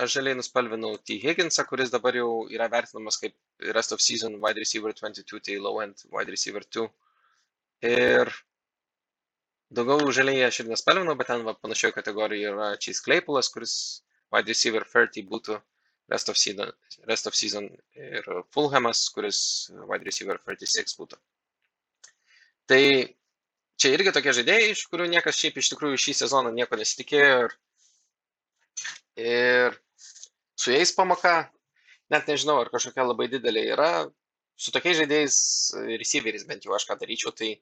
aš 0.02 0.14
žaliai 0.16 0.38
nuspalvinau 0.38 0.94
T. 1.06 1.18
Higginsą, 1.22 1.64
kuris 1.68 1.90
dabar 1.92 2.16
jau 2.16 2.44
yra 2.52 2.68
vertinamas 2.72 3.18
kaip 3.20 3.34
rest 3.76 3.94
of 3.96 4.02
season 4.04 4.38
wide 4.44 4.60
receiver 4.60 4.94
22, 4.94 5.40
tai 5.46 5.58
low 5.58 5.80
end 5.84 6.04
wide 6.14 6.32
receiver 6.32 6.64
2. 6.78 6.86
Ir 7.90 8.30
Daugiau 9.72 10.12
žaliai 10.12 10.42
aš 10.44 10.62
ir 10.62 10.66
nespalvinau, 10.68 11.14
bet 11.16 11.30
ten 11.32 11.44
va, 11.46 11.54
panašioje 11.56 11.94
kategorijoje 11.96 12.50
yra 12.50 12.72
Chase 12.76 13.00
Claypoolas, 13.04 13.48
kuris 13.52 13.74
wide 14.34 14.52
receiver 14.52 14.84
30 14.84 15.28
būtų 15.30 15.56
rest 16.12 16.28
of 16.28 16.36
season, 16.36 16.72
rest 17.08 17.26
of 17.26 17.36
season 17.38 17.70
ir 17.96 18.28
Fulhamas, 18.52 19.06
kuris 19.14 19.40
wide 19.88 20.04
receiver 20.04 20.36
36 20.44 20.98
būtų. 21.00 21.16
Tai 22.68 22.82
čia 23.80 23.94
irgi 23.96 24.12
tokie 24.14 24.36
žaidėjai, 24.36 24.68
iš 24.74 24.84
kurių 24.92 25.08
niekas 25.14 25.40
šiaip 25.40 25.56
iš 25.58 25.72
tikrųjų 25.72 26.00
šį 26.04 26.16
sezoną 26.20 26.52
nieko 26.54 26.76
nesitikėjo 26.78 27.40
ir, 27.46 27.56
ir 29.24 29.80
su 30.58 30.76
jais 30.76 30.92
pamoka, 30.94 31.36
net 32.12 32.28
nežinau, 32.28 32.60
ar 32.60 32.70
kažkokia 32.74 33.08
labai 33.08 33.30
didelė 33.32 33.66
yra. 33.72 33.92
Su 34.60 34.70
tokiais 34.74 35.00
žaidėjais, 35.00 35.36
receiveriais 35.96 36.44
bent 36.46 36.68
jau 36.68 36.76
aš 36.76 36.84
ką 36.86 37.00
daryčiau, 37.00 37.32
tai 37.34 37.54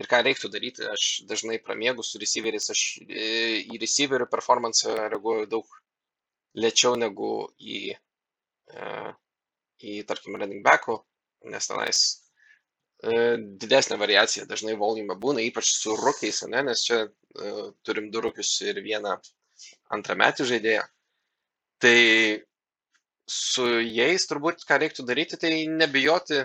ir 0.00 0.08
ką 0.10 0.22
reiktų 0.24 0.50
daryti. 0.52 0.86
Aš 0.88 1.06
dažnai 1.28 1.60
pramiegu 1.62 2.04
su 2.06 2.20
receiveriais, 2.22 2.70
aš 2.72 2.84
e, 3.04 3.26
į 3.68 3.80
receiverių 3.82 4.28
performance 4.32 4.88
reaguoju 4.96 5.48
daug 5.52 5.76
lėčiau 6.60 6.96
negu 6.98 7.32
į, 7.60 7.82
e, 8.72 8.90
į 9.92 10.00
tarkim, 10.08 10.38
running 10.40 10.64
backų, 10.66 10.98
nes 11.52 11.70
tenais 11.70 12.02
e, 13.04 13.36
didesnė 13.62 14.00
variacija 14.00 14.48
dažnai 14.50 14.76
volume 14.80 15.16
būna, 15.24 15.44
ypač 15.46 15.74
su 15.76 15.96
rukiais, 16.00 16.44
ne, 16.48 16.64
nes 16.70 16.86
čia 16.88 17.04
turim 17.86 18.08
du 18.10 18.18
rukius 18.24 18.56
ir 18.66 18.80
vieną 18.82 19.12
antrametį 19.94 20.48
žaidėją. 20.48 20.80
Tai 21.80 21.98
su 23.30 23.66
jais 23.86 24.26
turbūt 24.26 24.64
ką 24.66 24.80
reiktų 24.82 25.04
daryti, 25.06 25.38
tai 25.38 25.52
nebijoti 25.70 26.40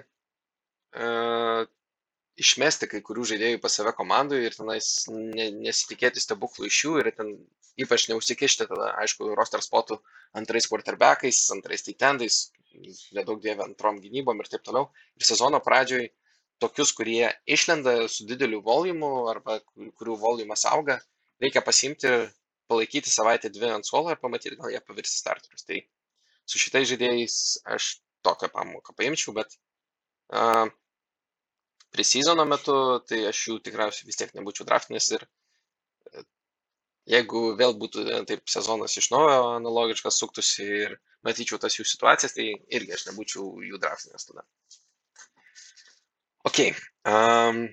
išmesti 2.40 2.90
kai 2.92 3.02
kurių 3.06 3.26
žaidėjų 3.32 3.60
pas 3.64 3.78
save 3.78 3.94
komandoje 3.96 4.50
ir 4.50 4.56
tenais 4.58 4.90
ne, 5.12 5.50
nesitikėti 5.56 6.24
stebuklų 6.24 6.68
iš 6.70 6.82
jų 6.86 6.98
ir 7.02 7.12
ten 7.16 7.32
ypač 7.80 8.08
neužsikišti 8.12 8.68
tada, 8.70 8.92
aišku, 9.04 9.32
roster 9.38 9.64
spotų 9.64 9.98
antrais 10.40 10.68
quarterbackais, 10.72 11.42
antrais 11.56 11.84
taitendais, 11.86 12.40
nedaug 13.16 13.42
dievė 13.44 13.66
antrom 13.68 14.00
gynybom 14.04 14.40
ir 14.44 14.52
taip 14.52 14.64
toliau. 14.68 14.90
Ir 15.20 15.28
sezono 15.28 15.62
pradžioj 15.64 16.08
tokius, 16.64 16.94
kurie 16.96 17.32
išlenda 17.58 18.08
su 18.12 18.28
dideliu 18.28 18.62
volumu 18.64 19.28
arba 19.32 19.60
kurių 19.76 20.16
volumas 20.20 20.66
auga, 20.72 21.00
reikia 21.44 21.64
pasimti 21.64 22.08
ir 22.12 22.30
palaikyti 22.72 23.12
savaitę 23.12 23.52
dvi 23.54 23.70
ant 23.76 23.88
suolo 23.88 24.12
ir 24.12 24.22
pamatyti, 24.22 24.58
gal 24.60 24.72
jie 24.74 24.82
pavirsi 24.84 25.20
starterius. 25.20 25.68
Tai 25.68 25.82
su 26.48 26.62
šitais 26.62 26.88
žaidėjais 26.92 27.38
aš 27.76 27.92
tokią 28.26 28.50
pamoką 28.54 28.96
paimčiau, 28.98 29.36
bet 29.38 29.58
uh, 30.34 30.66
presezono 31.96 32.46
metu, 32.50 32.76
tai 33.08 33.24
aš 33.32 33.42
jų 33.50 33.58
tikriausiai 33.64 34.10
vis 34.10 34.20
tiek 34.20 34.34
nebūčiau 34.36 34.68
draftinės 34.68 35.08
ir 35.16 35.24
e, 35.24 36.24
jeigu 37.16 37.48
vėl 37.60 37.76
būtų 37.80 38.04
e, 38.06 38.22
taip 38.30 38.52
sezonas 38.52 38.98
iš 39.00 39.10
naujo 39.14 39.56
analogiškas 39.56 40.20
suktųsi 40.20 40.68
ir 40.84 40.98
matyčiau 41.26 41.60
tas 41.62 41.80
jų 41.80 41.88
situacijas, 41.88 42.36
tai 42.36 42.52
irgi 42.78 42.98
aš 42.98 43.08
nebūčiau 43.10 43.48
jų 43.66 43.80
draftinės 43.82 44.28
tada. 44.28 44.44
Ok. 46.46 46.60
Um, 47.10 47.64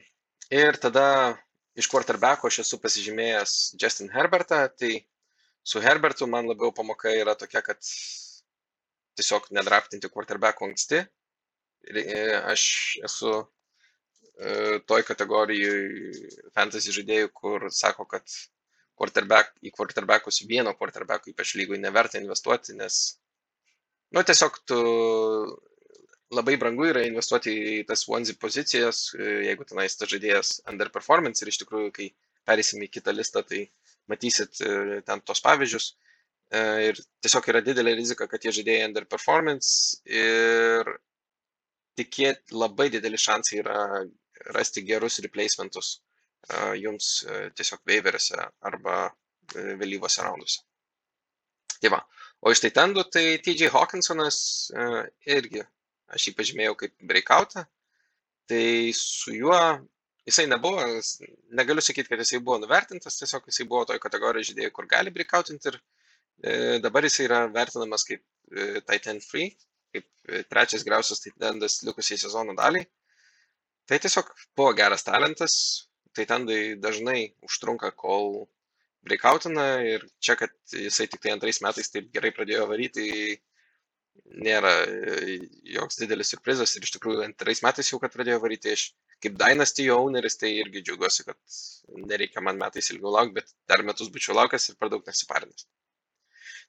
ir 0.49 0.79
tada 0.81 1.07
iš 1.77 1.89
quarterbacko 1.93 2.49
aš 2.49 2.63
esu 2.63 2.79
pasižymėjęs 2.81 3.57
Justin 3.81 4.13
Herbertą, 4.15 4.63
tai 4.79 4.95
su 5.65 5.83
Herbertu 5.85 6.29
man 6.31 6.49
labiau 6.49 6.73
pamoka 6.73 7.13
yra 7.13 7.35
tokia, 7.39 7.61
kad 7.65 7.81
tiesiog 9.19 9.51
nedraftinti 9.57 10.11
quarterbackų 10.13 10.71
anksti. 10.71 11.03
Ir 11.91 11.99
e, 12.01 12.23
aš 12.55 12.65
esu 13.09 13.35
toj 14.89 15.05
kategorijai 15.07 16.13
fantasy 16.57 16.95
žaidėjų, 16.97 17.29
kur 17.37 17.69
sako, 17.71 18.07
kad 18.11 18.25
quarterback, 18.99 19.53
į 19.63 19.73
quarterbackus 19.75 20.43
vieno 20.49 20.73
quarterbackų 20.79 21.33
ypač 21.33 21.55
lygui 21.59 21.79
neverta 21.81 22.21
investuoti, 22.21 22.75
nes, 22.79 22.99
nu, 24.15 24.25
tiesiog 24.27 24.59
tu 24.69 24.81
labai 26.33 26.57
brangu 26.61 26.89
yra 26.89 27.05
investuoti 27.07 27.53
į 27.75 27.79
tas 27.89 28.05
onesie 28.09 28.37
pozicijas, 28.41 29.05
e, 29.17 29.29
jeigu 29.49 29.67
tenais 29.69 29.97
tas 29.99 30.11
žaidėjas 30.13 30.55
underperformance 30.71 31.45
ir 31.45 31.53
iš 31.53 31.61
tikrųjų, 31.63 31.91
kai 31.99 32.09
perėsim 32.49 32.83
į 32.85 32.91
kitą 32.93 33.15
listą, 33.15 33.45
tai 33.49 33.67
matysit 34.11 34.63
e, 34.65 35.01
ten 35.07 35.23
tos 35.29 35.43
pavyzdžius. 35.45 35.93
E, 36.53 36.63
ir 36.89 37.01
tiesiog 37.25 37.49
yra 37.53 37.63
didelė 37.65 37.95
rizika, 37.99 38.29
kad 38.31 38.43
tie 38.43 38.53
žaidėjai 38.55 38.89
underperformance 38.89 40.01
ir 40.09 40.89
tikėt 41.98 42.55
labai 42.57 42.88
dideli 42.94 43.20
šansai 43.20 43.61
yra 43.62 43.78
rasti 44.57 44.85
gerus 44.87 45.20
replacementus 45.24 45.94
jums 46.81 47.11
tiesiog 47.59 47.83
waiveriuose 47.87 48.38
arba 48.68 48.96
vėlyvose 49.55 50.24
raunduose. 50.24 50.62
Tai 51.83 51.92
va. 51.94 52.00
O 52.42 52.50
iš 52.50 52.62
tai 52.64 52.72
tendų, 52.74 53.05
tai 53.14 53.24
TJ 53.44 53.70
Hawkinsonas 53.74 54.38
irgi 55.31 55.62
aš 56.12 56.28
jį 56.28 56.35
pažymėjau 56.38 56.74
kaip 56.81 56.94
breakoutą, 57.12 57.64
tai 58.50 58.64
su 58.96 59.35
juo 59.37 59.59
jisai 60.28 60.46
nebuvo, 60.46 60.85
negaliu 61.59 61.83
sakyti, 61.85 62.11
kad 62.12 62.22
jisai 62.22 62.40
buvo 62.44 62.59
nuvertintas, 62.62 63.18
tiesiog 63.20 63.48
jisai 63.50 63.66
buvo 63.70 63.87
toj 63.90 64.00
kategorijoje 64.02 64.52
žaidėjų, 64.52 64.72
kur 64.76 64.88
gali 64.90 65.12
breakoutinti 65.14 65.72
ir 65.72 65.78
e, 65.78 66.55
dabar 66.85 67.07
jisai 67.09 67.26
yra 67.28 67.40
vertinamas 67.55 68.07
kaip 68.09 68.22
e, 68.22 68.83
Titan 68.88 69.22
Free, 69.24 69.50
kaip 69.94 70.07
e, 70.28 70.42
trečias 70.48 70.85
geriausias 70.87 71.22
Titandas 71.24 71.81
likusiai 71.87 72.20
sezono 72.20 72.57
daliai. 72.59 72.87
Tai 73.88 73.98
tiesiog 74.02 74.28
buvo 74.57 74.72
geras 74.78 75.07
talentas, 75.07 75.55
Titandai 76.16 76.76
dažnai 76.81 77.33
užtrunka, 77.48 77.90
kol 77.96 78.44
breakoutina 79.07 79.66
ir 79.94 80.05
čia, 80.22 80.37
kad 80.38 80.52
jisai 80.72 81.09
tik 81.11 81.22
tai 81.22 81.33
antrais 81.35 81.62
metais 81.64 81.90
taip 81.90 82.11
gerai 82.14 82.31
pradėjo 82.37 82.68
varyti, 82.70 83.07
nėra 84.46 84.72
e, 84.87 85.38
joks 85.76 85.98
didelis 86.00 86.33
surprizas 86.33 86.76
ir 86.76 86.87
iš 86.87 86.94
tikrųjų 86.96 87.24
antrais 87.26 87.62
metais 87.64 87.90
jau, 87.90 87.98
kad 88.02 88.12
pradėjo 88.14 88.38
varyti 88.44 88.74
iš 88.76 88.90
kaip 89.22 89.38
Dynasty 89.38 89.87
owneris, 89.94 90.37
tai 90.40 90.50
irgi 90.59 90.83
džiaugiuosi, 90.87 91.26
kad 91.28 91.59
nereikia 92.11 92.42
man 92.44 92.59
metais 92.61 92.90
ilgiau 92.92 93.12
laukti, 93.16 93.37
bet 93.38 93.55
dar 93.70 93.85
metus 93.87 94.11
būčiau 94.14 94.37
laukęs 94.38 94.70
ir 94.70 94.78
per 94.81 94.90
daug 94.92 95.07
nesiparinęs. 95.07 95.66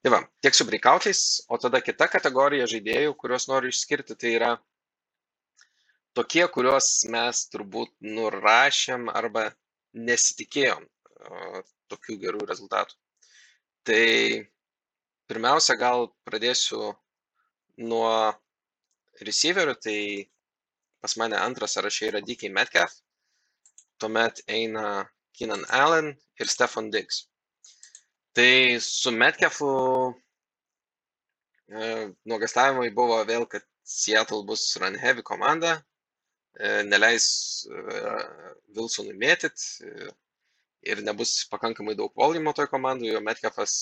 Tai 0.03 0.11
va, 0.11 0.19
tiek 0.43 0.55
su 0.55 0.65
breakoutais, 0.67 1.19
o 1.47 1.55
tada 1.63 1.79
kita 1.79 2.09
kategorija 2.11 2.65
žaidėjų, 2.67 3.13
kuriuos 3.21 3.45
noriu 3.47 3.69
išskirti, 3.71 4.17
tai 4.19 4.33
yra 4.35 4.49
tokie, 6.17 6.43
kuriuos 6.55 6.89
mes 7.13 7.45
turbūt 7.53 7.93
nurašėm 8.17 9.07
arba 9.13 9.45
nesitikėjom 10.09 10.83
tokių 11.93 12.17
gerų 12.25 12.43
rezultatų. 12.51 12.99
Tai 13.87 14.03
pirmiausia, 15.31 15.79
gal 15.79 16.09
pradėsiu 16.27 16.93
nuo 17.87 18.13
receiverių, 19.23 19.79
tai 19.87 19.99
pas 20.99 21.15
mane 21.19 21.39
antras 21.39 21.77
sąraše 21.77 22.11
yra 22.11 22.19
DK 22.19 22.51
Metcalf, 22.51 22.99
tuomet 24.03 24.43
eina 24.47 25.05
Keenan 25.31 25.63
Allen 25.69 26.11
ir 26.39 26.51
Stefan 26.51 26.91
Diggs. 26.91 27.29
Tai 28.33 28.79
su 28.81 29.11
Metcalfu 29.11 29.69
e, 31.69 31.89
nuogastavimai 32.25 32.89
buvo 32.97 33.19
vėl, 33.29 33.45
kad 33.49 33.65
Seattle 33.85 34.41
bus 34.47 34.63
run 34.81 34.97
heavy 34.97 35.21
komanda, 35.27 35.75
e, 36.57 36.81
neleis 36.87 37.27
e, 37.69 38.15
Wilsonui 38.73 39.13
mėtyt 39.21 39.67
ir 40.89 41.03
nebus 41.05 41.35
pakankamai 41.51 41.93
daug 41.99 42.15
volumo 42.17 42.55
toj 42.57 42.71
komandai, 42.73 43.13
o 43.13 43.21
Metcalfas 43.21 43.77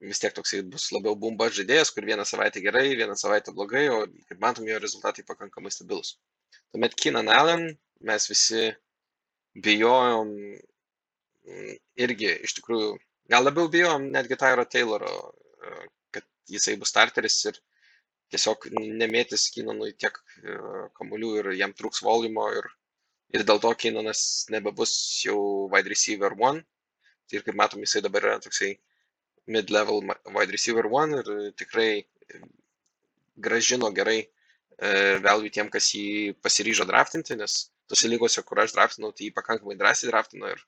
vis 0.00 0.18
tiek 0.22 0.34
toksai 0.34 0.62
bus 0.72 0.88
labiau 0.96 1.14
bumba 1.18 1.50
žaidėjas, 1.52 1.92
kur 1.94 2.08
vieną 2.08 2.24
savaitę 2.26 2.64
gerai, 2.64 2.88
vieną 2.96 3.14
savaitę 3.20 3.52
blogai, 3.54 3.84
o 3.92 4.02
kaip 4.30 4.40
matom, 4.42 4.66
jo 4.66 4.80
rezultatai 4.82 5.28
pakankamai 5.28 5.70
stabilus. 5.76 6.16
Tuomet 6.72 6.96
Keenan 6.96 7.28
Allen 7.28 7.68
mes 8.00 8.26
visi 8.32 8.72
bijojom 9.62 10.32
mm, 10.32 11.80
irgi 12.08 12.32
iš 12.48 12.56
tikrųjų, 12.58 12.96
gal 13.30 13.44
labiau 13.46 13.68
bijojom 13.70 14.08
netgi 14.14 14.38
Tyro 14.40 14.64
Tayloro, 14.64 15.12
e, 15.62 15.74
kad 16.14 16.26
jisai 16.50 16.76
bus 16.80 16.92
starteris 16.94 17.38
ir 17.50 17.58
tiesiog 18.32 18.68
nemėtis 19.02 19.48
Keenanui 19.54 19.92
tiek 20.04 20.16
e, 20.42 20.56
kamuolių 20.98 21.32
ir 21.40 21.50
jam 21.60 21.74
trūks 21.76 22.02
volumo 22.06 22.48
ir, 22.58 22.68
ir 23.36 23.44
dėl 23.48 23.60
to 23.64 23.72
Keenanas 23.84 24.22
nebebus 24.54 24.94
jau 25.26 25.38
wide 25.72 25.92
receiver 25.92 26.34
one. 26.38 26.64
Tai 27.28 27.38
ir 27.38 27.46
kaip 27.46 27.56
matom, 27.56 27.84
jisai 27.86 28.02
dabar 28.04 28.26
yra 28.28 28.40
toksai 28.42 28.74
mid-level 29.52 30.02
wide 30.34 30.52
receiver 30.54 30.88
one 30.90 31.20
ir 31.20 31.52
tikrai 31.58 32.04
gražino 33.46 33.90
gerai 33.94 34.18
e, 34.22 34.90
value 35.24 35.50
tiem, 35.50 35.70
kas 35.72 35.92
jį 35.94 36.34
pasiryžo 36.44 36.86
draftinti, 36.88 37.36
nes 37.38 37.58
tose 37.88 38.10
lygose, 38.10 38.42
kur 38.46 38.60
aš 38.62 38.74
draftinau, 38.76 39.12
tai 39.12 39.28
jį 39.28 39.34
pakankamai 39.36 39.78
drąsiai 39.80 40.10
draftino 40.10 40.50
ir 40.52 40.62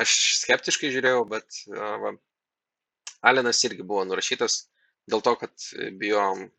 aš 0.00 0.14
skeptiškai 0.42 0.92
žiūrėjau, 0.94 1.24
bet 1.30 1.62
va, 1.72 2.14
Alenas 3.26 3.62
irgi 3.66 3.86
buvo 3.86 4.04
nurašytas 4.06 4.66
dėl 5.10 5.22
to, 5.24 5.34
kad 5.40 5.66
bijom 6.00 6.44
e, 6.46 6.50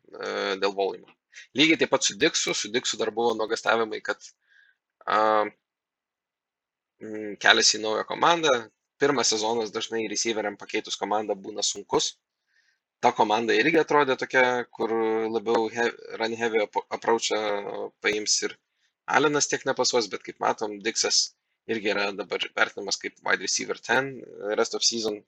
dėl 0.60 0.74
volumo. 0.76 1.08
Lygiai 1.56 1.78
taip 1.80 1.92
pat 1.92 2.04
su 2.04 2.16
Diksu, 2.18 2.54
su 2.56 2.70
Diksu 2.74 2.98
dar 3.00 3.12
buvo 3.14 3.34
nuogastavimai, 3.38 4.00
kad 4.04 4.24
a, 5.06 5.18
kelias 7.44 7.74
į 7.76 7.82
naują 7.84 8.06
komandą, 8.08 8.54
pirmas 8.98 9.30
sezonas 9.32 9.70
dažnai 9.74 10.08
receiveriam 10.10 10.56
pakeitus 10.58 10.98
komandą 10.98 11.36
būna 11.38 11.62
sunkus. 11.62 12.16
Ta 12.98 13.12
komanda 13.14 13.54
irgi 13.54 13.78
atrodė 13.78 14.16
tokia, 14.18 14.64
kur 14.74 14.90
labiau 15.30 15.68
he, 15.70 15.84
run 16.18 16.34
heavy 16.40 16.64
approachą 16.66 17.38
paims 18.02 18.40
ir 18.48 18.56
Alenas 19.18 19.46
tiek 19.48 19.62
nepasuos, 19.64 20.08
bet 20.12 20.24
kaip 20.26 20.42
matom, 20.42 20.74
Dixas 20.84 21.20
irgi 21.68 21.92
yra 21.92 22.10
dabar 22.16 22.44
vertinamas 22.56 22.98
kaip 23.00 23.18
wide 23.26 23.44
receiver 23.44 23.78
10 23.78 24.12
rest 24.56 24.76
of 24.78 24.84
season 24.84 25.20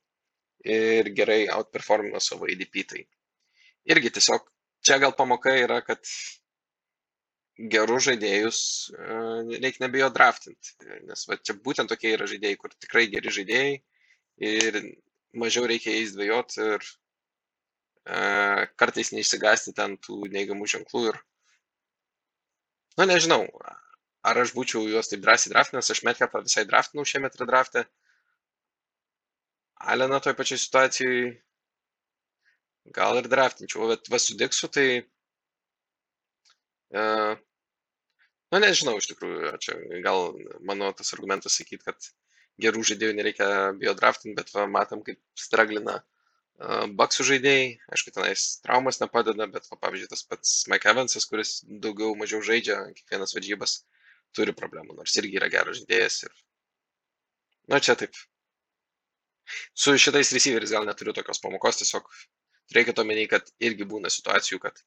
ir 0.64 1.11
gerai 1.16 1.42
outperformino 1.57 2.20
savo 2.20 2.48
ADP. 2.48 2.85
Tai 2.92 3.03
irgi 3.94 4.12
tiesiog 4.16 4.46
čia 4.85 4.98
gal 5.03 5.16
pamoka 5.16 5.53
yra, 5.57 5.81
kad 5.85 6.00
gerus 7.68 8.07
žaidėjus 8.09 8.61
e, 8.94 9.16
reikia 9.61 9.85
nebijo 9.85 10.09
draftinti. 10.14 10.74
Nes 11.09 11.26
va, 11.29 11.37
čia 11.37 11.57
būtent 11.66 11.92
tokie 11.92 12.14
yra 12.16 12.29
žaidėjai, 12.31 12.59
kur 12.61 12.72
tikrai 12.76 13.07
geri 13.12 13.35
žaidėjai 13.37 13.74
ir 14.50 14.81
mažiau 15.37 15.66
reikia 15.68 15.92
jais 15.96 16.14
dvėjoti 16.16 16.62
ir 16.64 16.87
e, 16.87 18.20
kartais 18.81 19.12
neišsigasti 19.12 19.76
ten 19.76 19.98
tų 20.00 20.22
neigiamų 20.33 20.70
ženklų 20.72 21.05
ir, 21.12 21.20
na 22.96 23.05
nu, 23.05 23.12
nežinau, 23.12 23.44
ar 24.23 24.41
aš 24.45 24.55
būčiau 24.57 24.87
juos 24.89 25.09
taip 25.11 25.23
drąsiai 25.25 25.53
draftinęs, 25.55 25.91
aš 25.95 26.03
Metcalfą 26.09 26.43
visai 26.47 26.65
draftinau 26.69 27.05
šiemet 27.09 27.39
redraftę. 27.41 27.85
Aleną 29.93 30.21
toj 30.21 30.35
pačiai 30.39 30.61
situacijai 30.61 31.21
gal 32.97 33.21
ir 33.21 33.29
draftinčiau, 33.33 33.89
bet 33.93 34.11
va 34.13 34.19
su 34.21 34.37
Diksu 34.41 34.69
tai 34.75 34.89
uh, 37.01 37.39
nu 38.51 38.61
nežinau 38.63 38.97
iš 38.99 39.11
tikrųjų 39.13 39.53
čia 39.63 39.77
gal 40.05 40.33
mano 40.67 40.91
tas 40.97 41.13
argumentas 41.17 41.59
sakyt 41.61 41.85
kad 41.87 42.09
gerų 42.61 42.83
žaidėjų 42.91 43.17
nereikia 43.19 43.49
bijo 43.79 43.95
draftint 43.99 44.37
bet 44.39 44.51
va 44.55 44.67
matom 44.71 45.05
kaip 45.07 45.21
straglina 45.39 46.01
baksų 47.01 47.27
žaidėjai 47.31 47.69
aišku 47.95 48.13
tenais 48.17 48.49
traumos 48.65 49.01
nepadeda 49.01 49.47
bet 49.55 49.71
va 49.71 49.79
pavyzdžiui 49.85 50.11
tas 50.13 50.27
pats 50.29 50.57
Mike 50.73 50.91
Evansas 50.93 51.29
kuris 51.31 51.55
daugiau 51.87 52.13
mažiau 52.23 52.43
žaidžia 52.51 52.83
kiekvienas 52.99 53.37
varžybas 53.37 53.79
turi 54.37 54.55
problemų 54.57 54.97
nors 54.99 55.16
irgi 55.21 55.40
yra 55.40 55.51
geras 55.53 55.81
žaidėjas 55.81 56.23
ir 56.27 56.37
nu 57.71 57.81
čia 57.87 57.97
taip 58.01 58.16
su 59.75 59.97
šitais 59.99 60.33
receiveriais 60.37 60.77
gal 60.77 60.87
neturiu 60.87 61.14
tokios 61.16 61.43
pamokos 61.43 61.83
tiesiog 61.83 62.09
turėkit 62.71 63.03
omeny 63.03 63.27
kad 63.31 63.51
irgi 63.59 63.88
būna 63.93 64.12
situacijų 64.12 64.61
kad 64.66 64.83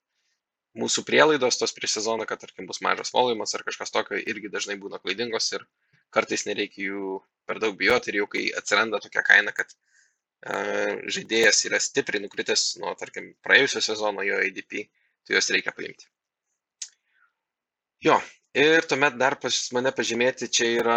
mūsų 0.80 1.04
prielaidos 1.08 1.60
tos 1.62 1.74
prieš 1.76 2.00
sezoną, 2.00 2.26
kad 2.30 2.42
tarkim 2.42 2.68
bus 2.70 2.82
mažas 2.86 3.14
volumas 3.14 3.54
ar 3.54 3.64
kažkas 3.66 3.94
tokio, 3.94 4.18
irgi 4.18 4.52
dažnai 4.54 4.78
būna 4.82 5.00
klaidingos 5.02 5.52
ir 5.54 5.66
kartais 6.14 6.46
nereikia 6.50 6.88
jų 6.90 7.18
per 7.50 7.60
daug 7.62 7.78
bijoti 7.78 8.12
ir 8.12 8.22
jau 8.22 8.30
kai 8.36 8.46
atsiranda 8.58 9.02
tokia 9.04 9.24
kaina, 9.28 9.54
kad 9.56 9.74
uh, 9.74 10.98
žaidėjas 11.16 11.64
yra 11.70 11.82
stipriai 11.82 12.24
nukritęs 12.24 12.66
nuo, 12.82 12.94
tarkim, 13.00 13.34
praėjusio 13.46 13.84
sezono 13.86 14.26
jo 14.26 14.40
ADP, 14.42 14.86
tai 15.26 15.38
juos 15.38 15.52
reikia 15.54 15.76
paimti. 15.78 16.10
Jo, 18.04 18.18
Ir 18.54 18.86
tuomet 18.86 19.16
dar 19.18 19.34
pas 19.42 19.56
mane 19.74 19.90
pažymėti, 19.98 20.46
čia 20.56 20.66
yra 20.80 20.96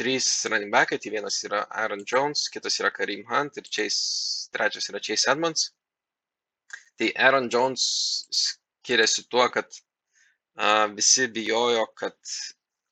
trys 0.00 0.26
running 0.50 0.72
backai, 0.74 0.96
tai 0.98 1.12
vienas 1.14 1.36
yra 1.46 1.60
Aaron 1.82 2.00
Jones, 2.12 2.48
kitas 2.50 2.80
yra 2.80 2.90
Kareem 2.90 3.22
Hunt 3.28 3.60
ir 3.60 3.68
Chase, 3.76 4.48
trečias 4.50 4.90
yra 4.90 4.98
Chase 4.98 5.30
Edmonds. 5.30 5.68
Tai 6.98 7.12
Aaron 7.26 7.46
Jones 7.48 7.84
skiriasi 8.38 9.28
tuo, 9.30 9.46
kad 9.54 9.70
a, 10.56 10.88
visi 10.96 11.28
bijojo, 11.36 11.86
kad 11.94 12.18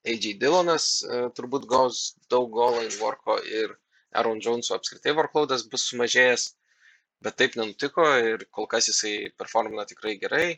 AJ 0.06 0.36
Dillonas 0.44 0.86
a, 1.02 1.18
turbūt 1.34 1.66
gaus 1.74 2.04
daug 2.30 2.54
goal 2.54 2.78
worko 3.02 3.40
ir 3.50 3.74
Aaron 4.14 4.38
Jones'o 4.38 4.78
apskritai 4.78 5.16
workloadas 5.18 5.66
bus 5.74 5.88
sumažėjęs, 5.90 6.46
bet 7.26 7.40
taip 7.42 7.58
nenutiko 7.58 8.06
ir 8.30 8.46
kol 8.54 8.70
kas 8.70 8.92
jisai 8.94 9.34
performina 9.34 9.90
tikrai 9.90 10.14
gerai. 10.22 10.48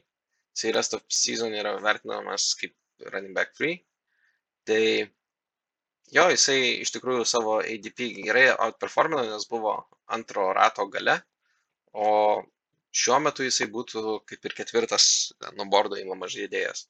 Jisai 0.53 0.77
rest 0.77 0.93
of 0.93 1.09
season 1.09 1.57
yra 1.57 1.79
vertinamas 1.81 2.53
kaip 2.61 2.77
running 3.11 3.35
back 3.37 3.57
3. 3.59 3.75
Tai 4.69 4.83
jo, 6.17 6.25
jisai 6.35 6.59
iš 6.85 6.93
tikrųjų 6.95 7.27
savo 7.29 7.59
ADP 7.61 8.09
gerai 8.23 8.49
outperformino, 8.53 9.25
nes 9.27 9.49
buvo 9.51 9.77
antro 10.17 10.51
rato 10.57 10.87
gale, 10.93 11.19
o 11.93 12.09
šiuo 12.93 13.19
metu 13.25 13.47
jisai 13.47 13.69
būtų 13.73 14.19
kaip 14.29 14.49
ir 14.49 14.57
ketvirtas 14.59 15.07
nuo 15.57 15.69
bordo 15.73 15.99
įmamas 16.01 16.35
žaidėjas. 16.37 16.87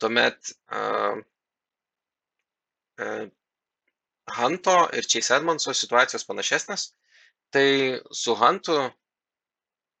Tuomet 0.00 0.52
uh, 0.72 1.18
uh, 3.02 3.26
Hunto 4.38 4.78
ir 4.96 5.08
Chase 5.08 5.36
Edmondso 5.38 5.74
situacijos 5.74 6.26
panašesnės, 6.28 6.92
tai 7.54 7.68
su 8.12 8.34
Huntu 8.38 8.76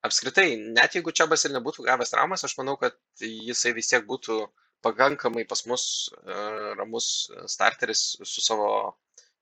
apskritai, 0.04 0.52
net 0.76 0.94
jeigu 0.96 1.12
Čiabas 1.16 1.44
ir 1.46 1.54
nebūtų 1.56 1.86
gavęs 1.88 2.12
traumas, 2.12 2.44
aš 2.46 2.54
manau, 2.60 2.76
kad 2.80 2.96
jisai 3.20 3.72
vis 3.76 3.90
tiek 3.90 4.04
būtų 4.08 4.38
pakankamai 4.86 5.44
pas 5.50 5.64
mus 5.70 5.84
uh, 6.22 6.74
ramus 6.78 7.08
starteris 7.54 8.02
su 8.24 8.44
savo 8.44 8.70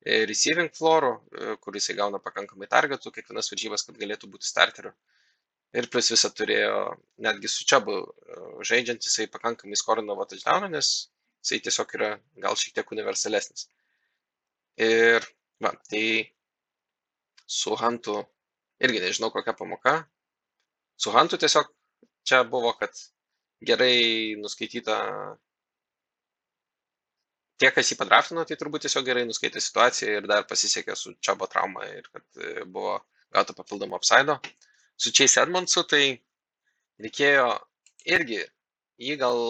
receiving 0.06 0.70
floru, 0.70 1.08
kur 1.60 1.74
jisai 1.74 1.96
gauna 1.98 2.20
pakankamai 2.22 2.68
targetų 2.70 3.10
kiekvienas 3.16 3.48
varžybas, 3.50 3.82
kad 3.88 3.96
galėtų 3.98 4.28
būti 4.30 4.46
starteriu. 4.46 4.92
Ir 5.74 5.88
plus 5.90 6.12
visą 6.12 6.30
turėjo, 6.30 6.76
netgi 7.26 7.50
su 7.50 7.66
Čiabu 7.66 7.96
žaidžiant, 8.70 9.02
jisai 9.02 9.26
pakankamai 9.32 9.76
skorinavo 9.80 10.24
touchdowną, 10.30 10.70
nes 10.76 10.90
jisai 11.42 11.58
tiesiog 11.66 11.96
yra 11.98 12.10
gal 12.44 12.54
šiek 12.60 12.76
tiek 12.78 12.94
universalesnis. 12.94 13.66
Ir, 14.86 15.26
va, 15.64 15.72
tai 15.90 16.04
su 17.58 17.74
Hantu 17.82 18.20
irgi 18.86 19.02
nežinau 19.02 19.32
kokia 19.34 19.56
pamoka. 19.58 19.96
Su 21.02 21.12
Hantu 21.16 21.38
tiesiog 21.42 21.68
čia 22.26 22.44
buvo, 22.44 22.72
kad 22.78 22.94
gerai 23.68 24.36
nuskaityta 24.40 24.96
tie, 27.60 27.70
kas 27.72 27.90
jį 27.90 27.98
padraftino, 28.00 28.44
tai 28.48 28.58
turbūt 28.60 28.86
tiesiog 28.86 29.06
gerai 29.08 29.24
nuskaitė 29.28 29.62
situaciją 29.64 30.20
ir 30.20 30.28
dar 30.30 30.46
pasisekė 30.48 30.96
su 30.98 31.14
Čiabo 31.24 31.48
trauma 31.52 31.86
ir 31.88 32.08
kad 32.12 32.42
buvo 32.72 32.98
gauta 33.32 33.56
papildomo 33.56 33.98
apsaido. 34.00 34.38
Su 34.96 35.12
Chase 35.12 35.42
Edmondsu 35.42 35.84
tai 35.88 36.04
reikėjo 37.02 37.48
irgi 38.16 38.42
jį 39.02 39.16
gal 39.20 39.40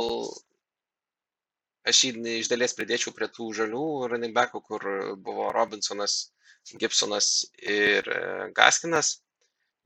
aš 1.86 2.00
jį 2.06 2.38
iš 2.40 2.48
dalies 2.50 2.74
pridėčiau 2.74 3.12
prie 3.14 3.28
tų 3.30 3.52
žalių 3.60 3.84
running 4.10 4.34
backų, 4.34 4.62
kur 4.66 4.86
buvo 5.22 5.52
Robinsonas, 5.54 6.32
Gibsonas 6.80 7.28
ir 7.62 8.08
Gaskinas, 8.56 9.20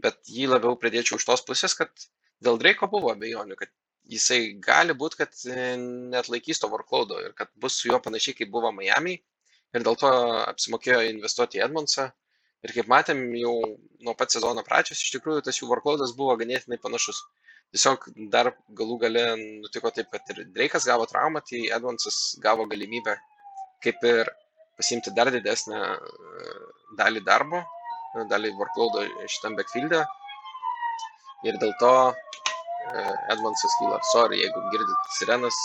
bet 0.01 0.17
jį 0.33 0.49
labiau 0.49 0.79
pridėčiau 0.81 1.19
iš 1.21 1.27
tos 1.29 1.45
pusės, 1.45 1.77
kad 1.77 1.93
dėl 2.41 2.57
Dreiko 2.63 2.89
buvo 2.89 3.13
abejonių, 3.13 3.59
kad 3.61 3.73
jisai 4.09 4.55
gali 4.63 4.95
būt, 4.97 5.17
kad 5.21 5.43
net 6.15 6.31
laikys 6.33 6.63
to 6.63 6.71
workloado 6.73 7.19
ir 7.25 7.35
kad 7.39 7.51
bus 7.61 7.77
su 7.81 7.91
juo 7.91 8.01
panašiai, 8.03 8.37
kaip 8.39 8.51
buvo 8.55 8.73
Miami 8.73 9.19
ir 9.75 9.85
dėl 9.87 9.99
to 9.99 10.11
apsimokėjo 10.47 11.03
investuoti 11.11 11.61
į 11.61 11.67
Edmondsą. 11.69 12.11
Ir 12.61 12.75
kaip 12.77 12.91
matėm 12.93 13.23
jau 13.41 13.55
nuo 14.05 14.13
pat 14.19 14.35
sezono 14.35 14.61
pradžios, 14.67 15.01
iš 15.01 15.15
tikrųjų 15.15 15.47
tas 15.47 15.61
jų 15.61 15.71
workloadas 15.71 16.13
buvo 16.17 16.35
ganėtinai 16.37 16.77
panašus. 16.83 17.23
Tiesiog 17.73 18.05
dar 18.35 18.51
galų 18.77 18.99
gale 19.05 19.23
nutiko 19.39 19.93
taip, 19.95 20.11
kad 20.13 20.27
ir 20.35 20.43
Dreikas 20.53 20.85
gavo 20.91 21.07
traumą, 21.09 21.41
tai 21.47 21.63
Edmondsas 21.73 22.19
gavo 22.43 22.67
galimybę 22.69 23.15
kaip 23.85 24.05
ir 24.05 24.29
pasimti 24.77 25.13
dar 25.17 25.31
didesnę 25.33 25.79
dalį 26.99 27.23
darbo, 27.25 27.63
dalį 28.33 28.53
workloado 28.59 29.07
šitam 29.29 29.57
backfield'e. 29.59 30.03
Ir 31.49 31.57
dėl 31.63 31.73
to 31.81 31.93
Edmondsas 33.33 33.77
kyla. 33.79 33.99
Sorry, 34.13 34.41
jeigu 34.43 34.63
girdit 34.73 35.13
sirenas, 35.19 35.59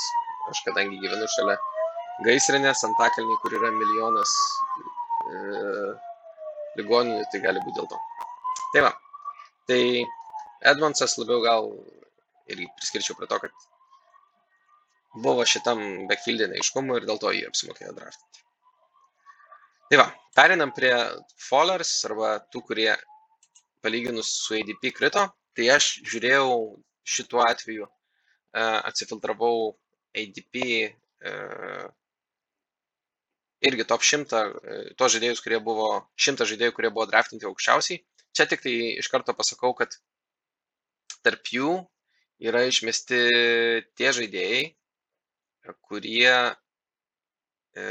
aš 0.52 0.62
kadangi 0.68 1.00
gyvenu 1.02 1.28
šalia 1.36 1.56
gaisrinės, 2.26 2.84
antakalniai, 2.88 3.40
kur 3.42 3.56
yra 3.58 3.72
milijonas 3.76 4.34
e, 5.32 5.40
ligoninių, 6.80 7.26
tai 7.32 7.42
gali 7.44 7.64
būti 7.66 7.80
dėl 7.80 7.90
to. 7.92 8.02
Tai 8.74 8.84
va, 8.88 8.92
tai 9.70 9.82
Edmondsas 10.72 11.18
labiau 11.20 11.42
gal 11.44 11.72
irgi 12.52 12.70
priskirčiau 12.78 13.18
prie 13.18 13.30
to, 13.32 13.40
kad 13.44 13.66
buvo 15.26 15.46
šitam 15.48 15.82
backfield'e 16.10 16.50
neiškumų 16.52 17.00
ir 17.00 17.10
dėl 17.10 17.22
to 17.22 17.32
jį 17.36 17.46
apsimokėjo 17.50 17.94
draftinti. 17.98 18.44
Tai 19.90 20.00
va, 20.02 20.08
perinam 20.38 20.74
prie 20.76 20.94
fallers 21.50 21.92
arba 22.10 22.36
tų, 22.52 22.64
kurie 22.70 22.92
palyginus 23.86 24.32
su 24.44 24.58
ADP 24.58 24.92
krito. 24.98 25.28
Tai 25.56 25.68
aš 25.72 25.92
žiūrėjau 26.12 26.50
šituo 27.06 27.44
atveju, 27.46 27.88
atsifiltravau 28.56 29.76
ADP 30.16 30.62
irgi 33.66 33.86
top 33.88 34.04
100, 34.06 34.42
tos 35.00 35.14
žaidėjus, 35.16 35.42
kurie 35.44 35.60
buvo, 35.64 35.90
100 36.20 36.48
žaidėjų, 36.52 36.76
kurie 36.76 36.92
buvo 36.94 37.08
draftinti 37.10 37.48
aukščiausiai. 37.50 38.02
Čia 38.36 38.48
tik 38.52 38.64
tai 38.66 38.74
iš 39.00 39.10
karto 39.12 39.34
pasakau, 39.38 39.74
kad 39.78 39.96
tarp 41.26 41.50
jų 41.54 41.78
yra 42.46 42.66
išmesti 42.68 43.20
tie 43.98 44.12
žaidėjai, 44.18 44.64
kurie 45.88 46.34
e, 46.36 47.86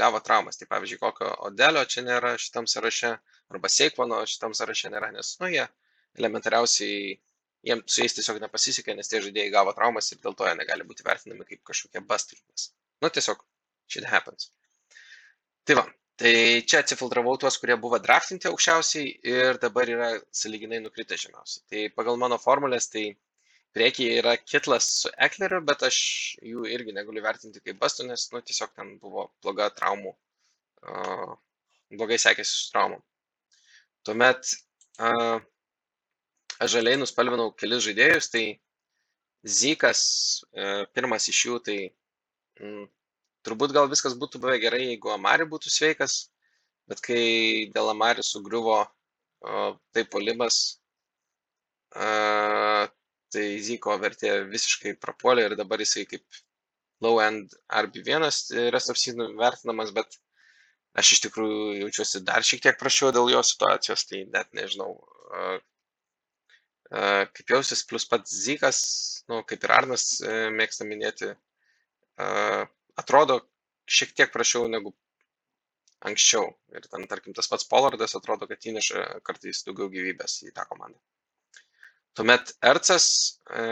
gavo 0.00 0.22
traumas. 0.24 0.58
Tai 0.58 0.70
pavyzdžiui, 0.70 1.00
kokio 1.02 1.28
Odelio 1.48 1.84
čia 1.86 2.06
nėra 2.06 2.34
šitam 2.40 2.66
sąraše, 2.70 3.12
arba 3.52 3.70
Seikvano 3.70 4.22
šitam 4.26 4.56
sąraše 4.58 4.90
nėra, 4.94 5.12
nes, 5.14 5.36
nu, 5.42 5.52
jie 5.52 5.66
elementariausiai, 6.18 7.14
jiems 7.66 7.94
su 7.94 8.02
jais 8.02 8.16
tiesiog 8.16 8.40
nepasisekė, 8.42 8.94
nes 8.98 9.10
tie 9.10 9.20
žaidėjai 9.24 9.54
gavo 9.54 9.72
traumas 9.76 10.10
ir 10.12 10.20
dėl 10.22 10.36
to 10.38 10.46
jie 10.48 10.54
negali 10.58 10.86
būti 10.88 11.06
vertinami 11.06 11.46
kaip 11.48 11.62
kažkokie 11.70 12.02
bastardės. 12.08 12.70
Nu, 13.02 13.10
tiesiog 13.10 13.42
shit 13.90 14.06
happens. 14.10 14.50
Tai 15.66 15.76
va, 15.78 15.84
tai 16.18 16.34
čia 16.66 16.80
atsifiltravau 16.82 17.36
tuos, 17.38 17.58
kurie 17.62 17.76
buvo 17.84 18.00
draftinti 18.02 18.50
aukščiausiai 18.50 19.12
ir 19.34 19.60
dabar 19.62 19.90
yra 19.90 20.08
saliginai 20.42 20.80
nukritę 20.82 21.18
žemiausiai. 21.24 21.62
Tai 21.70 21.84
pagal 21.98 22.18
mano 22.22 22.38
formulės, 22.42 22.90
tai 22.90 23.04
priekyje 23.76 24.18
yra 24.22 24.34
kitlas 24.40 24.88
su 25.02 25.12
Ekleriu, 25.26 25.62
bet 25.68 25.84
aš 25.86 26.00
jų 26.42 26.66
irgi 26.74 26.96
negaliu 26.96 27.22
vertinti 27.24 27.62
kaip 27.62 27.78
bastų, 27.82 28.08
nes, 28.10 28.26
nu, 28.34 28.42
tiesiog 28.50 28.74
ten 28.76 28.96
buvo 29.02 29.28
bloga 29.44 29.70
traumų, 29.78 30.12
uh, 30.90 31.32
blogai 31.94 32.18
sekėsi 32.20 32.52
su 32.58 32.74
traumom. 32.74 33.00
Tuomet 34.02 34.50
uh, 34.98 35.38
aš 36.62 36.76
žaliai 36.78 37.00
nuspalvinau 37.00 37.50
kelis 37.58 37.84
žaidėjus, 37.88 38.30
tai 38.32 38.46
Zykas, 39.42 40.00
uh, 40.54 40.84
pirmas 40.94 41.26
iš 41.32 41.38
jų, 41.48 41.56
tai 41.66 41.78
mm, 42.62 42.84
turbūt 43.46 43.74
gal 43.74 43.88
viskas 43.90 44.14
būtų 44.18 44.40
buvę 44.42 44.58
gerai, 44.62 44.84
jeigu 44.92 45.10
Amari 45.10 45.48
būtų 45.50 45.72
sveikas, 45.72 46.28
bet 46.90 47.02
kai 47.02 47.22
dėl 47.74 47.90
Amari 47.90 48.22
sugriuvo 48.26 48.84
tai 49.92 50.04
polimas, 50.06 50.78
tai 51.92 53.44
Zyko 53.66 53.96
vertė 54.00 54.42
visiškai 54.48 54.94
prapuolė 55.02 55.48
ir 55.48 55.56
dabar 55.58 55.82
jisai 55.82 56.04
kaip 56.08 56.22
low 57.02 57.18
end 57.20 57.56
RB1 57.66 58.28
rest 58.70 58.92
of 58.92 59.00
season 59.00 59.34
vertinamas, 59.40 59.90
bet 59.90 60.18
aš 60.94 61.16
iš 61.16 61.24
tikrųjų 61.26 61.80
jaučiuosi 61.82 62.22
dar 62.28 62.46
šiek 62.46 62.62
tiek 62.62 62.78
prašiau 62.78 63.10
dėl 63.16 63.32
jo 63.32 63.42
situacijos, 63.42 64.06
tai 64.06 64.22
net 64.30 64.52
nežinau, 64.54 64.94
kaip 66.92 67.54
jausis, 67.54 67.84
plus 67.88 68.04
pats 68.08 68.34
Zykas, 68.44 68.80
nu, 69.30 69.40
kaip 69.48 69.64
ir 69.64 69.72
Arnas 69.72 70.04
mėgsta 70.52 70.84
minėti, 70.84 71.30
atrodo 73.00 73.40
šiek 73.88 74.12
tiek 74.16 74.32
prašiau 74.34 74.68
negu 74.68 74.92
anksčiau. 76.08 76.50
Ir 76.74 76.86
ten, 76.88 77.06
tarkim, 77.10 77.34
tas 77.36 77.48
pats 77.50 77.66
Polardas 77.68 78.16
atrodo, 78.18 78.48
kad 78.50 78.68
įneša 78.68 79.22
kartais 79.26 79.62
daugiau 79.66 79.90
gyvybės 79.92 80.40
į 80.48 80.52
tą 80.56 80.66
komandą. 80.70 80.98
Tuomet 82.18 82.52
Ercas, 82.68 83.06
e, 83.48 83.62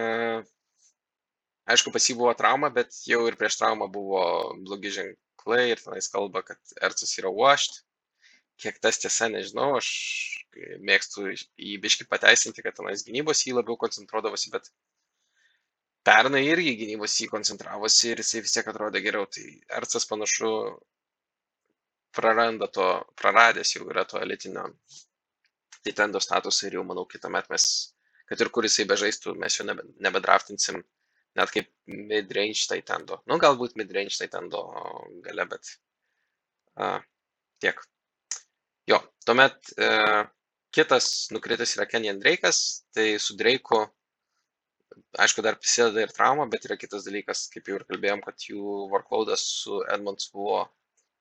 aišku, 1.68 1.93
pas 1.93 2.07
jį 2.09 2.16
buvo 2.21 2.33
trauma, 2.39 2.71
bet 2.73 2.95
jau 3.09 3.27
ir 3.29 3.37
prieš 3.41 3.59
traumą 3.61 3.91
buvo 3.93 4.23
blogi 4.64 4.95
ženklai 4.95 5.66
ir 5.75 5.83
tenais 5.83 6.09
kalba, 6.12 6.45
kad 6.47 6.77
Ercas 6.81 7.12
yra 7.21 7.33
washed. 7.35 7.83
Kiek 8.61 8.79
tas 8.85 9.01
tiesa, 9.01 9.29
nežinau, 9.33 9.73
aš 9.79 9.91
mėgstu 10.85 11.31
jį 11.33 11.77
biški 11.83 12.07
pateisinti, 12.11 12.65
kad 12.65 12.77
tenais 12.77 13.05
gynybos 13.07 13.45
jį 13.47 13.55
labiau 13.57 13.79
koncentruodavosi, 13.81 14.51
bet 14.53 14.69
pernai 16.07 16.43
irgi 16.49 16.77
gynybos 16.83 17.17
jį 17.21 17.29
koncentravosi 17.33 18.13
ir 18.13 18.23
jisai 18.23 18.43
vis 18.45 18.57
tiek 18.57 18.69
atrodė 18.73 19.03
geriau. 19.05 19.29
Tai 19.37 19.47
Ercas 19.81 20.09
panašu 20.11 20.51
praranda 22.17 22.69
to, 22.77 22.89
praradęs 23.21 23.77
jau 23.77 23.87
yra 23.89 24.05
to 24.05 24.21
elitinio 24.21 24.69
Titendo 25.81 26.21
statusą 26.21 26.67
ir 26.69 26.75
jau 26.77 26.83
manau 26.85 27.07
kitą 27.09 27.31
metą 27.33 27.55
mes, 27.55 27.67
kad 28.29 28.41
ir 28.45 28.51
kur 28.53 28.67
jisai 28.69 28.85
bežaistų, 28.91 29.33
mes 29.41 29.55
jo 29.57 29.65
nebe, 29.65 29.87
nebedraftinsim 30.05 30.83
net 31.39 31.53
kaip 31.55 31.71
midrange 32.11 32.67
Titendo. 32.69 33.23
Nu, 33.31 33.39
galbūt 33.41 33.79
midrange 33.81 34.19
Titendo 34.19 34.61
gale, 35.25 35.47
bet 35.55 35.73
a, 36.77 36.99
tiek. 37.65 37.81
Tuomet 39.31 39.68
e, 39.78 39.89
kitas 40.74 41.28
nukritęs 41.31 41.76
yra 41.76 41.85
Kenyan 41.87 42.18
Drake'as, 42.18 42.83
tai 42.91 43.12
su 43.22 43.37
Drake'u 43.39 43.85
aišku, 45.22 45.43
dar 45.47 45.55
prisideda 45.59 46.03
ir 46.03 46.11
trauma, 46.14 46.49
bet 46.51 46.66
yra 46.66 46.74
kitas 46.81 47.07
dalykas, 47.07 47.45
kaip 47.53 47.70
jau 47.70 47.78
ir 47.78 47.87
kalbėjom, 47.87 48.24
kad 48.26 48.43
jų 48.49 48.74
workloadas 48.91 49.45
su 49.62 49.78
Edmonds 49.95 50.33
buvo 50.35 50.64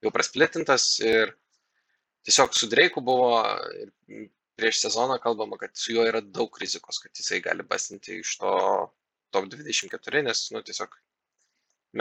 jau 0.01 0.11
prasplitintas 0.15 0.87
ir 1.05 1.35
tiesiog 2.25 2.57
su 2.57 2.69
Dreiku 2.71 3.05
buvo 3.05 3.43
prieš 4.57 4.81
sezoną 4.87 5.19
kalbama, 5.21 5.61
kad 5.61 5.77
su 5.77 5.93
juo 5.93 6.07
yra 6.09 6.21
daug 6.25 6.57
rizikos, 6.61 6.97
kad 7.03 7.13
jisai 7.13 7.43
gali 7.45 7.61
basinti 7.61 8.17
iš 8.23 8.39
to 8.41 8.53
top 9.29 9.45
24, 9.53 10.25
nes, 10.25 10.47
nu, 10.55 10.65
tiesiog 10.65 10.97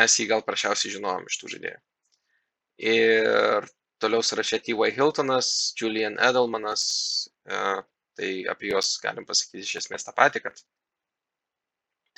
mes 0.00 0.16
jį 0.16 0.30
gal 0.32 0.44
prašiausiai 0.46 0.96
žinojom 0.96 1.28
iš 1.28 1.36
tų 1.42 1.52
žaidėjų. 1.54 1.82
Ir 2.96 3.68
toliau 4.02 4.22
sąrašė 4.24 4.60
T.Y. 4.66 4.90
Hiltonas, 4.96 5.48
Julian 5.80 6.18
Edelmanas, 6.28 6.84
e, 7.46 7.62
tai 8.18 8.30
apie 8.52 8.72
juos 8.72 8.92
galim 9.02 9.26
pasakyti 9.28 9.64
iš 9.64 9.76
esmės 9.82 10.06
tą 10.06 10.14
patį, 10.16 10.42
kad 10.46 10.62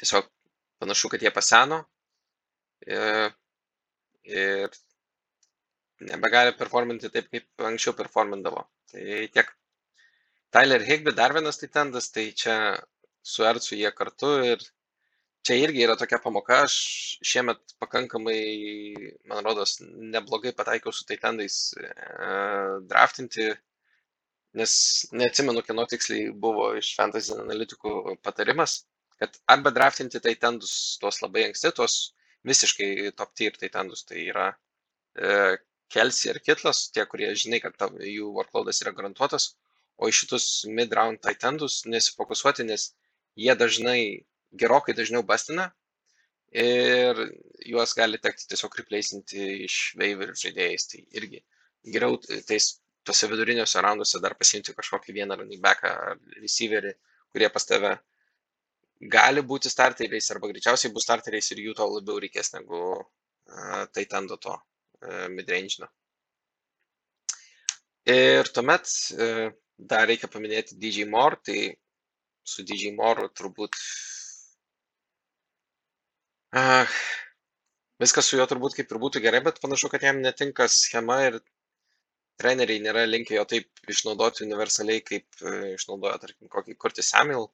tiesiog 0.00 0.28
panašu, 0.80 1.10
kad 1.12 1.24
jie 1.24 1.32
paseno 1.34 1.82
ir, 2.86 3.34
ir 4.24 4.78
nebegali 6.08 6.56
performinti 6.56 7.10
taip, 7.12 7.28
kaip 7.32 7.66
anksčiau 7.70 7.96
performindavo. 7.98 8.64
Tai 8.92 9.06
tiek. 9.34 9.50
Tyler 10.50 10.82
Higby 10.82 11.12
dar 11.14 11.34
vienas 11.36 11.60
titendas, 11.60 12.08
tai 12.10 12.30
čia 12.34 12.56
su 13.22 13.44
Ercu 13.46 13.76
jie 13.78 13.90
kartu 13.94 14.32
ir 14.52 14.64
čia 15.46 15.56
irgi 15.62 15.84
yra 15.86 15.96
tokia 16.00 16.20
pamoka, 16.22 16.62
aš 16.66 16.74
šiemet 17.26 17.74
pakankamai, 17.82 18.40
man 19.30 19.44
rodos, 19.46 19.78
neblogai 19.80 20.52
pataikiau 20.56 20.92
su 20.94 21.06
titendais 21.08 21.58
e, 21.80 21.90
draftinti, 22.90 23.48
nes 24.60 24.72
neatsimenu, 25.14 25.62
kieno 25.66 25.86
tiksliai 25.90 26.30
buvo 26.44 26.72
iš 26.80 26.92
fantasy 26.98 27.34
analitikų 27.36 28.16
patarimas, 28.26 28.82
kad 29.20 29.36
arba 29.54 29.72
draftinti 29.76 30.20
taitendus 30.24 30.74
tuos 31.00 31.20
labai 31.24 31.46
anksti, 31.48 31.72
tuos 31.76 31.96
visiškai 32.48 33.12
top 33.16 33.34
tier 33.36 33.56
taitendus, 33.60 34.04
tai 34.08 34.24
yra 34.32 34.48
e, 34.50 35.56
Kelsey 35.90 36.30
ir 36.30 36.38
Kitlas, 36.44 36.86
tie, 36.94 37.04
kurie 37.10 37.32
žinai, 37.42 37.60
kad 37.64 37.76
ta, 37.80 37.90
jų 37.90 38.30
workloadas 38.36 38.80
yra 38.84 38.92
garantuotas, 38.96 39.50
o 40.00 40.08
į 40.08 40.14
šitus 40.16 40.46
mid-round 40.78 41.20
taitendus 41.24 41.82
nesifokusuoti, 41.90 42.64
nes 42.68 42.92
jie 43.36 43.56
dažnai, 43.58 44.00
gerokai 44.52 44.94
dažniau 44.94 45.22
bastina 45.26 45.70
ir 46.50 47.18
juos 47.66 47.94
gali 47.94 48.18
tekti 48.18 48.48
tiesiog 48.50 48.74
replacinti 48.80 49.42
iš 49.66 49.76
waiver 49.98 50.32
žaidėjais. 50.34 50.86
Tai 50.90 51.02
irgi 51.20 51.42
geriau 51.94 52.18
tais 52.20 52.72
tose 53.06 53.28
viduriniuose 53.30 53.82
raunduose 53.82 54.20
dar 54.22 54.34
pasimti 54.38 54.74
kažkokį 54.76 55.14
vieną 55.20 55.38
running 55.38 55.62
backą 55.62 55.92
ar 55.92 56.18
receiverį, 56.42 56.92
kurie 57.32 57.48
pas 57.54 57.66
tave 57.66 57.94
gali 59.00 59.42
būti 59.46 59.70
starteriais 59.72 60.30
arba 60.34 60.50
greičiausiai 60.50 60.92
bus 60.92 61.06
starteriais 61.06 61.50
ir 61.52 61.62
jų 61.64 61.76
to 61.78 61.86
labiau 61.86 62.18
reikės 62.20 62.52
negu 62.56 62.82
uh, 62.98 63.86
tai 63.94 64.04
tendo 64.04 64.36
to 64.36 64.52
uh, 64.52 65.26
midrange'ino. 65.32 65.88
Ir 68.10 68.50
tuomet 68.52 68.90
uh, 69.14 69.48
dar 69.78 70.08
reikia 70.10 70.28
paminėti 70.28 70.76
DJ 70.76 71.06
Moore, 71.08 71.38
tai 71.46 71.70
su 72.44 72.66
DJ 72.66 72.92
Moore 72.96 73.30
turbūt 73.32 73.78
uh, 73.78 74.19
viskas 78.02 78.28
su 78.28 78.38
juo 78.38 78.46
turbūt 78.50 78.76
kaip 78.78 78.92
ir 78.92 79.00
būtų 79.02 79.22
gerai, 79.24 79.42
bet 79.46 79.60
panašu, 79.62 79.90
kad 79.92 80.02
jam 80.06 80.20
netinka 80.24 80.66
schema 80.72 81.20
ir 81.28 81.40
treneriai 82.40 82.80
nėra 82.82 83.04
linkę 83.06 83.36
jo 83.36 83.44
taip 83.48 83.92
išnaudoti 83.92 84.46
universaliai, 84.46 85.04
kaip 85.04 85.44
išnaudoja, 85.74 86.16
tarkim, 86.22 86.48
kokį 86.52 86.78
Kurtis 86.80 87.12
Samuel, 87.12 87.50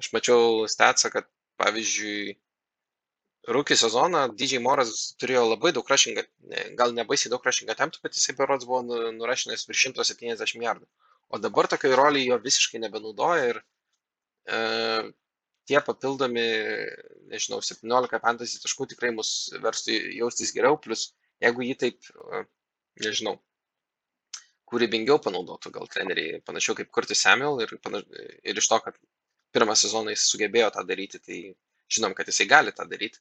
aš 0.00 0.10
mačiau 0.16 0.64
statsą, 0.72 1.12
kad 1.12 1.28
pavyzdžiui, 1.60 2.34
rūkį 3.54 3.76
sezoną 3.78 4.22
DJ 4.38 4.60
Moras 4.64 5.12
turėjo 5.20 5.44
labai 5.50 5.72
daug 5.76 5.88
rushing, 5.90 6.18
gal 6.78 6.94
nebaisiai 6.96 7.32
daug 7.32 7.44
rushing 7.46 7.70
attemptų, 7.74 8.02
bet 8.04 8.18
jisai 8.18 8.36
berods 8.38 8.68
buvo 8.68 8.82
nu, 8.86 9.00
nurašinęs 9.18 9.66
virš 9.68 9.88
170 9.90 10.62
jardų. 10.66 10.86
O 11.32 11.40
dabar 11.42 11.68
tokioje 11.72 11.98
rolėje 11.98 12.30
jo 12.30 12.38
visiškai 12.44 12.80
nebenaudoja 12.82 13.50
ir 13.52 13.60
e, 14.46 14.58
tie 15.68 15.80
papildomi, 15.84 16.44
nežinau, 17.32 17.60
17 17.64 18.20
fantasy 18.22 18.60
taškų 18.62 18.88
tikrai 18.92 19.12
mus 19.14 19.32
verstų 19.62 19.96
jaustis 20.18 20.52
geriau, 20.56 20.78
plus 20.80 21.10
jeigu 21.42 21.66
jį 21.66 21.78
taip, 21.84 22.12
e, 22.38 22.44
nežinau, 23.04 23.36
kūrybingiau 24.72 25.20
panaudotų 25.22 25.72
gal 25.74 25.90
treneriai, 25.92 26.40
panašiau 26.46 26.76
kaip 26.78 26.90
Kurtis 26.94 27.22
Samuel 27.26 27.60
ir, 27.64 27.74
panaš, 27.84 28.06
ir 28.48 28.58
iš 28.58 28.68
to, 28.72 28.78
kad 28.86 28.98
pirmą 29.52 29.76
sezoną 29.76 30.14
jis 30.14 30.28
sugebėjo 30.32 30.70
tą 30.74 30.84
daryti, 30.88 31.20
tai 31.20 31.40
žinom, 31.92 32.14
kad 32.16 32.30
jisai 32.30 32.48
gali 32.48 32.72
tą 32.76 32.86
daryti. 32.88 33.20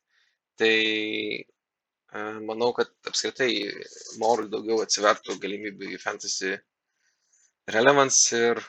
Tai 0.60 0.72
e, 0.72 2.22
manau, 2.48 2.72
kad 2.78 2.92
apskritai 3.12 3.52
morui 4.22 4.48
daugiau 4.52 4.80
atsivertų 4.86 5.38
galimybių 5.44 5.96
į 5.96 6.00
fantasy 6.02 6.56
relevance 7.76 8.38
ir 8.38 8.62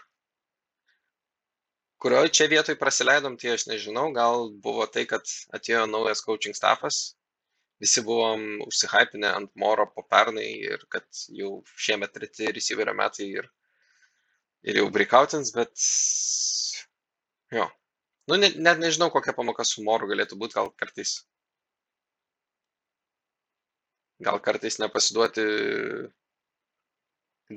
kurioje 2.03 2.35
čia 2.37 2.51
vietoj 2.51 2.79
prasileidom, 2.81 3.39
tai 3.39 3.55
aš 3.55 3.67
nežinau, 3.71 4.09
gal 4.17 4.49
buvo 4.65 4.87
tai, 4.91 5.07
kad 5.11 5.27
atėjo 5.55 5.87
naujas 5.91 6.25
coaching 6.27 6.57
staffas, 6.59 7.15
visi 7.83 8.03
buvom 8.07 8.63
užsihypinę 8.67 9.31
ant 9.31 9.51
moro 9.59 9.87
po 9.91 10.05
pernai 10.11 10.49
ir 10.71 10.87
kad 10.93 11.07
jau 11.41 11.61
šiemet 11.87 12.15
treti 12.15 12.51
receiverio 12.55 12.95
metai 12.99 13.31
ir, 13.43 13.51
ir 14.67 14.83
jau 14.83 14.91
breakoutins, 14.95 15.55
bet 15.55 15.75
Jo. 17.53 17.69
Nu, 18.31 18.39
net, 18.41 18.57
net 18.67 18.81
nežinau, 18.81 19.11
kokia 19.13 19.35
pamoka 19.37 19.65
su 19.69 19.85
moru 19.85 20.09
galėtų 20.11 20.39
būti, 20.41 20.57
gal 20.57 20.71
kartais. 20.83 21.13
Gal 24.23 24.39
kartais 24.47 24.79
nepasiduoti 24.81 25.45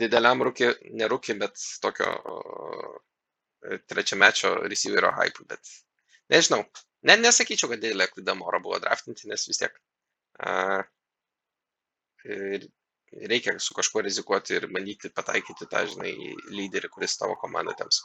dideliam 0.01 0.41
rūkiai, 0.43 0.73
nerūkiai, 1.01 1.37
bet 1.43 1.61
tokio 1.83 2.09
trečiamečio 3.89 4.55
receiverio 4.69 5.11
hype, 5.15 5.45
bet 5.49 5.71
nežinau. 6.33 6.63
Net 7.05 7.21
nesakyčiau, 7.21 7.69
kad 7.69 7.81
didelė 7.83 8.07
klaida 8.09 8.33
moro 8.37 8.59
buvo 8.63 8.79
draftinti, 8.81 9.27
nes 9.29 9.45
vis 9.47 9.61
tiek 9.61 9.75
a, 10.41 10.83
reikia 13.31 13.59
su 13.59 13.75
kažkuo 13.77 14.01
rizikuoti 14.01 14.55
ir 14.57 14.67
bandyti 14.73 15.11
pataikyti 15.13 15.67
tą, 15.71 15.83
žinai, 15.91 16.13
lyderį, 16.51 16.89
kuris 16.93 17.17
tavo 17.19 17.37
komandą 17.41 17.75
temps. 17.77 18.01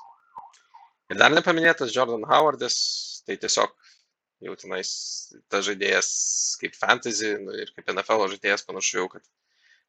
Ir 1.11 1.19
dar 1.19 1.33
nepaminėtas 1.35 1.95
Jordan 1.95 2.27
Howardas, 2.29 2.77
tai 3.27 3.39
tiesiog 3.41 3.73
jau 4.47 4.57
tenais 4.61 4.91
tas 5.53 5.65
žaidėjas 5.67 6.11
kaip 6.61 6.77
fantasy 6.79 7.33
nu, 7.43 7.57
ir 7.57 7.73
kaip 7.77 7.91
NFL 7.93 8.29
žaidėjas 8.35 8.65
panašu 8.69 9.01
jau, 9.01 9.09
kad 9.17 9.25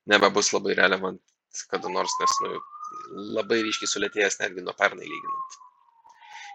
nebebus 0.10 0.52
labai 0.56 0.76
relevant 0.80 1.22
kada 1.72 1.92
nors, 1.92 2.16
nes 2.20 2.38
nu, 2.46 2.60
labai 3.38 3.62
ryškiai 3.66 3.90
sulėtėjęs 3.90 4.40
netgi 4.42 4.64
nuo 4.66 4.74
pernai 4.78 5.08
lyginant. 5.08 5.60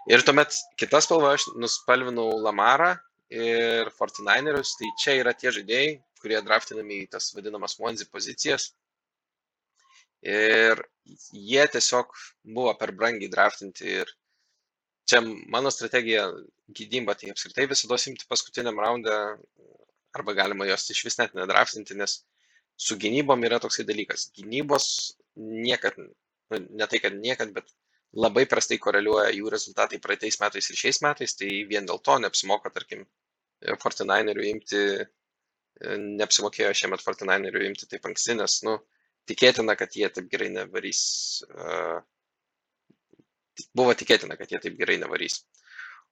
Ir 0.07 0.23
tuomet 0.23 0.55
kitas 0.79 1.07
spalva 1.07 1.33
aš 1.35 1.49
nuspalvinau 1.59 2.37
Lamarą 2.43 2.93
ir 3.33 3.89
49erius, 3.99 4.75
tai 4.79 4.91
čia 5.03 5.17
yra 5.21 5.33
tie 5.35 5.51
žaidėjai, 5.51 5.97
kurie 6.21 6.39
draftinami 6.45 7.01
į 7.03 7.09
tas 7.15 7.33
vadinamas 7.35 7.75
Monzi 7.81 8.07
pozicijas. 8.11 8.71
Ir 10.23 10.79
jie 11.31 11.65
tiesiog 11.73 12.15
buvo 12.55 12.71
per 12.79 12.93
brangiai 12.95 13.31
draftinti 13.31 13.91
ir 13.99 14.13
čia 15.07 15.21
mano 15.23 15.71
strategija 15.71 16.25
gynyba, 16.77 17.15
tai 17.15 17.31
apskritai 17.31 17.67
visada 17.69 17.99
imti 18.09 18.27
paskutiniam 18.27 18.79
raundą, 18.83 19.17
arba 20.17 20.33
galima 20.33 20.67
jos 20.67 20.89
iš 20.91 21.03
vis 21.07 21.19
net 21.19 21.35
nedraftinti, 21.37 21.95
nes 21.99 22.21
su 22.87 22.97
gynybom 23.01 23.45
yra 23.47 23.59
toksai 23.63 23.85
dalykas. 23.87 24.27
Gynybos 24.37 24.87
niekad, 25.35 25.97
ne 26.55 26.87
tai 26.87 27.01
kad 27.03 27.15
niekad, 27.17 27.53
bet 27.55 27.71
labai 28.17 28.45
prastai 28.49 28.79
koreliuoja 28.81 29.31
jų 29.35 29.51
rezultatai 29.53 29.99
praeitais 30.03 30.39
metais 30.41 30.69
ir 30.71 30.79
šiais 30.79 31.01
metais, 31.05 31.35
tai 31.39 31.49
vien 31.69 31.87
dėl 31.87 32.01
to 32.03 32.19
neapsimoka, 32.23 32.73
tarkim, 32.73 33.05
Fortinainerių 33.81 34.43
imti, 34.45 34.81
neapsimokėjo 36.21 36.75
šiemet 36.77 37.01
Fortinainerių 37.01 37.63
imti 37.65 37.87
taip 37.89 38.05
anksti, 38.05 38.35
nes, 38.37 38.59
nu, 38.67 38.75
tikėtina, 39.29 39.73
kad 39.79 39.97
jie 39.97 40.09
taip 40.13 40.29
gerai 40.29 40.51
nevarys 40.53 41.01
uh, 41.49 41.97
buvo 43.77 43.93
tikėtina, 43.97 44.37
kad 44.37 44.51
jie 44.51 44.59
taip 44.61 44.77
gerai 44.79 44.97
nevarys. 45.01 45.41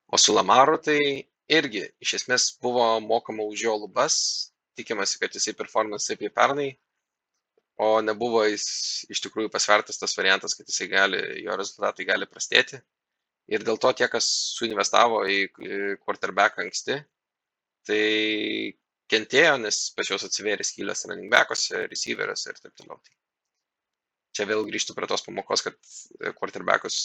O 0.06 0.18
su 0.20 0.34
Lamaru 0.34 0.78
tai 0.82 0.98
irgi 1.58 1.84
iš 2.02 2.14
esmės 2.20 2.48
buvo 2.62 2.86
mokama 3.04 3.46
už 3.46 3.64
jo 3.68 3.76
lubas, 3.84 4.16
tikimasi, 4.78 5.20
kad 5.22 5.34
jisai 5.34 5.56
performance 5.58 6.08
taip 6.10 6.24
kaip 6.24 6.34
pernai, 6.36 6.70
o 7.82 7.88
nebuvo 8.04 8.44
jis 8.46 8.66
iš 9.12 9.20
tikrųjų 9.26 9.50
pasvertas 9.52 10.00
tas 10.00 10.16
variantas, 10.18 10.56
kad 10.56 10.68
jisai 10.68 10.88
gali, 10.92 11.20
jo 11.44 11.56
rezultatai 11.58 12.06
gali 12.08 12.28
prastėti. 12.30 12.80
Ir 13.52 13.62
dėl 13.66 13.78
to 13.78 13.92
tie, 13.94 14.08
kas 14.10 14.26
suinvestavo 14.56 15.20
į 15.30 15.38
quarterback 16.02 16.58
anksti, 16.64 16.96
tai 17.86 18.02
kentėjo, 19.12 19.54
nes 19.62 19.78
pas 19.94 20.08
juos 20.10 20.24
atsivėrė 20.26 20.66
skylės 20.66 21.06
running 21.06 21.30
backuose, 21.30 21.84
receiveriuose 21.92 22.50
ir 22.50 22.58
taip 22.62 22.74
toliau. 22.74 22.98
Tai 22.98 23.14
čia 24.36 24.48
vėl 24.50 24.66
grįžtų 24.66 24.96
prie 24.96 25.08
tos 25.10 25.22
pamokos, 25.24 25.62
kad 25.64 25.76
quarterbackus, 26.40 26.96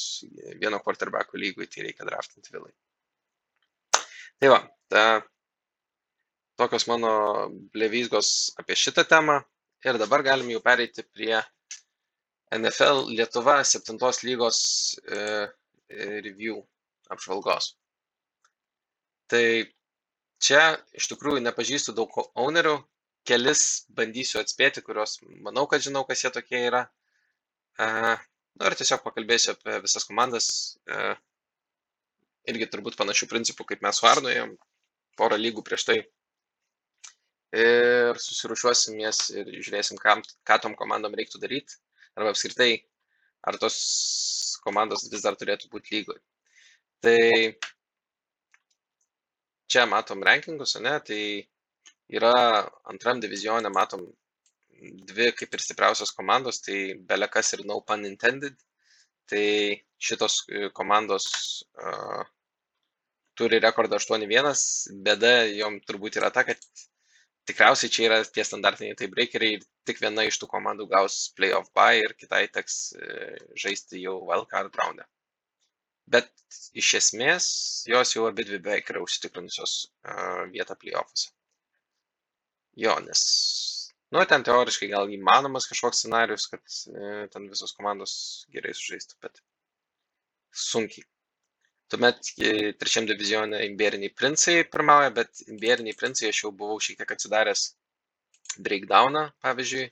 vieno 0.59 0.81
quarterbackų 0.83 1.39
lygui 1.39 1.69
tai 1.69 1.85
reikia 1.87 2.07
draftinti 2.09 2.55
vėlai. 2.55 2.73
Tai 4.41 4.49
va, 4.49 4.59
ta, 4.89 5.05
tokios 6.57 6.87
mano 6.89 7.13
blevysgos 7.73 8.51
apie 8.61 8.77
šitą 8.77 9.05
temą. 9.07 9.41
Ir 9.87 9.97
dabar 9.97 10.21
galim 10.21 10.49
jau 10.53 10.61
pereiti 10.61 11.03
prie 11.03 11.39
NFL 12.53 13.07
Lietuva 13.09 13.61
7 13.65 13.97
lygos 14.27 14.59
e, 15.07 15.47
review 16.27 16.59
apžvalgos. 17.09 17.71
Tai 19.31 19.45
čia 20.43 20.63
iš 20.97 21.07
tikrųjų 21.11 21.41
nepažįstu 21.45 21.95
daug 21.97 22.13
ownerių, 22.19 22.75
kelis 23.27 23.63
bandysiu 23.97 24.41
atspėti, 24.41 24.83
kuriuos 24.85 25.19
manau, 25.45 25.65
kad 25.71 25.83
žinau, 25.85 26.03
kas 26.07 26.23
jie 26.25 26.33
tokie 26.35 26.61
yra. 26.67 26.85
Na 27.79 28.17
nu, 28.17 28.67
ir 28.67 28.77
tiesiog 28.77 29.03
pakalbėsiu 29.05 29.53
apie 29.55 29.79
visas 29.85 30.05
komandas. 30.07 30.47
Irgi 32.51 32.67
turbūt 32.73 32.97
panašių 32.99 33.29
principų, 33.31 33.69
kaip 33.69 33.85
mes 33.85 34.01
ėjom 34.03 34.57
porą 35.17 35.37
lygų 35.39 35.63
prieš 35.63 35.87
tai. 35.87 36.01
Ir 37.51 38.19
susirušiuosim 38.23 38.99
jas 39.03 39.25
ir 39.35 39.49
žiūrėsim, 39.57 39.99
kam, 39.99 40.21
ką 40.47 40.57
tom 40.63 40.75
komandom 40.79 41.15
reiktų 41.19 41.41
daryti. 41.41 41.75
Arba 42.15 42.31
apskritai, 42.31 42.71
ar 43.47 43.57
tos 43.59 43.77
komandos 44.63 45.09
vis 45.11 45.25
dar 45.25 45.35
turėtų 45.39 45.67
būti 45.73 45.97
lygoje. 45.97 46.21
Tai 47.03 47.17
čia 49.71 49.85
matom 49.89 50.23
rankingus, 50.23 50.77
ne, 50.85 50.95
tai 51.07 51.21
yra 52.11 52.33
antram 52.91 53.19
divizione, 53.23 53.71
matom 53.73 54.05
dvi 55.11 55.31
kaip 55.37 55.55
ir 55.55 55.63
stipriausios 55.63 56.11
komandos, 56.17 56.61
tai 56.65 56.77
belekas 57.09 57.53
ir 57.55 57.65
no 57.65 57.81
pun 57.87 58.05
intended. 58.07 58.55
Tai 59.31 59.45
šitos 60.01 60.41
e, 60.49 60.69
komandos 60.75 61.25
uh, 61.79 62.23
turi 63.39 63.59
rekordą 63.63 63.99
8-1, 64.01 64.63
bėda 65.05 65.31
jom 65.55 65.77
turbūt 65.87 66.17
yra 66.19 66.31
ta, 66.35 66.43
kad 66.47 66.59
tikriausiai 67.51 67.93
čia 67.93 68.07
yra 68.09 68.19
tie 68.25 68.45
standartiniai 68.47 68.97
tai 68.97 69.09
breakeriai 69.13 69.59
ir 69.59 69.65
tik 69.87 70.01
viena 70.01 70.25
iš 70.27 70.39
tų 70.41 70.49
komandų 70.51 70.87
gaus 70.91 71.17
playoff 71.37 71.69
buy 71.77 72.01
ir 72.01 72.15
kitai 72.19 72.45
teks 72.57 72.77
e, 72.97 73.09
žaisti 73.65 74.01
jau 74.05 74.17
wildcard 74.29 74.75
raundą. 74.81 75.05
Bet 76.11 76.31
iš 76.75 76.95
esmės 76.99 77.45
jos 77.87 78.15
jau 78.15 78.25
abi 78.27 78.47
dvi 78.47 78.59
beveik 78.63 78.89
yra 78.91 79.03
užsitikrinusios 79.05 79.75
uh, 79.85 80.41
vietą 80.51 80.75
playoffuose. 80.81 81.29
Jo, 82.81 82.97
nes 83.05 83.21
Nu, 84.11 84.19
ten 84.27 84.43
teoriškai 84.43 84.89
gal 84.91 85.11
įmanomas 85.15 85.69
kažkoks 85.71 86.01
scenarius, 86.03 86.49
kad 86.51 86.73
e, 86.91 87.11
ten 87.31 87.45
visos 87.51 87.71
komandos 87.77 88.13
gerai 88.55 88.73
sužaistų, 88.75 89.15
bet 89.23 89.39
sunkiai. 90.63 91.05
Tuomet 91.91 92.29
e, 92.39 92.51
trečiam 92.79 93.07
divizione 93.07 93.65
imberiniai 93.67 94.13
princai 94.15 94.61
pirmauja, 94.73 95.09
bet 95.15 95.41
imberiniai 95.51 95.97
princai 95.99 96.29
aš 96.31 96.45
jau 96.45 96.51
buvau 96.55 96.79
šiek 96.79 97.01
tiek 97.01 97.09
atsidaręs 97.15 97.65
breakdowną, 98.67 99.25
pavyzdžiui. 99.43 99.89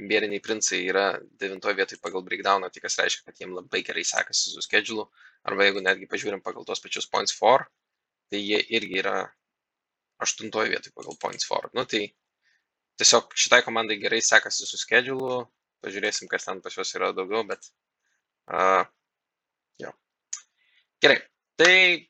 Imberiniai 0.00 0.40
princai 0.40 0.78
yra 0.88 1.04
devintoje 1.42 1.76
vietoje 1.76 2.00
pagal 2.00 2.24
breakdowną, 2.24 2.70
tai 2.72 2.80
kas 2.80 2.96
reiškia, 3.02 3.26
kad 3.28 3.42
jiems 3.42 3.58
labai 3.58 3.82
gerai 3.84 4.04
sekasi 4.08 4.54
su 4.54 4.64
schedule, 4.64 5.04
arba 5.44 5.66
jeigu 5.66 5.82
netgi 5.84 6.08
pažiūrim 6.08 6.40
pagal 6.46 6.64
tos 6.64 6.80
pačius 6.80 7.08
points 7.12 7.36
for, 7.36 7.66
tai 8.32 8.40
jie 8.40 8.62
irgi 8.78 9.02
yra 9.02 9.16
aštuntoje 10.24 10.72
vietoje 10.72 10.94
pagal 10.96 11.18
points 11.20 11.44
for. 11.44 11.68
Nu, 11.76 11.84
tai 11.84 12.06
tiesiog 13.00 13.36
šitai 13.44 13.60
komandai 13.66 13.98
gerai 14.00 14.22
sekasi 14.24 14.64
su 14.68 14.80
schedulu, 14.80 15.42
pažiūrėsim, 15.84 16.30
kas 16.32 16.48
ten 16.48 16.64
pas 16.64 16.78
juos 16.78 16.94
yra 16.96 17.12
daugiau, 17.16 17.44
bet 17.48 17.68
uh, 18.48 18.86
jo. 19.82 19.92
Gerai, 21.04 21.18
tai 21.60 22.08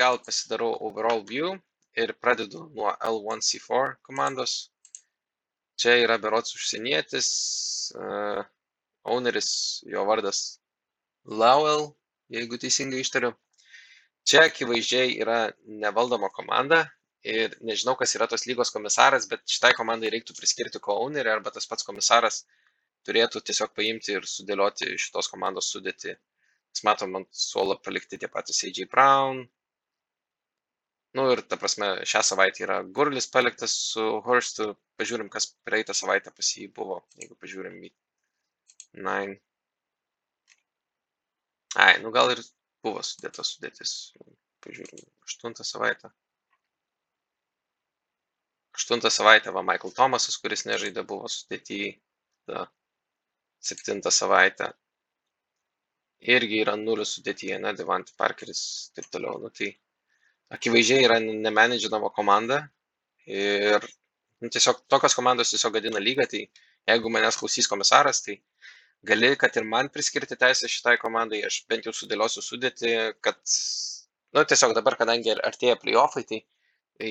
gal 0.00 0.18
pasidarau 0.26 0.72
overall 0.88 1.22
view 1.32 1.52
ir 2.02 2.12
pradedu 2.22 2.68
nuo 2.74 2.92
L1C4 3.12 3.96
komandos. 4.06 4.70
Čia 5.80 5.96
yra 6.04 6.18
berots 6.20 6.54
užsienietis, 6.58 7.28
uh, 7.96 8.42
owneris, 9.14 9.50
jo 9.92 10.04
vardas 10.04 10.40
Lowell, 11.24 11.86
jeigu 12.28 12.58
teisingai 12.60 13.00
ištariu. 13.04 13.32
Čia 14.28 14.44
akivaizdžiai 14.50 15.16
yra 15.24 15.38
nevaldoma 15.84 16.28
komanda, 16.36 16.84
ir 17.24 17.56
nežinau, 17.60 17.94
kas 18.00 18.14
yra 18.16 18.26
tos 18.26 18.46
lygos 18.48 18.72
komisaras, 18.72 19.26
bet 19.28 19.42
šitai 19.48 19.72
komandai 19.76 20.10
reiktų 20.14 20.36
priskirti 20.38 20.80
co-ownerį 20.80 21.32
arba 21.34 21.52
tas 21.52 21.66
pats 21.68 21.84
komisaras 21.84 22.44
turėtų 23.08 23.42
tiesiog 23.44 23.72
paimti 23.76 24.14
ir 24.16 24.26
sudėlioti 24.28 24.96
šitos 24.98 25.28
komandos 25.32 25.70
sudėti. 25.72 26.16
Mes 26.70 26.84
matom 26.88 27.16
ant 27.18 27.28
suolo 27.44 27.76
palikti 27.86 28.18
tie 28.20 28.30
patys 28.34 28.62
AJ 28.68 28.86
Brown. 28.92 29.42
Nu 31.18 31.26
ir 31.34 31.42
ta 31.50 31.58
prasme, 31.58 31.88
šią 32.12 32.22
savaitę 32.28 32.64
yra 32.66 32.78
Gurlis 32.98 33.26
paliktas 33.36 33.74
su 33.92 34.06
Horstu. 34.26 34.68
Pažiūrim, 35.00 35.30
kas 35.34 35.50
praeitą 35.66 35.96
savaitę 35.96 36.30
pas 36.36 36.52
jį 36.56 36.68
buvo, 36.76 37.00
jeigu 37.18 37.38
pažiūrim 37.42 37.80
į 37.88 37.92
Nine. 39.06 39.38
Ai, 41.78 41.92
nu 42.04 42.14
gal 42.14 42.34
ir 42.34 42.42
buvo 42.84 43.02
sudėtas 43.06 43.54
sudėtis. 43.56 43.94
Pažiūrim, 44.66 45.06
aštuntą 45.26 45.66
savaitę 45.66 46.12
aštuntą 48.80 49.10
savaitę 49.10 49.52
va 49.52 49.62
Michael 49.62 49.92
Thomasas, 49.96 50.36
kuris 50.42 50.62
nežaidė, 50.68 51.02
buvo 51.12 51.28
ta 52.50 52.60
septintą 53.70 54.10
savaitę. 54.10 54.70
Irgi 56.20 56.60
yra 56.60 56.74
nulių 56.76 57.06
sudėtyje, 57.08 57.56
ne, 57.62 57.72
Devant 57.76 58.10
Parkeris 58.20 58.60
ir 58.90 59.00
taip 59.00 59.12
toliau. 59.14 59.38
Nu, 59.40 59.48
tai 59.56 59.70
akivaizdžiai 60.56 61.06
yra 61.06 61.16
nemenedžinama 61.22 62.10
komanda 62.12 62.60
ir 63.26 63.86
nu, 64.40 64.50
tiesiog 64.52 64.82
tokios 64.92 65.16
komandos 65.16 65.52
tiesiog 65.54 65.78
gadina 65.78 66.02
lygą, 66.02 66.26
tai 66.28 66.42
jeigu 66.90 67.12
manęs 67.12 67.38
klausys 67.40 67.68
komisaras, 67.70 68.20
tai 68.26 68.36
gali, 69.06 69.32
kad 69.40 69.56
ir 69.56 69.64
man 69.64 69.88
priskirti 69.94 70.36
teisę 70.36 70.68
šitai 70.68 70.96
komandai, 71.00 71.40
aš 71.48 71.62
bent 71.70 71.88
jau 71.88 71.94
sudėliosiu 71.96 72.44
sudėti, 72.44 72.92
kad, 73.24 73.40
nu, 74.36 74.44
tiesiog 74.52 74.76
dabar, 74.76 74.98
kadangi 75.00 75.36
artėja 75.36 75.78
playoffai, 75.80 76.26
tai 76.28 76.42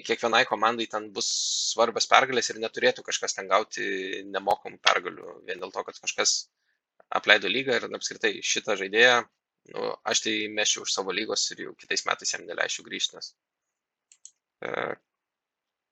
kiekvienai 0.06 0.44
komandai 0.46 0.86
ten 0.92 1.10
bus 1.14 1.28
svarbios 1.74 2.06
pergalės 2.10 2.52
ir 2.52 2.60
neturėtų 2.62 3.02
kažkas 3.06 3.34
ten 3.38 3.50
gauti 3.50 3.86
nemokamų 4.36 4.78
pergalių 4.86 5.40
vien 5.48 5.62
dėl 5.64 5.74
to, 5.74 5.84
kad 5.88 5.98
kažkas 5.98 6.36
apleido 7.16 7.50
lygą 7.52 7.78
ir 7.78 7.88
apskritai 7.98 8.34
šitą 8.46 8.76
žaidėją, 8.80 9.20
nu, 9.74 9.86
aš 10.12 10.24
tai 10.26 10.34
mešiau 10.54 10.86
už 10.86 10.94
savo 10.94 11.16
lygos 11.16 11.46
ir 11.54 11.66
jau 11.66 11.76
kitais 11.80 12.06
metais 12.08 12.34
jam 12.34 12.46
neleišiu 12.48 12.86
grįžti, 12.86 13.18
nes 13.18 13.32
e, 14.66 14.88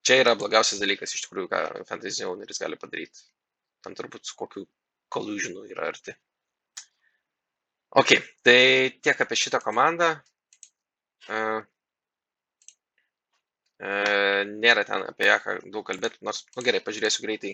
čia 0.05 0.19
yra 0.23 0.35
blogiausias 0.39 0.81
dalykas 0.83 1.15
iš 1.15 1.25
tikrųjų, 1.25 1.51
ką 1.53 1.63
fantasy 1.89 2.27
owneris 2.27 2.61
gali 2.63 2.79
padaryti. 2.79 3.25
Ten 3.85 3.95
turbūt 3.97 4.25
su 4.25 4.35
kokiu 4.37 4.65
collusionu 5.13 5.65
yra 5.69 5.87
arti. 5.91 6.15
Ok, 7.97 8.17
tai 8.43 8.59
tiek 9.01 9.21
apie 9.23 9.37
šitą 9.39 9.61
komandą. 9.63 10.15
Uh, 11.27 11.61
E, 13.77 13.89
nėra 14.49 14.83
ten 14.89 15.03
apie 15.05 15.27
ją 15.27 15.37
daug 15.73 15.83
kalbėti, 15.85 16.23
nors, 16.25 16.41
nu 16.55 16.63
gerai, 16.65 16.81
pažiūrėsiu 16.85 17.25
greitai, 17.25 17.51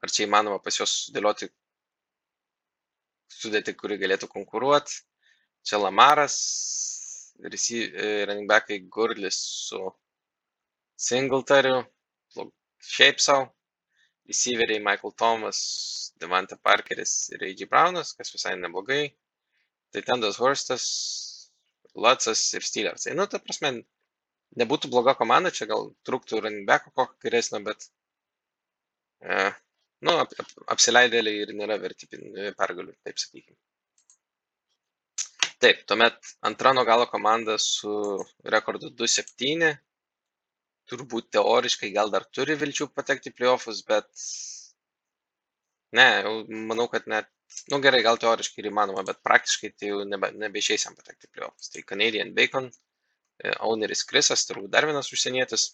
ar 0.00 0.12
čia 0.14 0.24
įmanoma 0.24 0.60
pas 0.64 0.78
juos 0.80 0.94
sudėlioti 1.06 1.50
sudėti, 3.34 3.74
kuri 3.78 3.98
galėtų 4.00 4.28
konkuruoti. 4.32 5.00
Čia 5.66 5.80
Lamaras, 5.82 6.36
e, 7.40 8.24
running 8.28 8.48
backai 8.48 8.80
Gurlis 8.96 9.38
su 9.68 9.80
Singletariu, 11.00 11.82
šiaip 12.80 13.20
savo, 13.20 13.48
receiveriai 14.28 14.82
Michael 14.84 15.14
Thomas, 15.16 15.60
Devante 16.20 16.56
Parkeris 16.62 17.30
ir 17.34 17.44
A.J. 17.48 17.68
Brownas, 17.70 18.12
kas 18.16 18.32
visai 18.34 18.56
neblogai. 18.56 19.04
Tai 19.90 20.02
Tendas 20.06 20.38
Hurstas, 20.38 20.84
Latsas 21.94 22.42
ir 22.54 22.62
Steelers. 22.62 23.06
Tai, 23.06 23.16
nu, 23.18 23.26
ta 23.26 23.40
prasme, 23.42 23.72
nebūtų 24.60 24.90
bloga 24.92 25.16
komanda, 25.18 25.50
čia 25.50 25.66
gal 25.70 25.90
trūktų 26.06 26.44
running 26.44 26.68
backo 26.68 26.92
kokio 26.94 27.18
geresnio, 27.24 27.62
bet 27.66 27.88
e, 29.24 29.50
nu, 30.06 30.16
ap, 30.24 30.32
ap, 30.42 30.52
apsileidėliai 30.76 31.44
ir 31.44 31.52
nėra 31.56 31.76
verti 31.82 32.08
pergalių, 32.10 32.94
taip 33.04 33.20
sakykime. 33.22 33.58
Taip, 35.60 35.82
tuomet 35.90 36.16
antra 36.48 36.72
nuo 36.72 36.86
galo 36.88 37.04
komanda 37.10 37.58
su 37.60 37.92
rekordu 38.54 38.88
2-7, 38.96 39.74
turbūt 40.88 41.28
teoriškai 41.36 41.90
gal 41.96 42.12
dar 42.14 42.24
turi 42.36 42.56
vilčių 42.62 42.88
patekti 42.96 43.32
playoffus, 43.36 43.82
bet 43.90 44.08
ne, 45.98 46.06
manau, 46.70 46.86
kad 46.92 47.04
net, 47.12 47.28
nu 47.72 47.80
gerai, 47.84 48.00
gal 48.06 48.16
teoriškai 48.22 48.64
ir 48.64 48.70
įmanoma, 48.70 49.04
bet 49.10 49.20
praktiškai 49.26 49.72
tai 49.76 49.92
jau 49.92 50.00
nebe, 50.08 50.32
nebeišeis 50.46 50.88
jam 50.88 50.96
patekti 50.96 51.28
playoffus. 51.28 51.68
Tai 51.74 51.84
Canadian 51.92 52.32
Bacon, 52.34 52.70
e, 53.44 53.52
owneris 53.68 54.06
Krisas, 54.08 54.46
turbūt 54.48 54.72
dar 54.72 54.88
vienas 54.88 55.12
užsienietis. 55.12 55.68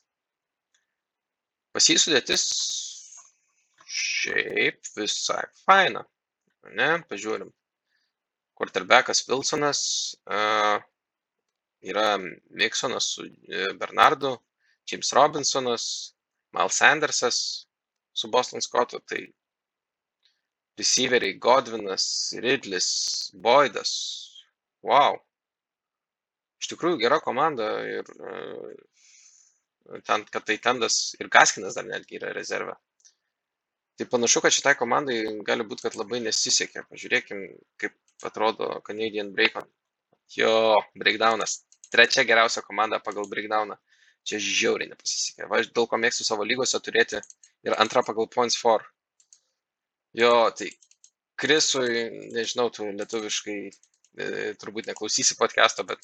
Pas 1.77 1.89
jį 1.93 1.99
sudėtis 2.01 2.45
šiaip 3.87 4.91
visai 4.97 5.45
faina. 5.65 6.03
Ne, 6.75 6.91
pažiūrim. 7.11 7.53
Quarterbackas 8.59 9.23
Wilsonas, 9.29 9.81
uh, 10.27 10.81
yra 11.87 12.19
Miksonas 12.51 13.13
su 13.15 13.27
e, 13.27 13.67
Bernardu, 13.79 14.33
James 14.91 15.13
Robinsonas, 15.13 16.15
Miles 16.53 16.79
Sandersas 16.81 17.69
su 18.13 18.31
Boston 18.31 18.61
Scottu, 18.61 18.99
tai 19.01 19.27
receiveriai 20.79 21.39
Godvinas, 21.39 22.35
Ridlis, 22.43 23.31
Boydas. 23.35 23.93
Wow. 24.83 25.21
Iš 26.61 26.73
tikrųjų 26.73 27.01
gera 27.03 27.21
komanda 27.21 27.69
ir 27.85 28.09
uh, 28.17 28.73
ten, 30.09 30.25
kad 30.33 30.47
tai 30.49 30.57
tendas 30.63 31.15
ir 31.21 31.29
Gaskinas 31.33 31.77
dar 31.77 31.85
netgi 31.89 32.17
yra 32.21 32.33
rezerve. 32.37 32.77
Tai 33.97 34.07
panašu, 34.13 34.43
kad 34.45 34.53
šitai 34.53 34.75
komandai 34.77 35.19
gali 35.47 35.65
būti, 35.65 35.87
kad 35.87 35.97
labai 35.97 36.21
nesisekė. 36.25 36.85
Pažiūrėkim, 36.91 37.43
kaip 37.81 38.27
atrodo 38.29 38.69
Canadian 38.85 39.33
Bacon. 39.37 39.69
Jo, 40.37 40.77
breakdownas. 41.01 41.63
Trečia 41.93 42.27
geriausia 42.29 42.65
komanda 42.67 43.01
pagal 43.01 43.29
breakdowną. 43.31 43.79
Čia 44.27 44.41
žiauriai 44.43 44.91
nepasisekė. 44.91 45.47
Va, 45.49 45.63
aš 45.63 45.71
dėl 45.73 45.87
ko 45.89 46.01
mėgstu 46.03 46.27
savo 46.27 46.45
lygose 46.45 46.81
turėti 46.83 47.23
ir 47.65 47.77
antra 47.81 48.03
pagal 48.05 48.29
points 48.29 48.59
for. 48.59 48.85
Jo, 50.17 50.51
tai 50.59 50.73
Krisui, 51.41 52.09
nežinau, 52.35 52.71
tu 52.73 52.89
lietuviškai 52.89 53.59
e, 53.69 54.29
turbūt 54.61 54.89
neklausysi 54.91 55.37
podcast'o, 55.39 55.85
bet 55.89 56.01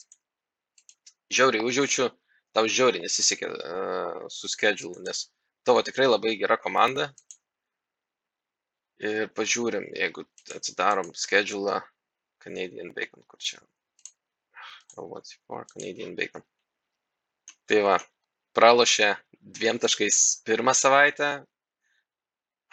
žiauriai 1.33 1.65
užjaučiu, 1.65 2.11
tau 2.53 2.69
žiauriai 2.69 3.07
nesisekė 3.07 3.49
uh, 3.49 4.25
su 4.29 4.51
schedule, 4.53 5.01
nes 5.07 5.25
tavo 5.65 5.81
tikrai 5.87 6.11
labai 6.11 6.35
gera 6.41 6.59
komanda. 6.61 7.09
Ir 9.03 9.29
pažiūrim, 9.35 9.89
jeigu 9.99 10.25
atsidarom 10.57 11.11
schedule 11.19 11.81
Canadian 12.43 12.93
Bacon, 12.95 13.25
kur 13.27 13.41
čia. 13.43 13.59
L14 14.95 15.73
Canadian 15.75 16.15
Bacon. 16.19 16.45
Tai 17.67 17.81
va, 17.87 17.97
pralošė 18.55 19.09
dviem 19.59 19.81
taškais 19.83 20.19
pirmą 20.47 20.75
savaitę, 20.77 21.31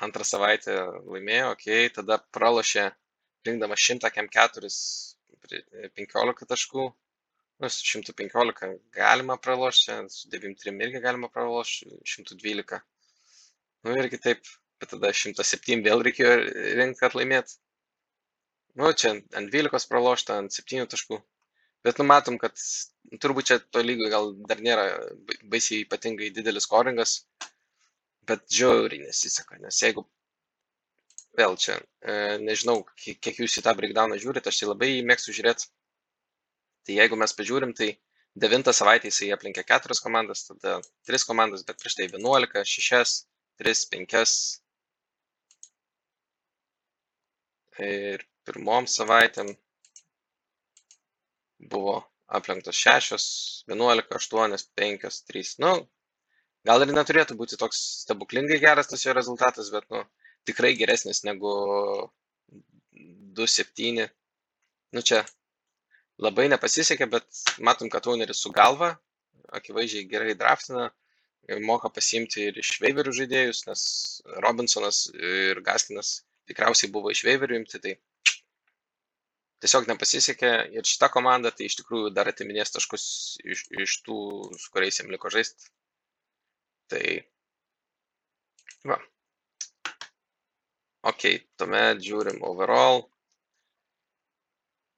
antrą 0.06 0.26
savaitę 0.28 0.76
laimėjo, 1.08 1.54
okay, 1.56 1.90
tada 1.96 2.20
pralošė 2.36 2.90
rinkdamas 3.48 3.86
100 3.90 4.12
kem 4.16 4.30
4 4.36 4.70
15 5.98 6.50
taškų, 6.52 6.86
nu, 7.60 7.70
su 7.74 7.86
115 8.04 8.78
galima 8.96 9.38
pralošti, 9.42 9.98
su 10.14 10.30
93 10.30 10.76
irgi 10.86 11.02
galima 11.04 11.30
pralošti, 11.34 11.90
112. 12.14 12.82
Nu 13.88 13.96
irgi 13.98 14.20
taip, 14.22 14.50
bet 14.82 14.94
tada 14.96 15.12
107 15.14 15.84
vėl 15.86 16.04
reikėjo 16.08 16.36
rinkti, 16.80 17.00
kad 17.02 17.18
laimėt. 17.18 17.56
Nu, 18.80 18.92
čia 18.94 19.16
ant 19.36 19.52
12 19.54 19.90
pralošta, 19.92 20.40
ant 20.44 20.56
7 20.56 20.88
taškų. 20.94 21.20
Bet 21.88 22.00
numatom, 22.02 22.38
kad 22.42 22.60
turbūt 23.24 23.50
čia 23.50 23.58
to 23.72 23.84
lygio 23.84 24.10
gal 24.12 24.34
dar 24.50 24.62
nėra 24.64 24.86
baisiai 25.52 25.86
ypatingai 25.86 26.32
didelis 26.36 26.68
koringas, 26.68 27.22
bet 28.28 28.44
žiauriai 28.52 29.06
nesiseka, 29.06 29.58
nes 29.64 29.80
jeigu 29.84 30.04
vėl 31.40 31.56
čia, 31.64 31.78
e, 32.04 32.38
nežinau, 32.44 32.82
kiek, 33.00 33.32
jūs 33.40 33.58
į 33.62 33.66
tą 33.66 33.74
breakdowną 33.80 34.20
žiūrite, 34.22 34.52
aš 34.52 34.62
tai 34.62 34.70
labai 34.70 34.92
mėgstu 35.08 35.36
žiūrėti. 35.38 35.70
Tai 36.88 36.98
jeigu 36.98 37.20
mes 37.22 37.36
pažiūrim, 37.38 37.74
tai 37.78 37.90
devintą 38.44 38.74
savaitę 38.76 39.12
jisai 39.12 39.32
aplenkė 39.36 39.64
keturias 39.72 40.04
komandas, 40.04 40.46
tada 40.50 40.80
tris 41.08 41.26
komandas, 41.28 41.64
bet 41.68 41.80
prieš 41.82 42.00
tai 42.00 42.10
11, 42.10 42.66
6, 42.90 43.22
3, 43.64 43.86
5. 43.96 44.34
Ir 47.80 48.24
pirmom 48.48 48.88
savaitėm 48.92 49.54
buvo 51.72 51.96
aplenktos 52.40 52.80
6, 52.86 53.66
11, 53.72 54.08
8, 54.20 54.68
5, 54.82 55.20
3. 55.32 55.54
Nu, 55.64 55.74
gal 56.68 56.86
ir 56.86 56.94
neturėtų 56.94 57.38
būti 57.40 57.60
toks 57.62 57.82
stebuklingai 58.04 58.60
geras 58.62 58.92
tas 58.92 59.06
jo 59.06 59.16
rezultatas, 59.16 59.72
bet, 59.74 59.88
nu, 59.94 60.04
tikrai 60.50 60.74
geresnis 60.80 61.24
negu 61.28 61.54
2-7. 63.40 64.08
Nu, 64.96 65.06
čia 65.06 65.24
labai 66.20 66.50
nepasisekė, 66.52 67.10
bet 67.10 67.44
matom, 67.64 67.90
kad 67.94 68.08
Uneris 68.12 68.44
su 68.44 68.52
galva 68.56 68.98
akivaizdžiai 69.58 70.08
gerai 70.10 70.36
draftina, 70.38 70.90
moka 71.66 71.90
pasiimti 71.90 72.50
ir 72.50 72.60
iš 72.62 72.76
veiverių 72.84 73.14
žaidėjus, 73.20 73.64
nes 73.70 73.84
Robinsonas 74.46 75.08
ir 75.16 75.62
Gaskinas 75.66 76.20
tikriausiai 76.50 76.92
buvo 76.94 77.14
iš 77.14 77.24
veiverių 77.28 77.60
imti, 77.60 77.82
tai 77.84 77.96
tiesiog 79.64 79.90
nepasisekė 79.92 80.52
ir 80.78 80.88
šita 80.88 81.10
komanda 81.14 81.52
tai 81.56 81.68
iš 81.70 81.80
tikrųjų 81.82 82.14
dar 82.16 82.32
atiminės 82.32 82.74
taškus 82.76 83.06
iš, 83.44 83.66
iš 83.86 84.00
tų, 84.06 84.20
su 84.58 84.74
kuriais 84.74 85.00
jam 85.02 85.12
liko 85.14 85.32
žaisti. 85.34 85.72
Tai 86.90 87.04
va. 88.90 88.98
Ok, 91.10 91.26
tuomet 91.60 92.02
žiūrim 92.04 92.42
overall. 92.44 93.06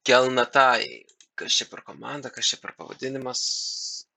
Kelnatai. 0.06 1.06
Kas 1.38 1.54
čia 1.56 1.64
per 1.70 1.80
komanda, 1.86 2.30
kas 2.30 2.50
čia 2.50 2.58
per 2.62 2.74
pavadinimas? 2.78 3.42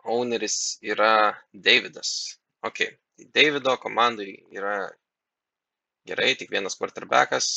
Owneris 0.05 0.77
yra 0.85 1.33
Davidas. 1.53 2.37
Ok, 2.65 2.81
tai 3.17 3.27
Davido 3.37 3.73
komandai 3.81 4.33
yra 4.53 4.75
gerai, 6.09 6.33
tik 6.39 6.51
vienas 6.53 6.77
quarterbackas, 6.79 7.47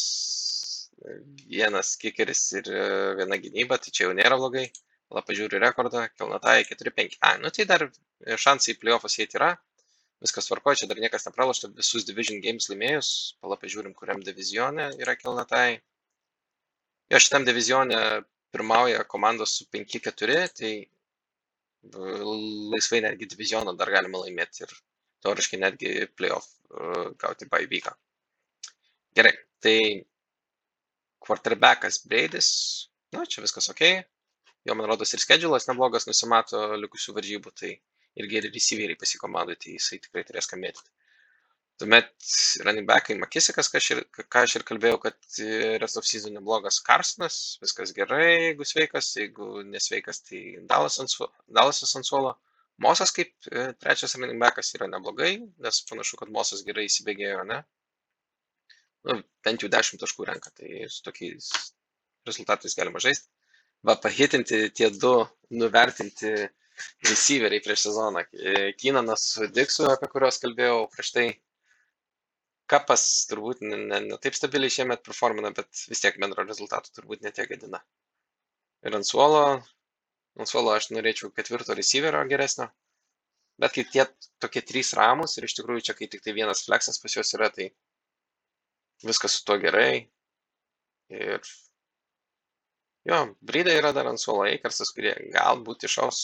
vienas 1.49 1.95
kikeris 2.01 2.43
ir 2.59 2.71
e, 2.73 2.85
viena 3.21 3.39
gynyba, 3.41 3.79
tai 3.83 3.95
čia 3.95 4.09
jau 4.09 4.17
nėra 4.19 4.39
blogai. 4.41 4.67
Tada 5.09 5.23
pažiūriu 5.25 5.61
rekordą, 5.63 6.05
Kelnatai 6.19 6.59
4-5. 6.69 7.17
A, 7.25 7.37
nu 7.41 7.53
tai 7.55 7.65
dar 7.71 7.87
šansai 8.45 8.75
į 8.75 8.81
playoffus 8.83 9.17
įeiti 9.19 9.39
yra. 9.41 9.55
Viskas 10.25 10.51
tvarkoja, 10.51 10.83
čia 10.83 10.89
dar 10.91 10.99
niekas 11.01 11.25
nepralošta, 11.29 11.71
visus 11.79 12.05
division 12.05 12.43
games 12.45 12.67
laimėjus. 12.69 13.11
Pala 13.41 13.57
pažiūrim, 13.61 13.95
kuriam 13.97 14.21
divizione 14.27 14.91
yra 15.01 15.15
Kelnatai. 15.17 15.79
Jo, 17.09 17.23
šitam 17.25 17.47
divizione 17.49 18.03
pirmauja 18.53 19.05
komandos 19.09 19.55
su 19.57 19.69
5-4, 19.73 20.43
tai 20.59 20.73
laisvai 22.75 23.01
netgi 23.05 23.29
divizioną 23.33 23.77
dar 23.79 23.91
galima 23.95 24.21
laimėti 24.25 24.65
ir 24.67 24.75
teoriškai 25.25 25.61
netgi 25.63 25.93
playoff 26.19 26.51
uh, 26.75 27.15
gauti 27.23 27.49
baivyką. 27.55 27.95
Gerai, 29.19 29.35
tai 29.65 29.79
quarterbackas 31.27 32.03
Breidis, 32.07 32.49
na, 33.15 33.25
čia 33.27 33.43
viskas 33.43 33.71
ok. 33.73 33.83
Jo, 34.69 34.77
man 34.79 34.87
rodos, 34.91 35.15
ir 35.15 35.23
schedulas 35.23 35.67
neblogas 35.69 36.07
nusimato 36.07 36.61
likusių 36.83 37.15
varžybų, 37.17 37.53
tai 37.61 37.73
ir 38.21 38.29
geri 38.31 38.51
receiveriai 38.55 38.99
pasikomandai, 39.01 39.57
tai 39.63 39.75
jisai 39.77 39.99
tikrai 40.05 40.25
turės 40.29 40.49
ką 40.51 40.59
mėtyti. 40.61 40.91
Tuomet 41.79 42.11
running 42.67 42.87
backai 42.91 43.15
Makisikas, 43.23 43.69
ką, 43.71 43.81
ir, 43.95 44.01
ką 44.19 44.43
aš 44.43 44.57
ir 44.59 44.65
kalbėjau, 44.67 44.99
kad 45.05 45.39
rest 45.83 46.01
of 46.01 46.07
season 46.11 46.35
neblogas 46.35 46.81
Karsonas, 46.89 47.37
viskas 47.63 47.95
gerai, 47.95 48.25
jeigu 48.49 48.67
sveikas, 48.67 49.13
jeigu 49.21 49.63
nesveikas, 49.69 50.25
tai 50.27 50.43
Dalasas 50.73 51.95
ant 52.01 52.11
suolo. 52.11 52.35
Mosas 52.83 53.15
kaip 53.15 53.31
e, 53.51 53.69
trečias 53.83 54.15
running 54.19 54.43
backas 54.43 54.73
yra 54.79 54.91
neblogai, 54.91 55.33
nes 55.67 55.81
panašu, 55.91 56.19
kad 56.19 56.35
Mosas 56.35 56.65
gerai 56.67 56.87
įsibėgėjo, 56.91 57.47
ne? 57.47 57.63
Nu, 59.09 59.19
bent 59.45 59.65
jau 59.65 59.71
10 59.73 60.01
taškų 60.03 60.29
renka, 60.29 60.53
tai 60.59 60.87
su 60.93 61.03
tokiais 61.07 61.51
rezultatais 62.29 62.77
galima 62.79 63.03
žaisti. 63.03 63.29
Va, 63.87 63.95
pahitinti 64.03 64.69
tie 64.75 64.89
du 65.03 65.13
nuvertinti 65.55 66.33
receiveriai 67.09 67.63
prieš 67.65 67.89
sezoną. 67.89 68.25
Kynanas 68.81 69.27
su 69.35 69.47
Diksu, 69.55 69.87
apie 69.93 70.09
kuriuos 70.13 70.41
kalbėjau 70.43 70.81
prieš 70.95 71.13
tai. 71.15 71.29
Kapas 72.69 73.03
turbūt 73.31 73.63
ne, 73.65 73.79
ne, 73.91 74.01
ne 74.11 74.17
taip 74.21 74.35
stabiliai 74.37 74.73
šiemet 74.75 75.01
performina, 75.07 75.55
bet 75.57 75.87
vis 75.89 76.03
tiek 76.03 76.19
bendro 76.21 76.45
rezultatų 76.45 76.93
turbūt 76.99 77.23
netiek 77.25 77.49
gadina. 77.49 77.81
Ir 78.85 78.99
ant 78.99 79.09
suolo, 79.09 79.41
ant 80.37 80.51
suolo 80.51 80.75
aš 80.75 80.91
norėčiau 80.93 81.33
ketvirto 81.39 81.77
receiverio 81.79 82.21
geresnio. 82.29 82.69
Bet 83.59 83.73
kai 83.75 83.87
tie 83.95 84.05
tokie 84.45 84.61
trys 84.69 84.93
ramus 84.99 85.39
ir 85.39 85.49
iš 85.49 85.57
tikrųjų 85.59 85.87
čia 85.89 85.97
kai 85.99 86.11
tik 86.13 86.23
tai 86.27 86.37
vienas 86.37 86.61
fleksas 86.67 87.01
pas 87.03 87.17
juos 87.17 87.33
yra, 87.39 87.49
tai 87.57 87.71
viskas 89.07 89.39
su 89.39 89.45
tuo 89.47 89.59
gerai. 89.63 90.09
Ir 91.09 91.41
jo, 93.09 93.19
Brydai 93.41 93.79
yra 93.81 93.93
dar 93.97 94.11
ant 94.11 94.21
suolo 94.21 94.47
Eikersas, 94.49 94.93
kurie 94.97 95.15
galbūt 95.35 95.87
išaus. 95.89 96.21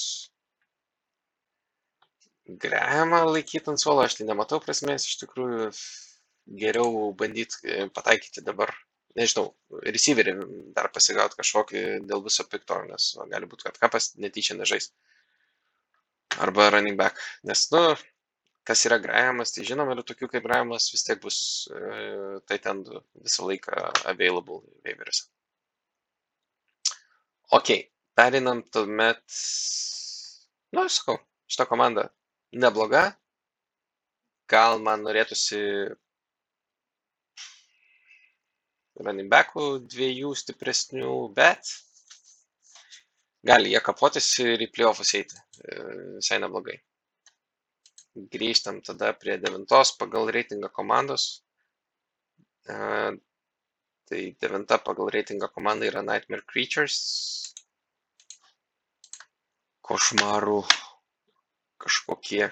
Grehamą 2.64 3.22
laikyti 3.31 3.72
ant 3.72 3.81
suolo, 3.81 4.05
aš 4.05 4.18
tai 4.18 4.27
nematau 4.29 4.61
prasmės, 4.61 5.07
iš 5.09 5.22
tikrųjų 5.22 5.70
geriau 6.61 7.12
bandyti 7.16 7.87
pataikyti 7.97 8.45
dabar, 8.45 8.75
nežinau, 9.16 9.55
receiverį 9.87 10.35
dar 10.77 10.91
pasigauti 10.93 11.39
kažkokį 11.41 11.85
dėl 12.11 12.25
viso 12.27 12.45
pikto, 12.51 12.83
nes 12.91 13.14
va, 13.16 13.25
gali 13.31 13.49
būti, 13.49 13.64
kad 13.70 13.81
kapas 13.81 14.12
netyčia 14.20 14.59
nežais. 14.59 14.91
Arba 16.45 16.68
running 16.75 16.99
back, 17.01 17.20
nes, 17.49 17.64
nu, 17.72 17.81
kas 18.65 18.85
yra 18.89 18.99
Grahamas, 18.99 19.53
tai 19.55 19.65
žinoma, 19.69 19.95
yra 19.97 20.05
tokių 20.07 20.29
kaip 20.33 20.47
Grahamas, 20.47 20.89
vis 20.95 21.05
tiek 21.07 21.21
bus 21.23 21.39
e, 21.71 22.41
tai 22.49 22.59
ten 22.67 22.83
visą 22.85 23.49
laiką 23.49 23.77
available 24.12 24.62
waiveriuose. 24.87 25.27
Ok, 27.55 27.71
perinam 28.17 28.62
tuomet, 28.73 29.23
nu, 30.73 30.85
aš 30.87 31.01
sakau, 31.01 31.19
šita 31.51 31.69
komanda 31.71 32.09
nebloga, 32.65 33.05
gal 34.51 34.81
man 34.87 35.05
norėtųsi 35.05 35.61
running 39.05 39.29
backų 39.31 39.67
dviejų 39.93 40.33
stipresnių, 40.41 41.12
bet 41.37 41.75
gali 43.45 43.75
jie 43.75 43.81
kapotis 43.85 44.29
ir 44.43 44.62
į 44.65 44.71
playoffus 44.73 45.15
eiti. 45.19 45.41
E, 45.61 45.79
visai 46.19 46.41
neblogai. 46.43 46.79
Grįžtam 48.15 48.81
tada 48.87 49.11
prie 49.19 49.35
devintos 49.43 49.91
pagal 49.99 50.29
reitingą 50.37 50.69
komandos. 50.75 51.25
E, 52.71 52.77
tai 54.09 54.21
devinta 54.45 54.79
pagal 54.79 55.11
reitingą 55.17 55.49
komanda 55.55 55.89
yra 55.89 56.03
Nightmare 56.07 56.47
Creatures. 56.47 56.99
Košmarų 59.85 60.61
kažkokie 61.85 62.47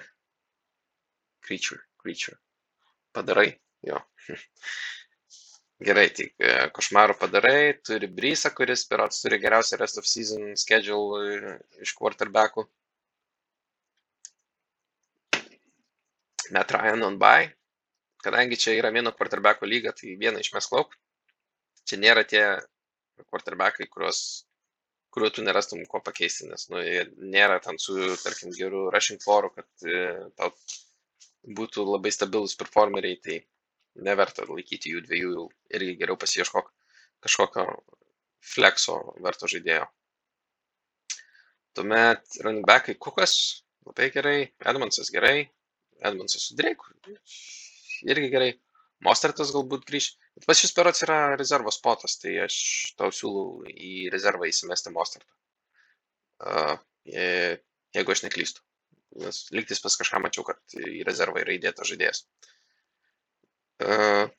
creature, 1.41 1.81
creature. 1.97 2.37
Padarai, 3.15 3.49
jo. 3.87 4.03
Gerai, 5.83 6.05
tai 6.15 6.29
e, 6.39 6.51
košmarų 6.75 7.15
padarai, 7.19 7.73
turi 7.87 8.07
Brysą, 8.19 8.53
kuris 8.55 8.85
berots 8.91 9.23
turi 9.23 9.39
geriausią 9.41 9.79
rest 9.81 9.99
of 9.99 10.07
season 10.07 10.53
schedule 10.59 11.23
e, 11.23 11.57
iš 11.83 11.95
quarterbackų. 11.97 12.67
Met 16.53 16.71
Ryan 16.75 17.03
on 17.09 17.17
by. 17.21 17.49
Kadangi 18.23 18.59
čia 18.59 18.75
yra 18.77 18.91
vieno 18.93 19.11
quarterbacko 19.17 19.67
lyga, 19.67 19.91
tai 19.97 20.15
vieną 20.19 20.41
išmes 20.43 20.69
lauk. 20.71 20.93
Čia 21.89 21.99
nėra 21.99 22.23
tie 22.29 22.43
quarterbackai, 23.27 23.89
kuriuos, 23.91 24.19
kuriuo 25.13 25.31
tu 25.33 25.43
nerastum 25.43 25.81
ko 25.89 25.99
pakeisti, 26.05 26.47
nes 26.51 26.69
nu, 26.71 26.83
nėra 27.35 27.57
ten 27.63 27.79
su, 27.81 27.97
tarkim, 28.21 28.53
geru 28.55 28.85
rushing 28.93 29.19
floru, 29.23 29.49
kad 29.57 29.87
e, 29.87 30.03
tau 30.39 30.53
būtų 31.59 31.83
labai 31.89 32.13
stabilus 32.15 32.55
performeriai. 32.59 33.19
Tai 33.25 33.39
neverta 34.07 34.47
laikyti 34.49 34.93
jų 34.93 35.03
dviejų, 35.07 35.47
irgi 35.77 35.97
geriau 35.99 36.17
pasieškok 36.21 36.71
kažkokio 37.23 37.65
flexo 38.53 38.99
verto 39.25 39.49
žaidėjo. 39.49 39.85
Tuomet 41.73 42.39
running 42.45 42.65
backai 42.69 42.95
Kukas, 43.01 43.35
labai 43.87 44.09
gerai, 44.13 44.39
Edmondsas 44.69 45.09
gerai, 45.13 45.47
Edmondsas 46.09 46.49
su 46.49 46.57
Drake, 46.59 46.93
irgi 48.09 48.29
gerai, 48.33 48.51
Mostertas 49.03 49.51
galbūt 49.51 49.83
grįž, 49.89 50.09
bet 50.37 50.45
pas 50.47 50.59
šis 50.59 50.71
perots 50.75 51.03
yra 51.03 51.35
rezervo 51.35 51.71
spotas, 51.75 52.15
tai 52.21 52.37
aš 52.45 52.55
tau 52.99 53.11
siūlau 53.11 53.65
į 53.67 54.09
rezervą 54.13 54.47
įsimesti 54.47 54.93
Mostertą. 54.95 55.33
Uh, 56.43 56.77
jeigu 57.95 58.15
aš 58.15 58.23
neklystu. 58.25 58.63
Nes 59.23 59.43
lygtis 59.53 59.83
pas 59.83 59.95
kažką 59.99 60.21
mačiau, 60.23 60.45
kad 60.47 60.77
į 60.79 61.03
rezervą 61.07 61.43
yra 61.43 61.53
įdėtas 61.57 61.91
žaidėjas. 61.91 62.23
Uh, 63.83 64.31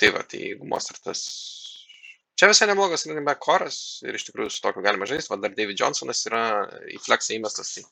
tai 0.00 0.12
va, 0.14 0.22
tai 0.28 0.42
jeigu 0.44 0.68
Mozartas. 0.68 1.24
Čia 2.38 2.48
visai 2.48 2.70
neblogas 2.70 3.04
running 3.06 3.26
back 3.26 3.42
koras 3.44 4.00
ir 4.06 4.16
iš 4.16 4.28
tikrųjų 4.28 4.52
su 4.52 4.62
tokiu 4.64 4.84
galima 4.84 5.08
žaisti, 5.08 5.32
va 5.32 5.40
dar 5.42 5.56
David 5.56 5.80
Johnsonas 5.80 6.22
yra 6.28 6.44
į 6.88 7.00
fleksą 7.04 7.34
įmestas, 7.36 7.74
tai 7.74 7.84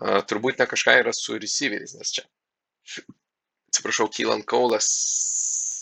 uh, 0.00 0.20
turbūt 0.26 0.60
ne 0.60 0.66
kažką 0.70 0.96
yra 1.02 1.14
su 1.16 1.38
receiveriais, 1.38 1.94
nes 1.98 2.12
čia, 2.16 2.26
atsiprašau, 3.70 4.08
Kylan 4.16 4.44
Kaulas 4.48 4.90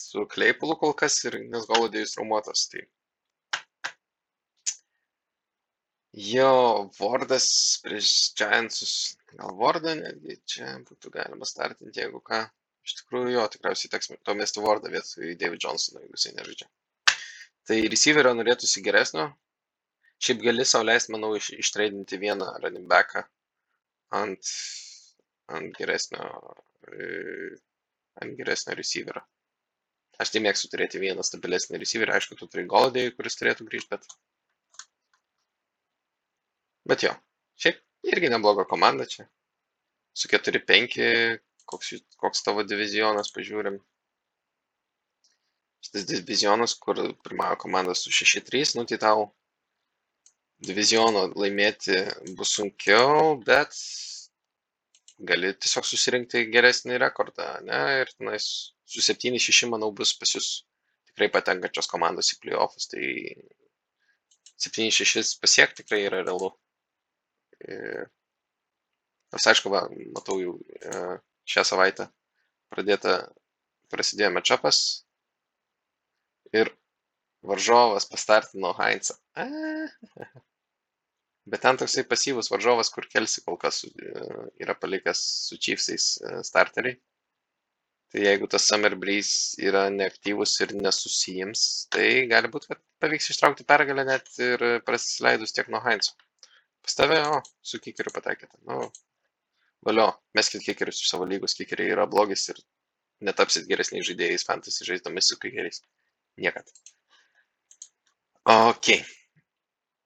su 0.09 0.27
Kleipulu 0.33 0.79
kol 0.81 0.95
kas 0.99 1.19
ir 1.29 1.41
nes 1.47 1.66
Golodėjus 1.69 2.16
traumuotas, 2.16 2.69
tai 2.73 2.87
Jo, 6.19 6.91
Vordas 6.99 7.47
prieš 7.85 8.33
Giantsus, 8.39 8.93
gal 9.37 9.53
Vordą 9.55 9.93
netgi 9.95 10.39
čia 10.51 10.71
būtų 10.89 11.12
galima 11.14 11.47
startinti, 11.47 12.01
jeigu 12.01 12.19
ką. 12.25 12.41
Iš 12.89 12.95
tikrųjų, 13.03 13.35
jo, 13.37 13.45
tikriausiai 13.53 13.93
teks 13.93 14.11
to 14.25 14.35
mesti 14.35 14.64
Vordą 14.64 14.91
vietoj 14.91 15.37
David 15.39 15.62
Johnsono, 15.62 16.01
jeigu 16.03 16.16
jisai 16.16 16.33
nežaidžia. 16.39 16.69
Tai 17.69 17.79
receiverio 17.93 18.33
norėtųsi 18.35 18.83
geresnio. 18.83 19.29
Šiaip 20.25 20.41
gali 20.43 20.64
sau 20.66 20.81
leisti, 20.83 21.12
manau, 21.14 21.35
iš, 21.39 21.53
ištreidinti 21.62 22.19
vieną 22.19 22.49
running 22.64 22.89
backą 22.91 23.23
ant, 24.14 24.52
ant 25.59 25.74
geresnio, 25.78 26.28
ant 28.22 28.38
geresnio 28.38 28.76
receiverio. 28.78 29.24
Aš 30.18 30.32
tai 30.34 30.42
mėgstu 30.42 30.70
turėti 30.72 30.98
vieną 30.98 31.22
stabilesnį 31.22 31.78
receiverį, 31.78 32.16
aišku, 32.16 32.38
tu 32.38 32.48
turi 32.50 32.66
Goldėjų, 32.70 33.14
kuris 33.18 33.38
turėtų 33.38 33.68
grįžti, 33.68 33.94
bet... 33.94 34.09
Bet 36.88 37.04
jo, 37.04 37.12
šiaip 37.61 37.78
irgi 38.09 38.30
nebloga 38.32 38.64
komanda 38.66 39.06
čia. 39.06 39.28
Su 40.16 40.30
4-5 40.32 40.96
koks, 41.68 41.92
koks 42.18 42.42
tavo 42.46 42.64
divizionas, 42.66 43.30
pažiūrim. 43.34 43.78
Šitas 45.84 46.09
divizionas, 46.09 46.74
kur 46.82 46.98
pirmąją 47.22 47.59
komandą 47.62 47.94
su 47.94 48.11
6-3, 48.11 48.74
nu 48.80 48.86
tai 48.88 48.98
tau 49.04 49.28
diviziono 50.66 51.28
laimėti 51.38 52.00
bus 52.38 52.56
sunkiau, 52.56 53.36
bet 53.46 53.74
gali 55.28 55.52
tiesiog 55.54 55.86
susirinkti 55.86 56.44
geresnį 56.52 56.98
rekordą, 57.02 57.46
ne? 57.66 57.80
Ir 58.02 58.11
tenais 58.16 58.48
su 58.88 59.02
7-6, 59.04 59.68
manau, 59.70 59.90
bus 59.94 60.14
pas 60.18 60.34
jūs 60.34 60.50
tikrai 61.11 61.30
patenkančios 61.34 61.90
komandos 61.90 62.32
į 62.34 62.40
playoffus, 62.42 62.88
tai 62.90 63.34
7-6 64.59 65.36
pasiekti 65.42 65.82
tikrai 65.82 66.04
yra 66.06 66.22
realu. 66.22 66.52
Nors 69.32 69.48
aišku, 69.50 69.70
va, 69.74 69.84
matau 70.14 70.38
jau 70.40 70.54
šią 71.48 71.64
savaitę 71.66 72.09
pradėta, 72.72 73.20
prasidėjo 73.92 74.30
mečapas 74.34 74.80
ir 76.52 76.70
varžovas 77.46 78.09
pastartino 78.11 78.74
Heinzą. 78.78 79.18
Bet 81.53 81.62
ten 81.64 81.78
toksai 81.80 82.05
pasyvus 82.09 82.51
varžovas, 82.53 82.90
kur 82.92 83.07
kelsi 83.12 83.44
kol 83.44 83.57
kas 83.61 83.82
yra 84.61 84.74
palikęs 84.76 85.20
su 85.49 85.59
Chiefsais 85.64 86.09
e, 86.20 86.40
starteriai. 86.44 86.99
Tai 88.12 88.22
jeigu 88.24 88.49
tas 88.49 88.64
Summer 88.64 88.94
Breeze 88.96 89.61
yra 89.68 89.82
neaktyvus 89.92 90.55
ir 90.64 90.72
nesusijims, 90.76 91.62
tai 91.92 92.24
gali 92.30 92.49
būti, 92.53 92.70
kad 92.70 92.80
pavyks 93.05 93.28
ištraukti 93.34 93.66
pergalę 93.68 94.05
net 94.09 94.30
ir 94.40 94.64
prasileidus 94.86 95.53
tiek 95.57 95.68
nuo 95.72 95.82
Heinzo. 95.84 96.14
Pas 96.84 96.96
tave, 96.96 97.18
o, 97.28 97.42
su 97.61 97.80
kikeriu 97.84 98.14
pataikėte. 98.14 98.57
Nu, 98.68 98.86
valio 99.84 100.09
meskit 100.38 100.64
kikerius 100.64 101.03
iš 101.03 101.12
savo 101.12 101.28
lygos 101.28 101.57
kikeriai 101.59 101.92
yra 101.96 102.09
blogis 102.09 102.49
ir 102.53 102.62
netapsit 103.28 103.68
geresniais 103.68 104.09
žaidėjais 104.09 104.46
fantasy 104.49 104.88
žaisdami 104.88 105.24
su 105.24 105.36
kikeriais. 105.42 105.82
Niekad. 106.40 106.72
Ok. 108.49 108.92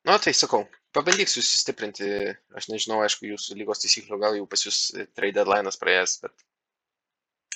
Nu, 0.09 0.19
tai 0.19 0.35
sakau, 0.35 0.65
pabandyk 0.97 1.31
susistiprinti, 1.31 2.09
aš 2.57 2.69
nežinau, 2.71 3.01
aišku, 3.05 3.27
jūsų 3.31 3.57
lygos 3.59 3.83
taisyklių, 3.83 4.19
gal 4.21 4.37
jau 4.39 4.49
pas 4.51 4.65
jūs 4.67 4.81
trade 5.17 5.37
deadline'as 5.39 5.81
praėjęs, 5.81 6.19
bet 6.25 6.45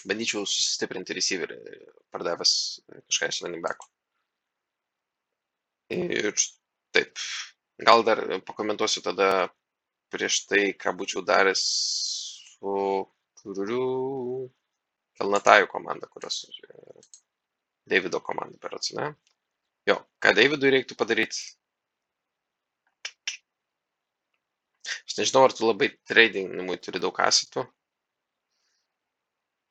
bandyčiau 0.09 0.47
susistiprinti 0.47 1.17
receiverį, 1.17 1.59
pardavęs 2.15 2.55
kažką 2.95 3.31
iš 3.33 3.43
running 3.45 3.65
back'o. 3.65 3.91
Ir 5.93 6.33
taip, 6.97 7.21
gal 7.89 8.03
dar 8.07 8.23
pakomentuosiu 8.47 9.05
tada 9.05 9.49
prieš 10.11 10.45
tai, 10.51 10.71
ką 10.79 10.95
būčiau 10.99 11.23
daręs 11.27 11.63
su 12.57 12.77
turiu 13.43 14.51
Kelnatajų 15.17 15.69
komanda, 15.73 16.09
kurios 16.13 16.43
Davido 17.89 18.19
komanda 18.21 18.59
berots, 18.61 18.91
ne? 18.97 19.13
Jo, 19.89 20.01
ką 20.21 20.35
Davidui 20.37 20.73
reiktų 20.75 20.97
padaryti? 20.99 21.55
Aš 25.07 25.17
nežinau, 25.21 25.45
ar 25.49 25.55
tu 25.57 25.67
labai 25.69 25.91
tradingimui 26.11 26.79
turi 26.83 27.03
daug 27.03 27.19
asetų. 27.29 27.67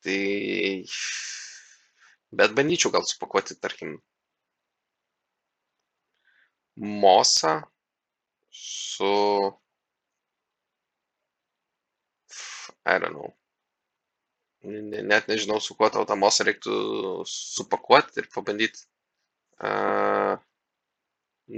Tai... 0.06 0.20
Bet 2.42 2.54
bandyčiau 2.58 2.92
gal 2.94 3.06
supakuoti, 3.08 3.56
tarkim, 3.64 3.96
Mosą 6.78 7.62
su 8.52 9.06
I 12.86 13.00
don't 13.00 13.14
know. 13.14 13.34
Ne- 14.64 15.02
Net 15.12 15.28
nežinau, 15.30 15.60
su 15.62 15.76
kuo 15.78 15.90
tau 15.94 16.06
tą 16.10 16.16
mosą 16.20 16.46
reiktų 16.48 16.76
supakuoti 17.32 18.20
ir 18.22 18.28
pabandyti 18.36 18.82
uh, 19.70 20.36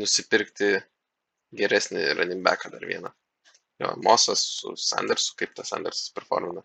nusipirkti 0.01 0.69
geresnį 1.61 2.05
running 2.19 2.43
backą 2.47 2.71
dar 2.75 2.85
vieną. 2.91 3.11
Jo, 3.81 3.93
Mosas 4.03 4.41
su 4.59 4.73
Sandersu, 4.81 5.35
kaip 5.37 5.53
tas 5.57 5.69
Sandersas 5.73 6.09
performina. 6.15 6.63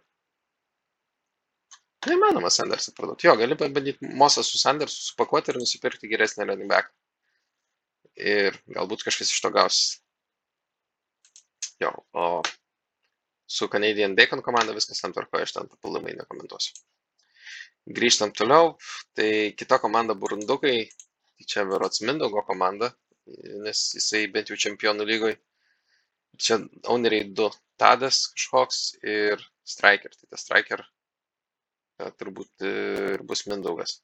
Neįmanoma 2.07 2.51
Sandersą 2.51 2.95
parduoti. 2.97 3.29
Jo, 3.29 3.37
gali 3.39 3.57
bandyti 3.61 4.09
Mosą 4.19 4.43
su 4.47 4.59
Sandersu 4.59 5.05
supakuoti 5.11 5.53
ir 5.53 5.61
nusipirkti 5.61 6.11
geresnį 6.11 6.49
running 6.49 6.71
back. 6.73 6.91
Ir 8.19 8.57
galbūt 8.75 9.05
kažkas 9.07 9.31
iš 9.31 9.45
to 9.45 9.53
gausis. 9.55 10.01
Jo, 11.83 11.93
o 12.13 12.43
su 13.47 13.69
Canadian 13.69 14.17
Bacon 14.19 14.43
komanda 14.43 14.75
viskas 14.75 15.01
ten 15.03 15.15
tvarkoja, 15.15 15.47
aš 15.47 15.55
ten 15.59 15.71
papildomai 15.71 16.17
nekomentuosiu. 16.19 16.75
Grįžtam 17.99 18.33
toliau, 18.39 18.77
tai 19.19 19.53
kita 19.59 19.79
komanda 19.83 20.15
Burundukai, 20.15 20.77
tai 20.89 21.49
čia 21.51 21.65
Verots 21.67 22.03
Mindaugo 22.07 22.45
komanda, 22.47 22.93
nes 23.65 23.81
jisai 23.97 24.29
bent 24.35 24.51
jau 24.51 24.59
čempionų 24.67 25.07
lygoj. 25.09 25.35
Čia 26.39 26.59
owneriai 26.93 27.29
du, 27.37 27.51
Tadas 27.81 28.25
kažkoks 28.33 28.81
ir 29.03 29.43
Striker, 29.67 30.15
tai 30.15 30.31
tas 30.31 30.45
Striker 30.45 30.83
e, 30.85 32.11
turbūt 32.21 32.65
e, 32.65 32.73
ir 33.17 33.25
bus 33.27 33.45
Mindaugas. 33.51 33.99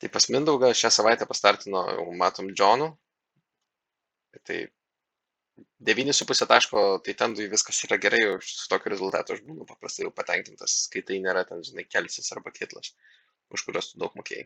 Tai 0.00 0.08
pas 0.12 0.26
Mindaugą 0.28 0.72
šią 0.76 0.90
savaitę 0.92 1.26
pastartino, 1.28 1.82
jau 1.96 2.06
matom, 2.20 2.50
Džonu. 2.52 2.90
Tai 4.44 4.58
9,5 5.88 6.44
taško, 6.50 6.82
tai 7.04 7.14
ten 7.16 7.34
viskas 7.38 7.78
yra 7.86 7.96
gerai, 8.00 8.20
su 8.44 8.66
tokiu 8.68 8.92
rezultatu 8.92 9.32
aš 9.32 9.40
būnu 9.46 9.64
paprastai 9.68 10.04
jau 10.04 10.12
patenkintas, 10.12 10.74
kai 10.92 11.00
tai 11.08 11.16
nėra 11.24 11.46
ten, 11.48 11.62
žinai, 11.64 11.86
kelsis 11.88 12.28
arba 12.34 12.52
kitlas, 12.52 12.92
už 13.56 13.64
kuriuos 13.64 13.88
tu 13.92 14.02
daug 14.02 14.12
mokėjai. 14.20 14.44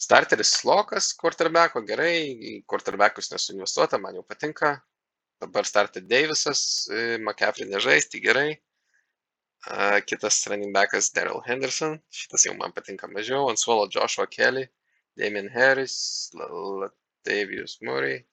Starteris 0.00 0.54
Lokas, 0.66 1.10
quarterbacko 1.20 1.84
gerai, 1.86 2.62
quarterbackus 2.66 3.28
nesuinvestuota, 3.34 4.00
man 4.00 4.16
jau 4.16 4.24
patinka. 4.26 4.72
Dabar 5.42 5.66
startė 5.66 6.02
Davisas, 6.06 6.62
e, 6.88 7.18
McCaffrey 7.18 7.66
nežais, 7.70 8.06
tai 8.10 8.20
gerai. 8.22 8.50
A, 9.66 10.00
Kitas 10.06 10.40
running 10.50 10.72
backas 10.74 11.10
Daryl 11.14 11.42
Henderson, 11.46 11.96
šitas 12.10 12.46
jau 12.46 12.54
man 12.58 12.74
patinka 12.74 13.10
mažiau. 13.10 13.48
Ant 13.50 13.58
suolo 13.58 13.88
Joshua 13.90 14.26
Kelly, 14.26 14.68
Damien 15.18 15.50
Harris, 15.54 15.96
La- 16.38 16.48
Latavius 16.82 17.78
Murray. 17.82 18.24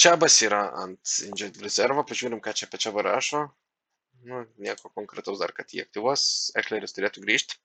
Čiabas 0.00 0.38
yra 0.46 0.60
ant 0.80 1.16
injured 1.26 1.58
rezervo, 1.60 2.04
pažiūrim, 2.08 2.40
ką 2.40 2.54
čia 2.56 2.68
apie 2.68 2.80
Čiabą 2.80 3.04
rašo. 3.04 3.42
Nu, 4.28 4.44
nieko 4.60 4.88
konkretaus 4.92 5.40
dar, 5.40 5.52
kad 5.56 5.72
jį 5.72 5.82
aktyvuos, 5.86 6.22
Ekleris 6.60 6.96
turėtų 6.96 7.24
grįžti. 7.24 7.56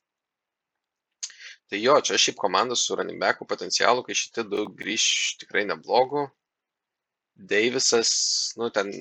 Tai 1.72 1.80
jo, 1.82 1.96
čia 2.08 2.20
šiaip 2.22 2.38
komanda 2.40 2.76
su 2.80 2.96
running 2.96 3.20
backu 3.20 3.48
potencialu, 3.50 4.04
kai 4.08 4.16
šitie 4.16 4.44
du 4.48 4.68
grįž 4.82 5.06
tikrai 5.42 5.64
neblogų. 5.68 6.28
Deivisas, 7.36 8.12
nu 8.56 8.70
ten 8.72 8.92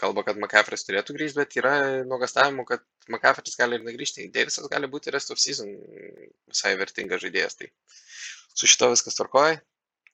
kalba, 0.00 0.22
kad 0.24 0.38
McCaffrey 0.38 0.80
turėtų 0.80 1.16
grįžti, 1.16 1.38
bet 1.42 1.56
yra 1.60 1.72
nuogastavimų, 2.08 2.64
kad 2.68 2.84
McCaffrey 3.10 3.56
gali 3.58 3.76
ir 3.76 3.86
negrįžti. 3.86 4.28
Deivisas 4.34 4.68
gali 4.72 4.88
būti 4.90 5.12
rest 5.14 5.32
of 5.34 5.40
season 5.42 5.72
visai 6.48 6.76
vertingas 6.80 7.24
žaidėjas. 7.24 7.58
Tai 7.58 7.68
su 8.54 8.70
šito 8.70 8.90
viskas 8.92 9.18
tvarkoja. 9.18 9.58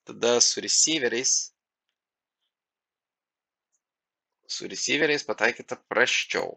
Tada 0.07 0.39
su 0.41 0.63
receiveriais. 0.65 1.35
Su 4.57 4.71
receiveriais 4.71 5.27
pataikyta 5.27 5.79
praščiau. 5.91 6.51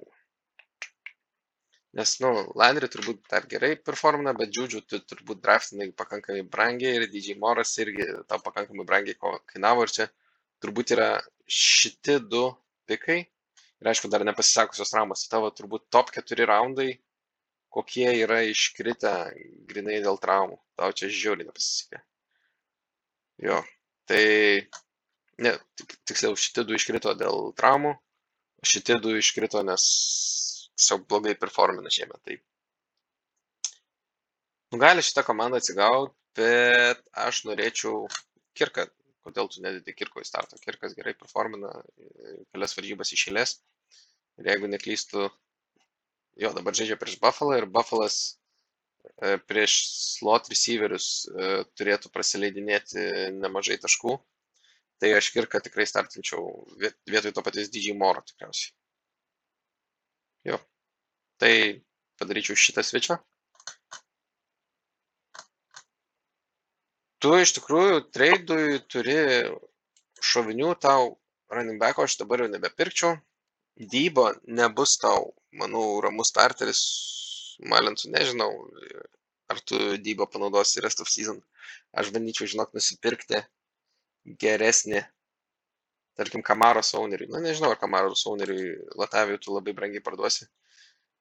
Nes, 1.98 2.12
nu, 2.22 2.30
Landry 2.62 2.88
turbūt 2.94 3.24
dar 3.32 3.48
gerai 3.50 3.72
performina, 3.82 4.36
bet 4.38 4.52
Džiūdžių 4.54 4.82
tu 4.86 5.00
turbūt 5.10 5.40
draftinai 5.42 5.88
pakankamai 5.98 6.44
brangiai 6.56 7.00
ir 7.00 7.08
DJ 7.10 7.36
Moras 7.42 7.72
irgi 7.82 8.06
tau 8.30 8.38
pakankamai 8.46 8.86
brangiai 8.86 9.18
kainavo 9.50 9.88
ir 9.88 9.94
čia 9.96 10.06
turbūt 10.64 10.96
yra 10.96 11.12
šiti 11.50 12.20
du 12.32 12.48
pikai. 12.90 13.22
Ir 13.80 13.90
aišku, 13.92 14.10
dar 14.12 14.26
nepasisakusios 14.28 14.92
traumos. 14.92 15.24
Tai 15.24 15.38
tavo 15.38 15.54
turbūt 15.56 15.88
top 15.94 16.12
4 16.16 16.48
raundai, 16.50 16.92
kokie 17.72 18.10
yra 18.24 18.42
iškritę 18.50 19.14
grinai 19.70 20.02
dėl 20.04 20.20
traumų. 20.22 20.60
Tau 20.80 20.92
čia 20.96 21.12
žiauriai 21.14 21.48
nepasisekė. 21.48 22.02
Jo, 23.46 23.62
tai, 24.10 24.24
ne, 25.40 25.54
tik, 25.80 25.96
tiksliau, 26.12 26.36
šitie 26.36 26.66
du 26.68 26.76
iškrito 26.76 27.14
dėl 27.16 27.54
traumų, 27.56 27.94
šitie 28.68 29.00
du 29.00 29.16
iškrito, 29.16 29.64
nes 29.64 29.86
tiesiog 30.76 31.06
blogai 31.08 31.38
performina 31.40 31.92
šiemet. 31.94 32.20
Tai 32.26 32.36
nu, 34.74 34.82
gali 34.82 35.06
šitą 35.06 35.24
komandą 35.28 35.62
atsigauti, 35.62 36.16
bet 36.40 37.04
aš 37.28 37.46
norėčiau 37.48 38.08
Kirką. 38.60 38.90
Kodėl 39.30 39.50
tu 39.54 39.62
nededi 39.62 39.94
Kirko 39.94 40.24
į 40.24 40.26
startą? 40.26 40.58
Kirkas 40.64 40.96
gerai 40.98 41.14
performina 41.18 41.70
e, 41.78 42.40
kelias 42.50 42.74
varžybas 42.78 43.14
iš 43.14 43.28
eilės. 43.30 43.60
Ir 44.42 44.50
jeigu 44.50 44.70
neklystu, 44.72 45.28
jo 46.42 46.52
dabar 46.56 46.78
žaidžia 46.80 46.98
prieš 46.98 47.20
Buffalo 47.22 47.54
ir 47.60 47.68
Buffalas 47.70 48.18
e, 49.22 49.38
prieš 49.52 49.76
slot 50.16 50.50
receiverius 50.50 51.10
e, 51.30 51.52
turėtų 51.78 52.10
prasileidinėti 52.16 53.06
nemažai 53.38 53.78
taškų. 53.86 54.18
Tai 55.00 55.14
aš 55.16 55.30
Kirką 55.36 55.62
tikrai 55.64 55.86
startinčiau 55.88 56.50
viet- 56.82 56.98
vietoj 57.08 57.36
to 57.38 57.46
paties 57.46 57.70
DJ 57.72 57.94
Moro 58.02 58.26
tikriausiai. 58.26 58.74
Jo. 60.50 60.58
Tai 61.40 61.54
padaryčiau 62.20 62.58
šitą 62.58 62.84
svečią. 62.84 63.22
Tu 67.24 67.32
iš 67.44 67.52
tikrųjų 67.58 68.04
treidui 68.16 68.80
turi 68.88 69.18
šovinių 70.24 70.70
tau 70.80 71.18
running 71.52 71.80
backo, 71.82 72.06
aš 72.08 72.16
dabar 72.22 72.44
jau 72.44 72.52
nebepirkčiau. 72.52 73.18
Dybo 73.92 74.30
nebus 74.48 74.98
tau, 75.02 75.34
manau, 75.56 76.00
ramus 76.04 76.32
starteris. 76.32 76.82
Malintų 77.60 78.12
nežinau, 78.14 78.50
ar 79.52 79.60
tu 79.68 79.80
Dybo 80.00 80.30
panaudosi 80.32 80.84
rest 80.84 81.04
of 81.04 81.12
season. 81.12 81.42
Aš 81.92 82.14
bandyčiau, 82.16 82.48
žinok, 82.48 82.72
nusipirkti 82.76 83.42
geresnį, 84.40 85.02
tarkim, 86.20 86.44
Kamaros 86.46 86.94
owneriui. 86.96 87.28
Na, 87.34 87.44
nežinau, 87.44 87.74
ar 87.74 87.82
Kamaros 87.82 88.24
owneriui 88.32 88.78
Latavijų 89.00 89.42
tu 89.44 89.56
labai 89.56 89.76
brangiai 89.76 90.04
parduosi. 90.06 90.48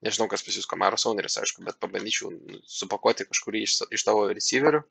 Nežinau, 0.07 0.29
kas 0.31 0.47
pas 0.47 0.55
jūs 0.55 0.71
Kamaros 0.71 1.09
owneris, 1.11 1.41
aišku, 1.43 1.65
bet 1.67 1.79
pabandyčiau 1.83 2.31
supakuoti 2.71 3.27
kažkurį 3.27 3.65
iš, 3.67 3.81
iš 3.95 4.07
tavo 4.07 4.29
receiverių, 4.31 4.85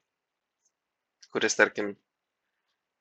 kuris, 1.33 1.55
tarkim, 1.59 1.91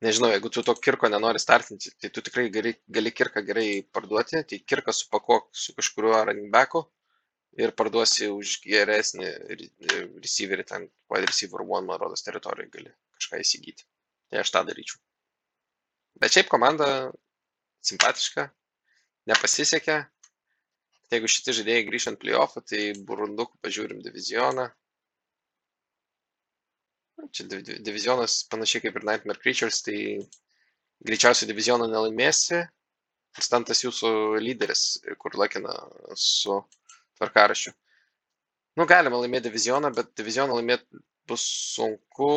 nežinau, 0.04 0.30
jeigu 0.34 0.50
tu 0.52 0.62
to 0.66 0.74
kirko 0.86 1.10
nenori 1.12 1.40
startinti, 1.42 1.92
tai 2.00 2.10
tu 2.12 2.22
tikrai 2.26 2.48
gali, 2.52 2.74
gali 2.98 3.12
kirką 3.12 3.42
gerai 3.46 3.68
parduoti, 3.92 4.42
tai 4.50 4.60
kirką 4.72 4.94
supakuok 4.94 5.48
su 5.64 5.74
kažkuriuo 5.78 6.22
running 6.28 6.52
backu 6.52 6.84
ir 7.56 7.72
parduosi 7.72 8.28
už 8.32 8.58
geresnį 8.66 9.28
re- 9.60 10.00
receiverį, 10.22 10.66
ten 10.68 10.88
wide 11.12 11.30
receiver 11.30 11.64
one, 11.64 11.86
man 11.88 12.00
rodos, 12.02 12.24
teritorijoje 12.26 12.72
gali 12.74 12.92
kažką 13.16 13.40
įsigyti. 13.44 13.86
Tai 14.30 14.42
aš 14.42 14.52
tą 14.52 14.62
daryčiau. 14.68 15.00
Bet 16.20 16.34
šiaip 16.34 16.50
komanda 16.52 16.88
simpatiška, 17.84 18.50
nepasisekė. 19.30 20.02
Tai 21.06 21.18
Jeigu 21.18 21.30
šitie 21.30 21.52
žaidėjai 21.54 21.86
grįš 21.86 22.08
ant 22.10 22.18
playoffų, 22.18 22.62
tai 22.66 22.80
burundukų 23.08 23.60
pažiūrim 23.62 24.00
divizioną. 24.02 24.66
Čia 27.32 27.46
div- 27.50 27.64
div- 27.64 27.82
divizionas 27.84 28.42
panašiai 28.52 28.84
kaip 28.84 28.96
ir 28.98 29.06
Nightmare 29.08 29.40
Creatures, 29.40 29.82
tai 29.86 29.98
greičiausiai 31.06 31.48
divizioną 31.50 31.88
nelaimėsi. 31.90 32.62
Nes 33.36 33.50
ten 33.52 33.64
tas 33.68 33.82
jūsų 33.84 34.10
lyderis, 34.40 34.82
kur 35.20 35.36
lakina 35.36 35.72
su 36.16 36.56
tvarkarašiu. 37.18 37.72
Nu, 38.76 38.86
galima 38.88 39.20
laimėti 39.20 39.48
divizioną, 39.48 39.90
bet 39.96 40.12
divizioną 40.16 40.56
laimėti 40.58 41.00
bus 41.28 41.44
sunku. 41.76 42.30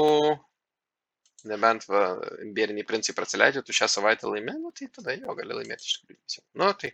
Nebent 1.48 1.86
va, 1.88 2.02
imbieriniai 2.44 2.88
principai 2.88 3.24
praleidžia, 3.24 3.64
tu 3.64 3.76
šią 3.76 3.88
savaitę 3.88 4.28
laimė, 4.28 4.58
nu 4.60 4.74
tai 4.76 4.90
tada 4.92 5.16
jo 5.16 5.36
gali 5.38 5.56
laimėti 5.56 5.88
iš 5.88 6.02
tikrųjų. 6.02 6.44
Nu 6.60 6.74
tai. 6.82 6.92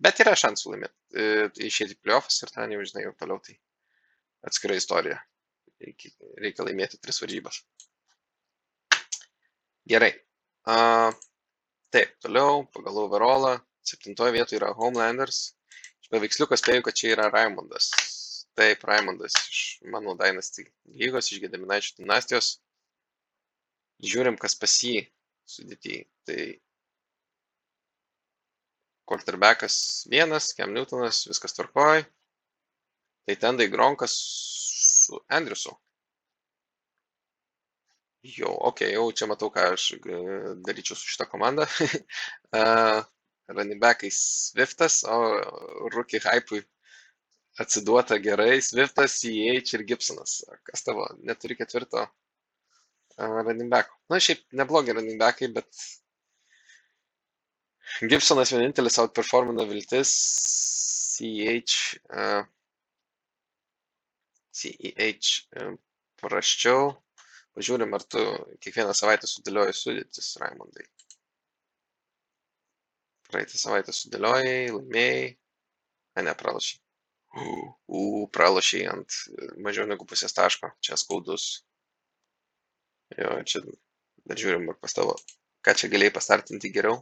Bet 0.00 0.20
yra 0.24 0.32
šansų 0.32 0.72
laimėti. 0.72 0.96
E, 1.12 1.26
Išėti 1.68 1.96
į 1.96 2.00
playoffs 2.00 2.40
ir 2.44 2.52
ten 2.54 2.72
jau, 2.72 2.80
žinai, 2.88 3.04
jau 3.04 3.12
toliau 3.20 3.36
tai 3.44 3.58
atskira 4.48 4.78
istorija. 4.80 5.18
Reikia, 5.80 6.12
reikia 6.44 6.66
laimėti 6.66 7.00
tris 7.00 7.20
varžybas. 7.22 7.62
Gerai. 9.88 10.12
A, 10.68 11.10
taip, 11.94 12.12
toliau 12.22 12.66
pagal 12.74 13.00
overallą. 13.06 13.56
Septintoje 13.90 14.34
vietoje 14.36 14.60
yra 14.60 14.74
Homelanders. 14.76 15.54
Iš 16.04 16.10
paveiksliuko 16.12 16.58
spėjau, 16.60 16.84
kad 16.86 16.98
čia 17.00 17.14
yra 17.14 17.30
Raimondas. 17.32 17.88
Taip, 18.58 18.84
Raimondas 18.84 19.34
iš 19.48 19.62
mano 19.90 20.14
Dynasty 20.18 20.66
lygos, 21.00 21.30
iš 21.32 21.40
Gedeminaičio 21.46 21.96
dinastijos. 22.02 22.58
Žiūrim, 24.04 24.36
kas 24.40 24.56
pas 24.60 24.74
jį 24.84 25.06
sudėti. 25.48 26.04
Tai 26.28 26.40
quarterbackas 29.10 30.06
vienas, 30.12 30.52
Cam 30.54 30.76
Newtonas, 30.76 31.24
viskas 31.30 31.56
tvarkoj. 31.56 32.04
Tai 33.26 33.36
tendai 33.40 33.66
Gronkas 33.72 34.14
su 35.10 35.20
Andriusu. 35.38 35.74
Jau, 38.22 38.52
okei, 38.68 38.90
jau 38.92 39.06
čia 39.16 39.26
matau, 39.30 39.48
ką 39.52 39.70
aš 39.74 39.84
e, 39.96 40.18
daryčiau 40.66 40.96
su 40.98 41.08
šitą 41.08 41.26
komandą. 41.30 41.64
uh, 42.58 43.00
running 43.56 43.80
back'ai 43.80 44.10
Swiftas, 44.12 45.00
o 45.08 45.88
rookie 45.94 46.20
hype'ui 46.20 46.60
atsiduota 47.64 48.18
gerai 48.26 48.60
Swiftas, 48.62 49.16
CH 49.22 49.72
ir 49.78 49.86
Gibsonas. 49.88 50.36
Kas 50.68 50.84
tavo? 50.84 51.08
Neturi 51.24 51.56
ketvirto 51.56 52.04
uh, 52.04 53.40
running 53.40 53.72
back'o. 53.72 53.96
Na, 54.12 54.20
šiaip 54.20 54.44
neblogi 54.60 54.94
running 54.98 55.18
back'ai, 55.24 55.48
bet 55.56 55.82
Gibsonas 58.04 58.52
vienintelis 58.52 59.00
outperformino 59.02 59.64
viltis, 59.72 60.12
CH, 61.16 61.96
uh, 62.12 62.44
CEH 64.60 65.30
uh, 65.60 65.76
prasčiau. 66.22 66.90
Pažiūrim, 67.56 67.94
ar 67.96 68.04
tu 68.06 68.22
kiekvieną 68.62 68.94
savaitę 68.94 69.28
sudėlioji 69.28 69.74
sudėtis, 69.76 70.28
Raimondai. 70.40 70.84
Praeitą 73.30 73.58
savaitę 73.58 73.94
sudėliojai, 73.94 74.70
laimėjai. 74.76 75.26
A, 76.14 76.22
ne, 76.26 76.34
pralašiai. 76.38 76.80
U, 77.98 78.26
pralašiai 78.34 78.86
ant 78.90 79.18
mažiau 79.66 79.86
negu 79.90 80.06
pusės 80.12 80.34
taško. 80.34 80.72
Čia 80.82 80.98
skaudus. 80.98 81.50
Jo, 83.18 83.36
čia 83.46 83.62
dar 84.26 84.38
žiūrim, 84.38 84.68
ar 84.70 84.78
pas 84.82 84.94
tavo, 84.94 85.16
ką 85.66 85.74
čia 85.78 85.90
galėjai 85.92 86.14
pastartinti 86.16 86.70
geriau. 86.74 87.00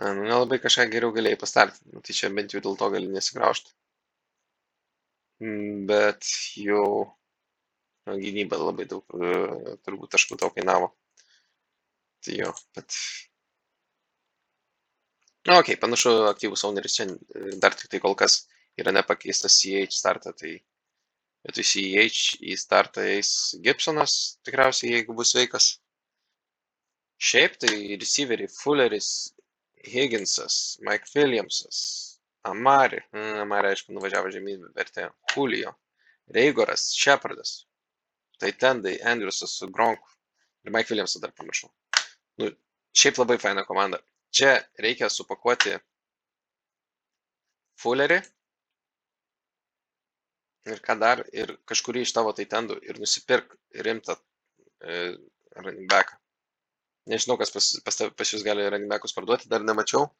A, 0.00 0.12
nu, 0.16 0.24
nelabai 0.24 0.56
kažką 0.64 0.86
geriau 0.92 1.12
galėjai 1.12 1.38
pastartinti. 1.40 1.90
Nu, 1.92 2.00
tai 2.04 2.14
čia 2.16 2.30
bent 2.36 2.54
jau 2.54 2.60
dėl 2.64 2.76
to 2.80 2.86
gali 2.94 3.08
nesigraužti. 3.12 3.74
Mm, 5.44 5.86
bet 5.90 6.28
jau 6.60 6.84
nu, 8.06 8.14
gynyba 8.22 8.58
labai 8.60 8.86
daug 8.88 9.16
e, 9.16 9.34
turbūt 9.84 10.14
taškų 10.14 10.38
tau 10.40 10.52
kainavo. 10.56 10.88
Tai 12.24 12.36
jo, 12.36 12.52
bet. 12.76 12.96
Na, 15.48 15.58
okei, 15.58 15.74
okay, 15.74 15.76
panašu, 15.82 16.12
aktyvus 16.30 16.64
owneris 16.68 16.96
čia 16.96 17.06
e, 17.08 17.52
dar 17.62 17.76
tik 17.76 17.92
tai 17.92 18.00
kol 18.04 18.16
kas 18.22 18.42
yra 18.80 18.92
nepakeistas 18.96 19.56
CH 19.60 19.92
startą, 19.96 20.32
tai 20.36 20.54
vietoj 21.44 21.66
CH 21.72 22.40
į 22.40 22.56
startą 22.60 23.04
eis 23.16 23.34
Gibsonas, 23.64 24.16
tikriausiai, 24.48 24.96
jeigu 24.96 25.16
bus 25.16 25.32
sveikas. 25.36 25.74
Šiaip 27.20 27.56
tai 27.60 27.74
receiveriai 28.00 28.48
Fulleris, 28.52 29.10
Higginsas, 29.84 30.78
Mike 30.80 31.08
Williamsas, 31.14 31.80
Amari, 32.42 33.00
mm, 33.12 33.40
Amari 33.44 33.72
aišku 33.72 33.92
nuvažiavo 33.92 34.30
žemyn 34.32 34.64
vertė, 34.76 35.08
Julio, 35.34 35.74
Reigoras, 36.36 36.90
Shepardas, 36.96 37.54
tai 38.40 38.52
Tendai, 38.52 38.96
Andriusas 39.12 39.56
su 39.58 39.68
Gronku 39.68 40.16
ir 40.64 40.72
Mike 40.72 40.92
Williamsą 40.92 41.20
dar 41.20 41.32
pamiršau. 41.36 41.70
Nu, 42.40 42.50
šiaip 42.96 43.20
labai 43.20 43.38
faina 43.42 43.64
komanda. 43.68 44.00
Čia 44.30 44.54
reikia 44.78 45.08
supakuoti 45.10 45.74
Fullerį 47.80 48.20
ir 50.70 50.80
ką 50.84 50.96
dar, 51.00 51.24
ir 51.32 51.56
kažkurį 51.68 52.04
iš 52.06 52.12
tavo 52.16 52.32
tai 52.36 52.46
tendų 52.54 52.76
ir 52.86 53.00
nusipirk 53.00 53.56
rimtą 53.86 54.16
e, 54.16 55.16
running 55.56 55.88
backą. 55.90 56.19
Nežinau, 57.08 57.38
kas 57.40 57.52
pas, 57.54 57.70
pas, 57.84 58.02
pas 58.16 58.34
jūs 58.34 58.44
gali 58.44 58.66
running 58.68 58.90
backus 58.90 59.16
parduoti, 59.16 59.48
dar 59.48 59.64
nemačiau 59.64 60.10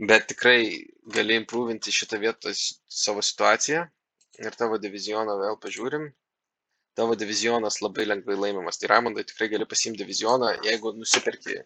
bet 0.00 0.30
tikrai 0.32 0.86
gali 1.12 1.36
improvinti 1.36 1.92
šitą 1.92 2.18
vietą 2.20 2.52
savo 2.88 3.22
situaciją 3.22 3.84
ir 4.40 4.56
tavo 4.56 4.78
divizioną 4.80 5.36
vėl 5.42 5.58
pažiūrim. 5.60 6.08
Tavo 6.96 7.14
divizionas 7.14 7.78
labai 7.84 8.06
lengvai 8.08 8.36
laimimas. 8.38 8.80
Tai 8.80 8.88
Raimondai 8.90 9.26
tikrai 9.28 9.50
gali 9.52 9.66
pasimti 9.68 10.00
divizioną, 10.02 10.54
jeigu 10.66 10.94
nusipirki 10.96 11.58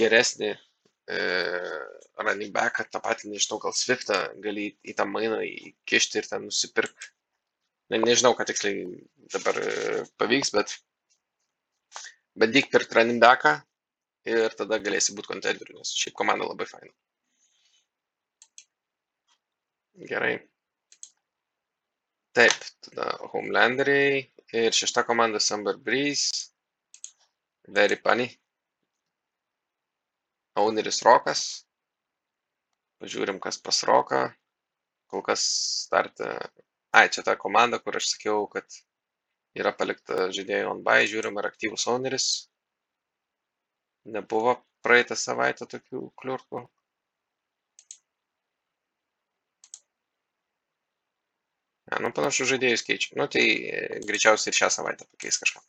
geresnį 0.00 0.48
e, 0.50 1.20
running 2.24 2.50
backą, 2.56 2.88
tą 2.90 3.02
patį, 3.04 3.30
nežinau, 3.34 3.60
gal 3.62 3.76
Swiftą, 3.76 4.18
gali 4.42 4.70
į, 4.70 4.72
į 4.90 4.96
tą 4.98 5.06
mainą 5.08 5.38
įkišti 5.46 6.22
ir 6.22 6.30
ten 6.32 6.48
nusipirk. 6.48 7.10
Ne, 7.92 8.00
nežinau, 8.02 8.32
ką 8.34 8.48
tiksliai 8.48 8.88
dabar 9.36 9.60
e, 9.62 10.02
pavyks, 10.18 10.50
bet 10.56 10.74
bandyk 12.40 12.70
pirkti 12.72 12.98
running 12.98 13.22
backą 13.22 13.54
ir 14.32 14.54
tada 14.58 14.78
galėsi 14.82 15.14
būti 15.16 15.32
kontenderiu, 15.32 15.78
nes 15.78 15.94
šiaip 15.96 16.16
komanda 16.18 16.48
labai 16.48 16.66
faina. 16.70 16.92
Gerai. 20.10 20.34
Taip, 22.36 22.56
tada 22.84 23.12
Homelanderiai 23.32 24.26
ir 24.52 24.74
šešta 24.76 25.06
komanda 25.08 25.40
Summer 25.40 25.78
Breeze. 25.86 26.50
Very 27.78 27.96
funny. 27.96 28.28
Owneris 30.56 31.00
Rokas. 31.06 31.46
Pažiūrim, 33.00 33.40
kas 33.40 33.58
pas 33.60 33.80
Roką. 33.88 34.20
Kol 35.10 35.24
kas 35.24 35.42
startą. 35.86 36.28
Ai, 36.92 37.08
čia 37.12 37.24
ta 37.24 37.36
komanda, 37.40 37.80
kur 37.80 37.96
aš 37.96 38.12
sakiau, 38.12 38.44
kad 38.52 38.64
yra 39.62 39.72
palikta 39.80 40.28
žaidėjų 40.36 40.70
on 40.72 40.82
buy. 40.86 41.08
Žiūrim, 41.10 41.38
ar 41.40 41.50
aktyvus 41.50 41.86
owneris. 41.92 42.28
Nebuvo 44.16 44.56
praeitą 44.86 45.18
savaitę 45.18 45.66
tokių 45.70 46.02
kliurkų. 46.22 46.62
Ne, 51.86 51.98
nu 52.02 52.10
panašu 52.14 52.46
žaidėjus 52.50 52.82
keičia. 52.86 53.14
Nu 53.20 53.28
tai 53.30 53.44
e, 53.46 53.82
greičiausiai 54.08 54.50
ir 54.52 54.58
šią 54.58 54.70
savaitę 54.74 55.06
pakeis 55.06 55.38
kažką. 55.42 55.62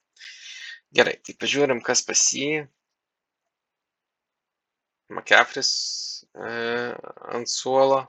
Gerai, 0.98 1.18
tai 1.26 1.36
pažiūrim, 1.44 1.82
kas 1.86 2.02
pas 2.08 2.24
jį. 2.34 2.64
McCaffrey's 5.14 5.72
e, 6.34 6.50
ant 7.38 7.52
suolo 7.52 8.02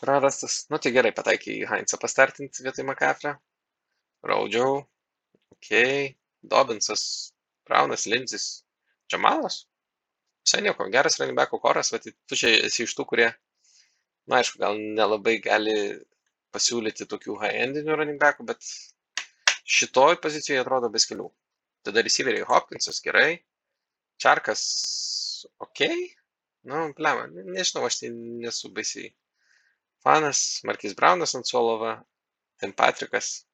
prarastas. 0.00 0.64
Nu 0.72 0.80
tai 0.82 0.94
gerai, 0.96 1.12
pataikiai 1.16 1.60
į 1.60 1.68
Heinzą 1.70 2.00
pastartinti 2.02 2.64
vietoj 2.66 2.86
McCaffrey. 2.88 3.36
Raudžiau. 4.26 4.80
Ok. 5.56 5.70
Dobinsas, 6.42 7.32
Braunas, 7.68 8.06
Linzis, 8.06 8.64
Džamalas. 9.10 9.64
Visai 10.46 10.62
nieko, 10.64 10.86
geras 10.92 11.18
running 11.20 11.36
backų 11.38 11.60
koras, 11.60 11.92
bet 11.92 12.08
tu 12.08 12.38
čia 12.38 12.52
esi 12.66 12.86
iš 12.86 12.94
tų, 12.96 13.04
kurie, 13.10 13.28
na 14.30 14.40
aišku, 14.40 14.58
gal 14.62 14.78
nelabai 14.80 15.36
gali 15.44 15.74
pasiūlyti 16.54 17.06
tokių 17.10 17.36
high-endinių 17.42 17.98
running 18.00 18.20
backų, 18.22 18.46
bet 18.48 18.64
šitoj 19.78 20.16
pozicijoje 20.24 20.64
atrodo 20.64 20.90
be 20.90 21.02
skilių. 21.02 21.28
Tada 21.86 22.02
receiveriai 22.04 22.48
Hopkinsas 22.48 23.02
gerai, 23.04 23.42
Čarkas 24.20 24.62
ok, 25.64 25.84
nu, 26.68 26.80
plema, 26.96 27.28
nežinau, 27.30 27.86
aš 27.88 28.00
tai 28.02 28.10
nesu 28.12 28.72
baisiai 28.76 29.12
fanas, 30.04 30.60
Markis 30.68 30.96
Braunas 30.96 31.36
ant 31.36 31.48
Solova, 31.48 31.94
Tim 32.60 32.72
Patrikas. 32.76 33.44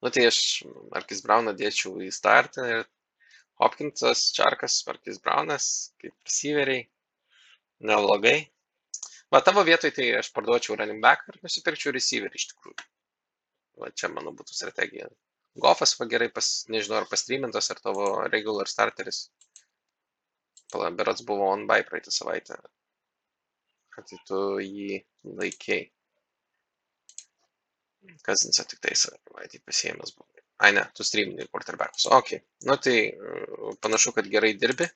Nu 0.00 0.10
tai 0.14 0.24
aš 0.30 0.40
Markis 0.92 1.20
Brauną 1.24 1.52
dėčiau 1.56 1.98
į 2.00 2.08
startą 2.14 2.64
ir 2.74 2.86
Hopkinsas, 3.60 4.30
Čarkas, 4.36 4.78
Markis 4.86 5.20
Braunas, 5.20 5.66
kaip 6.00 6.14
receiveriai, 6.24 6.86
neblogai. 7.90 8.38
Va 9.30 9.42
tavo 9.46 9.62
vietoj 9.68 9.92
tai 9.98 10.06
aš 10.20 10.32
parduočiau 10.36 10.78
running 10.80 11.02
back 11.04 11.28
ir 11.28 11.36
nusipirkčiau 11.44 11.92
receiverį 11.96 12.40
iš 12.40 12.48
tikrųjų. 12.52 12.88
Va 13.82 13.92
čia 13.92 14.08
mano 14.14 14.32
būtų 14.38 14.56
strategija. 14.56 15.10
Goffas 15.60 15.92
va 16.00 16.06
gerai, 16.10 16.30
pas, 16.32 16.48
nežinau 16.72 17.00
ar 17.00 17.06
pastreamintas, 17.10 17.70
ar 17.74 17.84
tavo 17.84 18.08
regular 18.32 18.70
starteris. 18.70 19.22
Pala, 20.72 20.90
berats 20.94 21.24
buvo 21.26 21.48
on 21.52 21.66
by 21.70 21.84
praeitą 21.86 22.12
savaitę. 22.14 22.56
Kad 23.94 24.08
tai 24.10 24.18
tu 24.28 24.42
jį 24.64 25.00
laikiai. 25.40 25.88
Kazinsą 28.26 28.64
tik 28.68 28.80
tai 28.84 28.96
savaitį 28.96 29.62
pasiėmęs 29.66 30.14
buvo. 30.16 30.28
Ai 30.60 30.74
ne, 30.76 30.82
tu 30.96 31.04
streamini 31.08 31.46
quarterbackus. 31.48 32.06
Ok. 32.16 32.34
Nu 32.68 32.76
tai 32.76 32.96
panašu, 33.84 34.12
kad 34.16 34.28
gerai 34.28 34.52
dirbi 34.60 34.88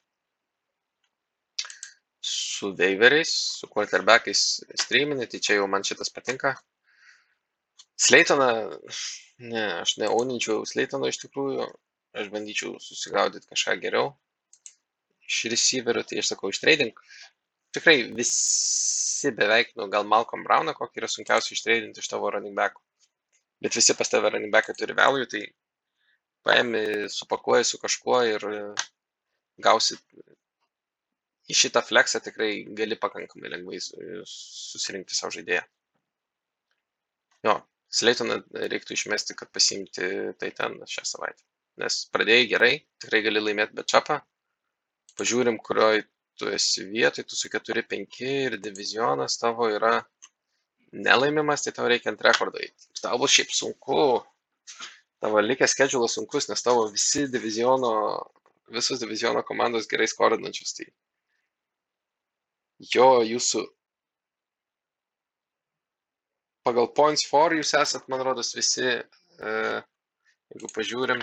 su 2.25 2.75
veiveriais, 2.81 3.33
su 3.59 3.69
quarterbackais 3.69 4.43
streamini, 4.83 5.27
tai 5.29 5.41
čia 5.47 5.59
jau 5.59 5.67
man 5.69 5.85
šitas 5.89 6.13
patinka. 6.17 6.55
Sleitoną, 8.05 8.49
ne, 9.53 9.65
aš 9.83 9.97
neauninčiau 10.03 10.65
Sleitono 10.69 11.11
iš 11.13 11.21
tikrųjų, 11.25 11.67
aš 12.21 12.31
bandyčiau 12.33 12.79
susigaudyti 12.87 13.51
kažką 13.53 13.77
geriau. 13.85 14.13
Iš 15.29 15.45
receiverių, 15.53 16.05
tai 16.09 16.21
aš 16.23 16.33
sakau, 16.33 16.53
ištreidink. 16.53 17.01
Tikrai 17.77 17.97
visi 18.17 19.33
beveik, 19.37 19.73
nu, 19.81 19.89
gal 19.93 20.09
Malcolm 20.09 20.45
Browną, 20.47 20.77
kokį 20.79 21.03
yra 21.03 21.11
sunkiausia 21.11 21.57
ištreidinti 21.57 22.05
iš 22.05 22.11
tavo 22.13 22.33
running 22.33 22.57
backų. 22.59 22.85
Bet 23.65 23.77
visi 23.79 23.97
pas 23.97 24.11
tave 24.13 24.31
running 24.31 24.53
backai 24.53 24.77
turi 24.77 24.97
value, 24.97 25.27
tai 25.31 25.43
paėmi, 26.45 26.85
supakuoji 27.13 27.69
su 27.69 27.81
kažkuo 27.81 28.19
ir 28.29 28.49
gausi 29.65 29.97
į 31.49 31.57
šitą 31.61 31.83
fleksą 31.85 32.21
tikrai 32.25 32.51
gali 32.77 32.99
pakankamai 33.01 33.53
lengvai 33.53 33.81
susirinkti 33.81 35.17
savo 35.17 35.33
žaidėją. 35.39 35.65
Jo, 37.49 37.59
Sleitoną 37.95 38.41
reiktų 38.73 38.97
išmesti, 38.97 39.37
kad 39.39 39.53
pasimti 39.55 40.07
tai 40.41 40.49
ten 40.59 40.81
šią 40.91 41.05
savaitę. 41.07 41.45
Nes 41.83 41.99
pradėjai 42.15 42.49
gerai, 42.51 42.73
tikrai 43.03 43.21
gali 43.27 43.43
laimėti 43.43 43.77
bečapą. 43.79 44.17
Pažiūrim, 45.19 45.61
kurioj 45.63 46.03
tu 46.41 46.49
esi 46.51 46.87
vietoj, 46.89 47.27
tu 47.31 47.39
su 47.39 47.51
4-5 47.53 48.19
ir 48.27 48.57
divizionas 48.63 49.39
tavo 49.39 49.69
yra 49.71 50.01
nelaimimas, 50.95 51.65
tai 51.65 51.73
tau 51.75 51.89
reikia 51.91 52.13
ant 52.13 52.23
rekordo 52.23 52.61
eiti. 52.63 52.89
Tau 53.03 53.19
bus 53.19 53.35
šiaip 53.35 53.53
sunku, 53.55 54.23
tavo 55.23 55.43
likęs 55.43 55.75
skedžiulas 55.75 56.17
sunkus, 56.19 56.49
nes 56.51 56.63
tavo 56.63 56.87
visi 56.93 57.27
diviziono, 57.33 57.93
visos 58.75 59.03
diviziono 59.03 59.43
komandos 59.47 59.89
gerai 59.91 60.09
skorinančios. 60.11 60.77
Tai 60.79 60.87
jo, 62.95 63.09
jūsų 63.27 63.65
pagal 66.65 66.91
points 66.97 67.27
for 67.29 67.55
jūs 67.55 67.75
esat, 67.77 68.07
man 68.09 68.25
rodos, 68.25 68.55
visi, 68.57 68.87
e, 68.89 69.55
jeigu 70.55 70.71
pažiūrim. 70.77 71.21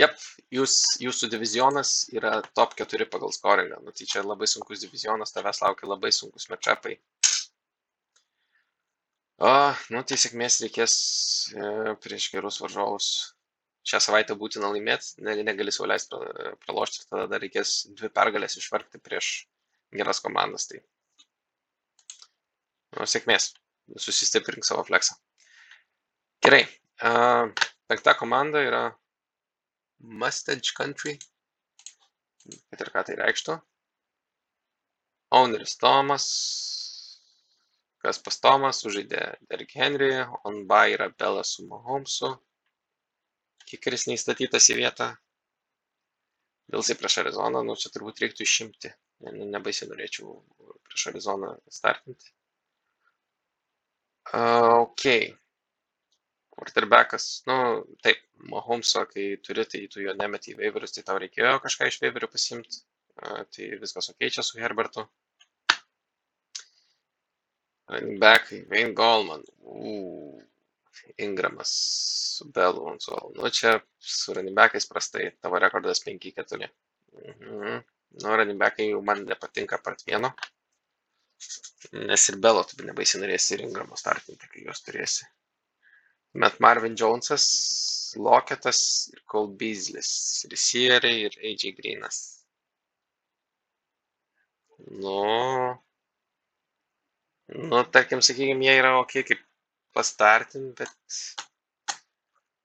Jep, 0.00 0.14
jūs, 0.54 0.74
jūsų 1.04 1.28
divizionas 1.34 2.06
yra 2.16 2.38
top 2.56 2.72
4 2.78 3.06
pagal 3.12 3.32
scoringą. 3.36 3.80
Nu, 3.84 3.92
tai 3.92 4.06
čia 4.08 4.22
labai 4.24 4.48
sunkus 4.48 4.80
divizionas, 4.80 5.34
tavęs 5.34 5.60
laukia 5.60 5.90
labai 5.90 6.12
sunkus 6.16 6.48
matchupai. 6.48 6.96
O, 9.42 9.52
nu, 9.92 10.00
tai 10.06 10.16
sėkmės 10.22 10.60
reikės 10.62 10.94
e, 11.52 11.94
prieš 12.00 12.30
gerus 12.32 12.60
varžovus. 12.62 13.08
Šią 13.90 13.98
savaitę 14.04 14.36
būtina 14.38 14.70
laimėti, 14.70 15.16
ne, 15.26 15.34
negali 15.42 15.72
sauliaisti 15.74 16.20
pralošti, 16.62 17.08
tada 17.10 17.26
dar 17.32 17.42
reikės 17.42 17.74
dvi 17.98 18.12
pergalės 18.14 18.54
išvargti 18.60 19.00
prieš 19.02 19.32
geras 19.98 20.22
komandas. 20.22 20.68
Tai 20.70 20.78
nu, 22.94 23.08
sėkmės, 23.10 23.50
susistiprink 23.98 24.64
savo 24.64 24.86
fleksą. 24.86 25.18
Gerai, 26.46 26.62
uh, 27.02 27.50
penkta 27.90 28.14
komanda 28.18 28.62
yra 28.62 28.84
Mustache 30.02 30.74
Country, 30.76 31.16
kad 32.70 32.82
ir 32.82 32.90
ką 32.94 33.04
tai 33.06 33.16
reikštų. 33.20 33.56
Owneris 35.32 35.78
Tomas, 35.80 36.26
kas 38.04 38.18
pas 38.20 38.40
Tomas, 38.42 38.82
sužaidė 38.82 39.22
Derrick 39.48 39.74
Henry, 39.78 40.12
on 40.44 40.64
by 40.68 40.96
yra 40.96 41.08
Belas 41.14 41.54
su 41.56 41.64
Mahomesu, 41.68 42.34
kikeris 43.70 44.08
neįstatytas 44.10 44.68
į 44.74 44.80
vietą. 44.82 45.12
Bilsai 46.72 46.96
prieš 46.98 47.20
Arizoną, 47.22 47.62
nu 47.66 47.76
čia 47.78 47.92
turbūt 47.94 48.20
reiktų 48.22 48.44
išimti, 48.46 48.90
ne, 49.24 49.46
nebaisiai 49.54 49.88
norėčiau 49.90 50.34
prieš 50.88 51.08
Arizoną 51.12 51.54
startinti. 51.70 52.34
Uh, 54.32 54.82
ok. 54.86 55.06
Quarterbackas, 56.62 57.26
nu 57.50 57.56
taip, 58.06 58.22
Mahomeso, 58.52 59.02
kai 59.10 59.24
turi, 59.42 59.64
tai 59.66 59.82
tu 59.90 60.02
jo 60.04 60.14
nemeti 60.18 60.54
į 60.54 60.60
waiverius, 60.60 60.94
tai 60.94 61.02
tau 61.08 61.18
reikėjo 61.22 61.56
kažką 61.64 61.90
iš 61.90 61.98
waiverių 62.04 62.28
pasimti. 62.30 62.84
Tai 63.18 63.66
viskas 63.82 64.10
ok 64.12 64.30
čia 64.34 64.44
su 64.46 64.60
Herbertu. 64.62 65.04
Running 67.92 68.18
back, 68.22 68.54
Wayne 68.70 68.94
Goldman. 68.94 69.42
Uu, 69.60 70.40
Ingramas 71.26 71.72
su 72.36 72.48
Belu 72.54 72.86
ant 72.90 73.02
suolo. 73.02 73.32
Nu, 73.36 73.50
čia 73.50 73.74
su 73.98 74.34
running 74.34 74.56
backais 74.56 74.86
prastai. 74.88 75.30
Tavo 75.40 75.58
rekordas 75.58 76.00
5-4. 76.06 76.70
Mhm. 77.26 77.82
Nu, 78.22 78.36
running 78.36 78.58
backai 78.58 78.88
jau 78.90 79.02
man 79.02 79.26
nepatinka 79.28 79.78
part 79.82 80.06
vieno. 80.06 80.32
Nes 81.92 82.28
ir 82.30 82.38
Belo 82.46 82.64
tu 82.64 82.78
nebaisiai 82.86 83.22
norėsi 83.22 83.56
ir 83.56 83.64
Ingramo 83.66 83.98
startinti, 83.98 84.50
kai 84.52 84.66
juos 84.66 84.84
turėsi. 84.86 85.28
Met 86.32 86.58
Marvin 86.64 86.96
Jonesas, 86.96 87.46
Loketas 88.16 88.80
ir 89.12 89.22
Cole 89.28 89.52
Beasleys. 89.60 90.12
Receiveriai 90.52 91.26
ir 91.28 91.38
AJ 91.50 91.72
Greenas. 91.78 92.20
Nu, 95.04 95.20
nu 97.70 97.84
tarkim 97.94 98.22
sakykim 98.24 98.64
jie 98.64 98.74
yra 98.80 98.96
okei 98.98 99.22
kaip 99.28 99.42
pastartint 99.94 100.72
bet 100.80 101.16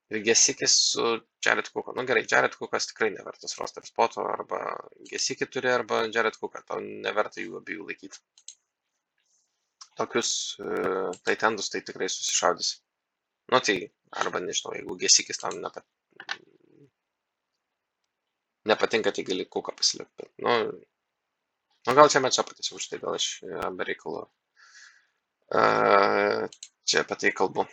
ir 0.09 0.24
gesikis 0.24 0.76
su 0.91 1.05
Jared 1.45 1.70
Cooku. 1.74 1.93
Nu 1.95 2.05
gerai, 2.09 2.26
Jared 2.32 2.55
Cookas 2.59 2.88
tikrai 2.89 3.09
nevertas 3.13 3.57
roster 3.59 3.86
spoto, 3.86 4.24
arba 4.32 4.61
gesikį 5.11 5.49
turi, 5.51 5.72
arba 5.72 6.05
Jared 6.07 6.39
Cooką, 6.39 6.63
tau 6.68 6.82
neverta 7.07 7.43
jų 7.43 7.59
abiejų 7.61 7.88
laikyti. 7.91 8.24
Tokius 9.97 10.32
uh, 10.61 11.11
taitendus 11.28 11.72
tai 11.74 11.82
tikrai 11.86 12.09
susišaudysi. 12.13 12.78
Nu 13.51 13.61
tai, 13.63 13.77
arba 14.11 14.41
nežinau, 14.43 14.75
jeigu 14.75 14.97
gesikis 14.99 15.39
tam 15.41 15.59
nepat... 15.63 15.85
nepatinka, 18.67 19.13
tai 19.15 19.23
gali 19.27 19.47
Cooką 19.47 19.75
pasilikti. 19.75 20.27
Nu, 20.43 20.57
nu 21.87 21.95
gal 21.99 22.11
čia 22.11 22.19
mečia 22.23 22.43
patys 22.43 22.73
už 22.75 22.89
tai, 22.91 22.99
gal 23.03 23.15
aš 23.15 23.29
be 23.77 23.87
reikalo 23.87 24.27
Čia 26.87 27.03
apie 27.03 27.15
tai 27.15 27.31
kalbu. 27.31 27.63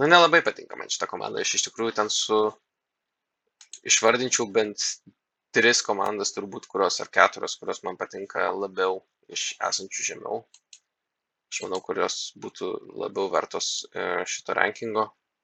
Nu, 0.00 0.08
nelabai 0.08 0.40
patinka 0.40 0.76
man 0.76 0.88
šitą 0.88 1.08
komandą. 1.10 1.42
Aš 1.44 1.58
iš 1.58 1.66
tikrųjų 1.68 1.92
ten 1.98 2.08
su 2.08 2.38
išvardinčiau 3.84 4.48
bent 4.48 4.80
tris 5.52 5.84
komandas 5.84 6.32
turbūt, 6.32 6.68
kurios 6.72 6.96
ar 7.04 7.12
keturios, 7.12 7.58
kurios 7.60 7.82
man 7.84 8.00
patinka 8.00 8.48
labiau 8.56 9.02
iš 9.28 9.52
esančių 9.68 10.08
žemiau. 10.08 10.40
Aš 11.52 11.58
manau, 11.66 11.82
kurios 11.84 12.14
būtų 12.40 12.66
labiau 12.96 13.28
vertos 13.28 13.66
e, 13.92 14.04
šito 14.24 14.54
rankingo. 14.56 15.02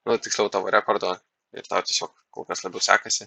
Nu, 0.09 0.15
tiksliau 0.17 0.49
tavo 0.49 0.71
rekordo 0.73 1.11
ir 1.53 1.67
tau 1.69 1.83
tiesiog 1.85 2.15
kol 2.33 2.47
kas 2.49 2.65
labiau 2.65 2.81
sekasi. 2.81 3.27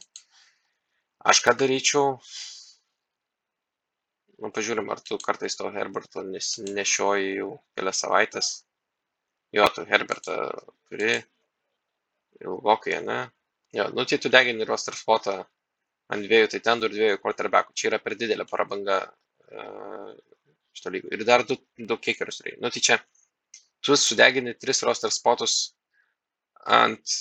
Aš 1.29 1.43
ką 1.45 1.53
daryčiau, 1.59 2.15
nu 4.41 4.49
pažiūrim, 4.55 4.89
ar 4.89 5.03
tu 5.05 5.19
kartais 5.21 5.59
to 5.59 5.69
Herberto 5.75 6.23
nešioji 6.25 7.35
jau 7.35 7.51
kelias 7.77 8.01
savaitės. 8.01 8.49
Jo, 9.53 9.69
tu 9.75 9.85
Herbertą 9.85 10.39
turi 10.89 11.19
ilgokai, 12.41 12.97
ne? 13.05 13.19
Jo, 13.77 13.91
nu 13.93 14.09
tai 14.09 14.17
tu 14.23 14.33
degini 14.33 14.65
roster 14.65 14.97
spotą 14.97 15.37
ant 16.11 16.25
dviejų 16.25 16.49
tai 16.55 16.65
tendų 16.65 16.89
ir 16.89 16.97
dviejų 16.97 17.21
quarterbackų. 17.27 17.77
Čia 17.77 17.91
yra 17.91 18.01
per 18.01 18.17
didelė 18.17 18.49
prabanga 18.49 19.03
uh, 19.05 20.09
šito 20.77 20.93
lygo. 20.93 21.11
Ir 21.11 21.25
dar 21.27 21.45
du, 21.47 21.57
du 21.77 21.97
kickerius 21.97 22.41
reikia. 22.45 22.61
Nu 22.63 22.71
tai 22.73 22.83
čia 22.87 22.99
tu 23.81 23.97
sudegini 23.97 24.53
tris 24.59 24.83
roster 24.87 25.11
spotus 25.13 25.73
ant 26.65 27.15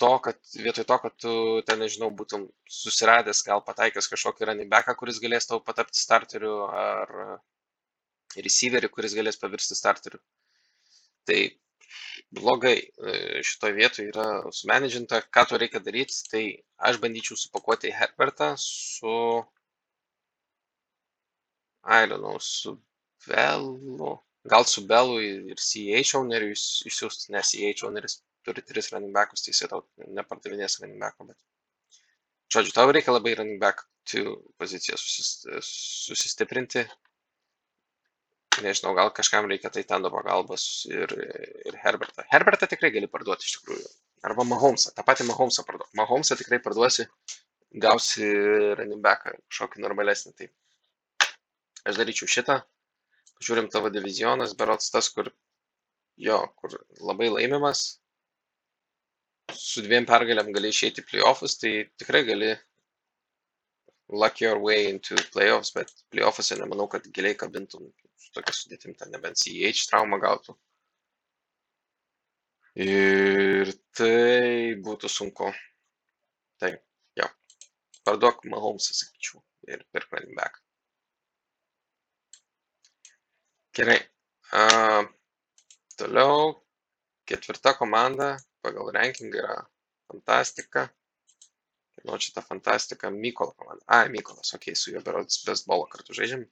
to, 0.00 0.10
kad 0.24 0.38
vietoj 0.56 0.86
to, 0.88 0.98
kad 1.02 1.16
tu 1.20 1.32
ten, 1.68 1.80
nežinau, 1.84 2.08
būtum 2.16 2.46
susiradęs, 2.80 3.42
gal 3.44 3.60
pataikęs 3.66 4.08
kažkokį 4.08 4.48
running 4.48 4.70
backą, 4.72 4.94
kuris 4.96 5.20
galės 5.20 5.48
tau 5.50 5.60
patapti 5.64 6.00
starteriu, 6.00 6.54
ar 6.72 7.12
receiverį, 8.36 8.88
kuris 8.94 9.16
galės 9.18 9.40
pavirsti 9.40 9.76
starteriu. 9.76 10.20
Tai 11.28 11.40
blogai 12.40 12.76
e, 12.78 13.42
šitoje 13.44 13.76
vietoje 13.76 14.08
yra 14.12 14.26
sumenedžinta, 14.54 15.20
ką 15.34 15.46
tu 15.50 15.60
reikia 15.60 15.82
daryti, 15.84 16.16
tai 16.30 16.44
aš 16.90 17.00
bandyčiau 17.02 17.36
supakuoti 17.36 17.92
Herbertą 17.92 18.54
su, 18.62 19.14
I 21.84 22.06
don't 22.06 22.20
know, 22.20 22.38
su 22.38 22.76
Belu, 23.26 24.18
gal 24.44 24.64
su 24.64 24.86
Belu 24.86 25.20
ir 25.20 25.60
CH 25.60 26.16
owneriu 26.18 26.52
išsiųsti, 26.54 27.32
nes 27.34 27.52
CH 27.54 27.86
owneris 27.88 28.20
turi 28.44 28.64
tris 28.64 28.90
running 28.92 29.12
backus, 29.14 29.44
tai 29.44 29.54
jisai 29.54 29.68
tau 29.72 29.84
nepardavinės 30.16 30.80
running 30.80 31.00
backo, 31.00 31.28
bet. 31.28 31.38
Žodžiu, 32.50 32.74
tau 32.74 32.90
reikia 32.90 33.14
labai 33.14 33.36
running 33.38 33.60
back 33.62 33.84
2 34.12 34.34
poziciją 34.58 34.96
susis, 34.98 35.46
susistiprinti. 36.10 36.84
Nežinau, 38.64 38.92
gal 38.98 39.12
kažkam 39.14 39.46
reikia 39.48 39.70
tai 39.72 39.84
tendo 39.88 40.10
pagalbos 40.12 40.64
ir, 40.90 41.12
ir 41.68 41.76
Herbertą. 41.84 42.24
Herbertą 42.32 42.68
tikrai 42.72 42.90
gali 42.96 43.08
parduoti 43.08 43.46
iš 43.46 43.58
tikrųjų. 43.58 43.92
Arba 44.26 44.44
Mahomesą. 44.44 44.90
Ta 44.96 45.04
pati 45.06 45.24
Mahomesą 45.28 45.64
parduoti. 45.68 45.96
Mahomesą 46.00 46.36
tikrai 46.40 46.58
parduosi, 46.64 47.06
gausi 47.84 48.26
running 48.80 49.00
backą 49.04 49.36
kažkokį 49.46 49.84
normalesnį. 49.86 50.34
Tai 50.36 50.50
aš 51.88 52.00
daryčiau 52.00 52.30
šitą. 52.30 52.60
Žiūrim 53.40 53.70
tavo 53.72 53.88
divizionas, 53.92 54.52
berots 54.56 54.92
tas, 54.92 55.08
kur 55.14 55.30
jo, 56.20 56.40
kur 56.60 56.76
labai 57.00 57.30
laimimas, 57.32 57.84
su 59.56 59.82
dviem 59.84 60.06
pergalėm 60.08 60.52
gali 60.54 60.70
išeiti 60.72 61.02
į 61.02 61.08
playoffus, 61.08 61.56
tai 61.60 61.72
tikrai 62.00 62.22
gali 62.28 62.50
luck 64.10 64.40
your 64.40 64.58
way 64.58 64.90
into 64.90 65.16
playoffs, 65.34 65.72
bet 65.74 65.92
playoffuose 66.12 66.58
nemanau, 66.60 66.88
kad 66.90 67.06
giliai 67.14 67.38
kabintum 67.38 67.88
su 68.18 68.32
tokia 68.34 68.54
sudėtim, 68.54 68.96
ten 68.98 69.12
nebent 69.14 69.38
CH 69.40 69.86
traumą 69.90 70.20
gautų. 70.22 70.56
Ir 72.80 73.72
tai 73.96 74.76
būtų 74.84 75.10
sunku. 75.10 75.50
Tai, 76.60 76.70
jo. 77.18 77.28
Parduok 78.06 78.44
Mahomesą, 78.50 78.94
sakyčiau, 78.94 79.42
ir 79.68 79.82
pirk 79.94 80.12
running 80.14 80.36
back. 80.38 80.60
Gerai. 83.72 84.00
Uh, 84.50 85.06
toliau 85.94 86.58
ketvirta 87.22 87.76
komanda 87.78 88.34
pagal 88.62 88.90
rankingą 88.90 89.38
yra 89.38 89.58
Fantastika. 90.10 90.88
Kieno 91.94 92.18
čia 92.18 92.34
ta 92.34 92.42
Fantastika? 92.42 93.12
Mykolo 93.14 93.54
komanda. 93.54 93.84
A, 93.86 94.08
Mykolas, 94.10 94.50
okei, 94.54 94.72
okay, 94.72 94.80
su 94.80 94.90
juo 94.90 95.04
berods 95.06 95.44
bestbolą 95.46 95.86
kartu 95.92 96.16
žaidžiam. 96.18 96.42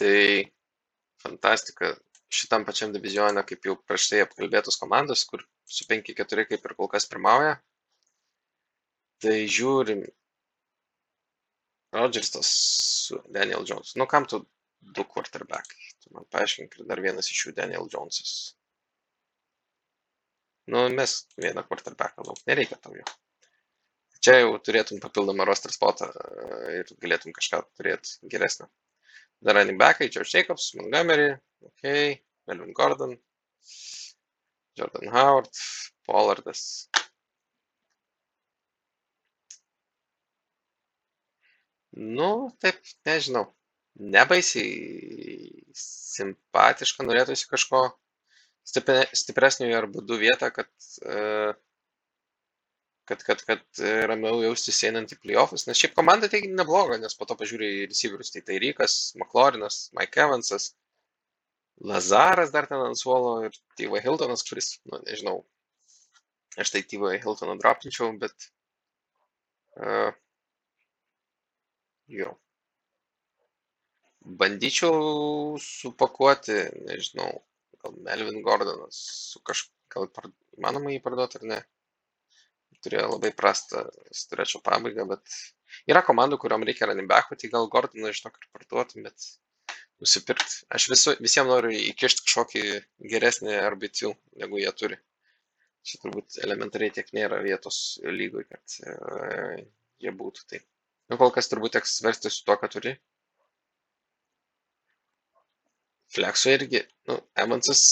Tai 0.00 0.16
Fantastika 1.26 1.92
šitam 2.32 2.64
pačiam 2.64 2.96
divizione, 2.96 3.44
kaip 3.44 3.68
jau 3.68 3.76
prieš 3.76 4.08
tai 4.10 4.24
apkalbėtos 4.24 4.80
komandos, 4.80 5.28
kur 5.28 5.44
su 5.68 5.84
5-4 5.92 6.48
kaip 6.48 6.64
ir 6.64 6.78
kol 6.80 6.88
kas 6.88 7.08
pirmauja. 7.12 7.58
Tai 9.20 9.38
žiūrim. 9.44 10.06
Rodgersas 11.92 12.48
su 13.06 13.20
Daniel 13.32 13.64
Jones. 13.68 13.94
Nu, 14.00 14.08
kam 14.08 14.24
tu 14.24 14.46
du 14.94 15.04
quarterbackai? 15.04 15.90
Tu 16.02 16.12
man 16.14 16.26
paaiškink, 16.32 16.78
ir 16.78 16.88
dar 16.90 17.02
vienas 17.04 17.30
iš 17.32 17.46
jų 17.46 17.54
Daniel 17.58 17.88
Jonesas. 17.92 18.34
Nu, 20.72 20.88
mes 20.90 21.12
vieną 21.38 21.62
quarterbacką 21.68 22.26
lauk, 22.26 22.42
nereikia 22.50 22.78
tau 22.82 22.94
jo. 22.96 23.04
Čia 24.26 24.40
jau 24.40 24.56
turėtum 24.66 24.98
papildomą 25.02 25.44
roster 25.46 25.70
spotą 25.74 26.08
ir 26.74 26.90
galėtum 27.02 27.34
kažką 27.36 27.60
turėti 27.78 28.16
geresnio. 28.32 28.66
Dar 29.46 29.54
running 29.58 29.78
backai, 29.78 30.08
George 30.10 30.32
Jacobs, 30.32 30.72
Montgomery, 30.78 31.28
ok, 31.68 31.84
Melvin 32.50 32.72
Gordon, 32.74 33.12
Jordan 34.80 35.12
Howard, 35.12 35.52
Pollardas. 36.08 36.64
Nu, 42.18 42.30
taip, 42.60 42.82
nežinau. 43.08 43.46
Nebaisiai 43.96 45.62
simpatiška, 45.76 47.06
norėtųsi 47.06 47.48
kažko 47.48 47.86
stipresnio 48.66 49.70
arba 49.78 50.02
du 50.04 50.18
vietą, 50.20 50.50
kad 50.52 50.68
uh, 51.06 51.54
kad, 53.06 53.22
kad, 53.22 53.42
kad 53.46 53.60
e, 53.78 53.90
ramiau 54.10 54.40
jaustis 54.42 54.80
einant 54.88 55.12
į 55.14 55.18
playoffus, 55.22 55.66
nes 55.68 55.78
šiaip 55.78 55.94
komanda 55.94 56.28
tai 56.30 56.40
nebloga, 56.50 56.98
nes 56.98 57.14
po 57.14 57.28
to 57.28 57.36
pažiūrė 57.38 57.68
į 57.76 57.84
receiverius, 57.92 58.32
tai 58.34 58.42
tai 58.48 58.58
Rykas, 58.62 58.96
McLaurinas, 59.20 59.78
Mike 59.96 60.22
Evansas, 60.24 60.72
Lazaras 61.86 62.50
dar 62.54 62.66
ten 62.66 62.80
ant 62.80 62.98
suolo 62.98 63.36
ir 63.46 63.54
T.V. 63.76 64.00
Hiltonas, 64.02 64.42
kuris, 64.48 64.72
nu, 64.90 64.98
nežinau, 65.04 65.42
aš 66.56 66.72
tai 66.74 66.82
T.V. 66.88 67.12
Hiltoną 67.22 67.58
dropinčiau, 67.60 68.14
bet 68.22 68.48
uh, 69.76 70.10
jo. 72.08 72.32
Bandyčiau 74.26 75.56
supakuoti, 75.62 76.58
nežinau, 76.88 77.30
gal 77.82 77.96
Melvin 78.08 78.42
Gordonas 78.42 78.98
su 79.32 79.42
kažkuo, 79.46 79.72
gal 79.94 80.08
par, 80.12 80.26
įmanoma 80.58 80.90
jį 80.92 81.02
parduoti 81.04 81.38
ar 81.40 81.50
ne 81.52 81.60
turėjo 82.86 83.08
labai 83.14 83.32
prastą 83.34 83.82
stretčio 84.14 84.60
pabaigą, 84.66 85.06
bet 85.10 85.38
yra 85.90 86.02
komandų, 86.06 86.38
kuriuom 86.42 86.66
reikia 86.68 86.88
running 86.90 87.10
backų, 87.10 87.38
tai 87.40 87.50
gal 87.52 87.68
Gordoną 87.72 88.12
iš 88.12 88.22
to 88.24 88.32
ir 88.32 88.48
parduotum, 88.54 89.06
bet 89.06 89.28
nusipirkti. 90.02 90.62
Aš 90.76 90.88
visu, 90.92 91.16
visiems 91.22 91.50
noriu 91.50 91.72
įkišti 91.74 92.26
kažkokį 92.26 92.64
geresnį 93.12 93.58
RB2, 93.72 94.12
negu 94.42 94.62
jie 94.62 94.72
turi. 94.80 95.00
Čia 95.86 96.00
turbūt 96.02 96.40
elementariai 96.42 96.94
tiek 96.94 97.12
nėra 97.14 97.38
vietos 97.44 97.98
lygoj, 98.02 98.46
kad 98.50 98.78
uh, 98.90 99.60
jie 100.02 100.12
būtų. 100.22 100.46
Tai. 100.50 100.62
Nu, 101.10 101.18
kol 101.20 101.30
kas 101.34 101.50
turbūt 101.50 101.76
teks 101.78 102.00
versti 102.02 102.32
su 102.34 102.42
to, 102.46 102.56
ką 102.58 102.70
turi. 102.72 102.96
Flexo 106.16 106.50
irgi, 106.54 106.80
nu, 107.10 107.18
Evansas, 107.44 107.82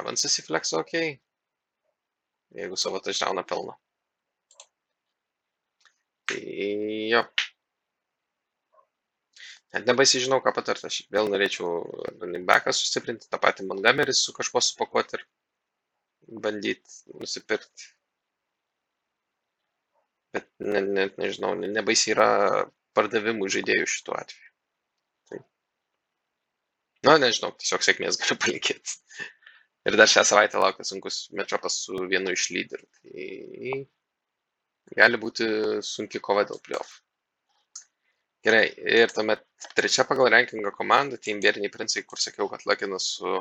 Evansas 0.00 0.38
į 0.40 0.44
Flexo 0.48 0.80
ok, 0.82 0.94
jeigu 2.58 2.78
savo 2.80 3.00
taždauną 3.04 3.44
pelno. 3.46 3.76
Tai 6.30 6.40
jo. 7.12 7.22
Net 9.74 9.88
nebaisiai 9.90 10.22
žinau, 10.24 10.38
ką 10.42 10.52
patarti. 10.56 10.86
Aš 10.88 11.00
vėl 11.14 11.28
norėčiau 11.30 11.70
running 12.20 12.46
backą 12.48 12.74
sustiprinti, 12.74 13.28
tą 13.30 13.40
patį 13.42 13.66
Montgomery 13.70 14.14
su 14.14 14.34
kažkuo 14.36 14.62
supakuoti 14.62 15.18
ir 15.18 15.24
bandyti 16.46 17.18
nusipirkti. 17.20 17.90
Bet 20.34 20.48
net 20.58 20.90
ne, 20.96 21.08
nežinau, 21.18 21.52
ne, 21.58 21.70
nebaisiai 21.74 22.14
yra 22.14 22.28
pardavimų 22.98 23.50
žaidėjų 23.56 23.90
šituo 23.96 24.16
atveju. 24.18 24.53
Na, 27.04 27.18
nežinau, 27.20 27.52
tiesiog 27.60 27.82
sėkmės 27.84 28.18
galiu 28.20 28.36
palinkėti. 28.42 28.94
Ir 29.84 29.96
dar 30.00 30.08
šią 30.08 30.22
savaitę 30.24 30.60
laukia 30.60 30.86
sunkus 30.88 31.26
mečiopas 31.36 31.82
su 31.84 32.06
vienu 32.08 32.32
iš 32.32 32.46
lyderių. 32.54 32.86
Tai 33.00 33.24
gali 35.00 35.20
būti 35.20 35.48
sunki 35.84 36.22
kova 36.24 36.46
dėl 36.48 36.60
playoff. 36.64 37.00
Gerai, 38.44 38.64
ir 39.00 39.12
tuomet 39.12 39.44
trečia 39.76 40.04
pagal 40.08 40.30
rankingą 40.32 40.72
komanda, 40.76 41.16
Team 41.16 41.40
Bėriniai 41.44 41.72
Princai, 41.72 42.04
kur 42.08 42.20
sakiau, 42.20 42.48
kad 42.52 42.64
lakinas 42.68 43.04
su 43.18 43.36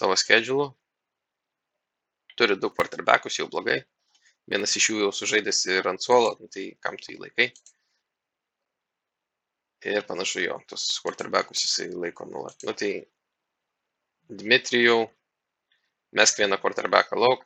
savo 0.00 0.18
schedulu. 0.18 0.66
Turi 2.38 2.58
du 2.62 2.70
quarterbackus, 2.70 3.38
jau 3.40 3.48
blogai. 3.50 3.80
Vienas 4.50 4.76
iš 4.78 4.90
jų 4.92 5.00
jau 5.06 5.12
sužaidęs 5.20 5.64
ir 5.72 5.88
ant 5.90 6.02
suolo, 6.02 6.36
nu, 6.40 6.50
tai 6.52 6.68
kam 6.82 6.98
tu 7.02 7.14
jį 7.14 7.22
laikai. 7.24 7.50
Ir 9.86 10.02
panašu 10.06 10.42
jo, 10.42 10.56
tos 10.70 10.86
quarterbackus 11.04 11.62
jisai 11.62 11.92
laiko 11.94 12.26
nuolat. 12.26 12.64
Nu 12.66 12.74
tai 12.74 12.90
Dmitrijau, 14.26 15.04
mesk 16.18 16.40
vieną 16.42 16.58
quarterbacką 16.58 17.18
lauk, 17.22 17.44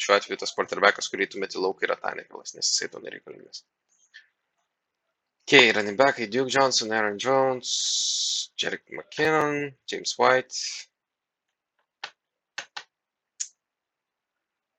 šiuo 0.00 0.16
atveju 0.16 0.38
tas 0.40 0.54
quarterbackas, 0.56 1.10
kurį 1.12 1.28
tu 1.28 1.42
meti 1.42 1.60
lauk, 1.60 1.82
yra 1.84 1.98
Tanekalas, 2.00 2.54
nes 2.56 2.70
jisai 2.70 2.88
to 2.92 3.02
nereikalingas. 3.04 3.66
Okay, 5.44 5.72
running 5.72 5.96
backai 5.96 6.28
Duke 6.28 6.52
Johnson, 6.52 6.92
Aaron 6.92 7.18
Jones, 7.18 7.70
Jerick 8.56 8.88
McKinnon, 8.92 9.74
James 9.90 10.14
White. 10.18 10.56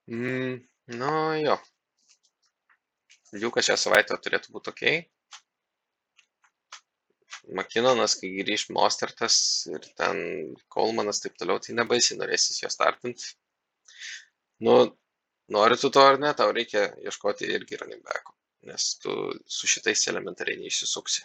Mm, 0.09 0.59
nu 0.97 1.13
jo. 1.45 1.55
Duke'as 3.33 3.69
šią 3.69 3.77
savaitę 3.77 4.17
turėtų 4.17 4.53
būti 4.53 4.73
ok. 4.73 4.85
McKinnonas, 7.57 8.15
kai 8.19 8.29
grįž 8.39 8.67
Mostertas 8.77 9.37
ir 9.73 9.85
ten 10.01 10.19
Kolmanas 10.75 11.23
taip 11.23 11.37
toliau, 11.39 11.61
tai 11.63 11.77
nebaisiai 11.77 12.19
norėsis 12.19 12.61
jo 12.63 12.71
startinti 12.73 13.33
nu 14.67 14.75
nori 15.55 15.77
tu 15.81 15.89
to 15.95 16.05
ar 16.11 16.19
ne 16.21 16.33
tau 16.39 16.51
reikia 16.59 16.85
ieškoti 17.07 17.49
irgi 17.57 17.79
running 17.81 18.05
backų 18.05 18.35
nes 18.71 18.87
tu 19.03 19.15
su 19.57 19.69
šitais 19.73 20.07
elementariai 20.11 20.59
neišsisuksi 20.63 21.23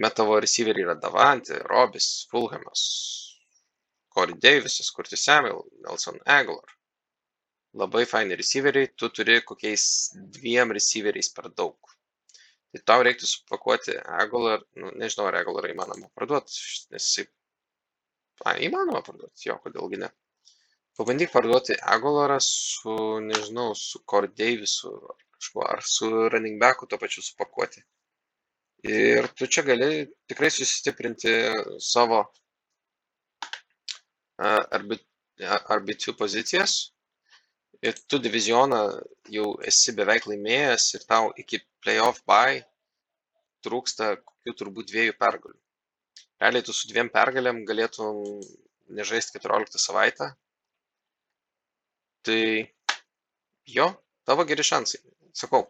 tuomet 0.00 0.14
tavo 0.16 0.40
receiveriai 0.40 0.86
yra 0.86 0.94
Davante, 0.94 1.58
Robis, 1.70 2.26
Fulhamas, 2.30 2.82
Corey 4.14 4.34
Davisas, 4.34 4.90
Curtis 4.90 5.24
Samuel, 5.24 5.64
Nelson 5.84 6.18
Aguilar. 6.24 6.70
Labai 7.74 8.04
faini 8.06 8.36
receiveriai, 8.36 8.88
tu 8.96 9.08
turi 9.10 9.40
kokiais 9.42 9.84
dviem 10.14 10.72
receiveriais 10.72 11.28
per 11.34 11.50
daug. 11.50 11.76
Tai 12.70 12.80
tau 12.86 13.02
reiktų 13.02 13.26
supakuoti 13.26 13.96
Aguilar, 14.20 14.62
nu, 14.78 14.92
nežinau, 15.00 15.26
ar 15.30 15.40
Aguilar 15.40 15.70
įmanoma 15.72 16.10
parduoti, 16.14 16.54
nes 16.94 17.06
jisai... 17.06 17.26
A, 18.46 18.54
įmanoma 18.62 19.02
parduoti, 19.04 19.48
jo, 19.50 19.58
kodėlgi 19.64 19.98
ne 20.00 20.08
pabandyk 21.00 21.30
parduoti 21.32 21.74
Aguilarą 21.94 22.36
su, 22.44 22.94
nežinau, 23.24 23.72
su 23.74 24.02
Cord 24.04 24.34
Davisu 24.36 24.90
ar 25.12 25.16
kažkuo, 25.36 25.62
ar 25.64 25.80
su 25.94 26.10
running 26.28 26.60
backu 26.60 26.86
tuo 26.86 26.98
pačiu 27.00 27.24
supakuoti. 27.24 27.80
Ir 28.84 29.28
tu 29.36 29.46
čia 29.46 29.64
gali 29.64 29.88
tikrai 30.28 30.50
susistiprinti 30.52 31.32
savo 31.92 32.20
RB2 34.40 36.16
pozicijas. 36.20 36.76
Ir 37.88 37.96
tu 38.12 38.18
divizioną 38.20 38.80
jau 39.34 39.46
esi 39.70 39.94
beveik 39.96 40.26
laimėjęs 40.28 40.88
ir 40.98 41.06
tau 41.08 41.30
iki 41.42 41.62
playoff 41.84 42.20
buy 42.28 42.60
trūksta 43.64 44.12
kokių 44.20 44.56
turbūt 44.58 44.90
dviejų 44.90 45.16
pergalių. 45.20 45.56
Realiai 46.40 46.64
tu 46.66 46.74
su 46.76 46.88
dviem 46.90 47.08
pergalėm 47.14 47.64
galėtum 47.68 48.20
nežaisti 48.98 49.40
14 49.40 49.80
savaitę 49.80 50.30
tai 52.22 52.68
jo, 53.64 53.86
tavo 54.28 54.44
geri 54.44 54.64
šansai. 54.66 55.00
Sakau, 55.40 55.64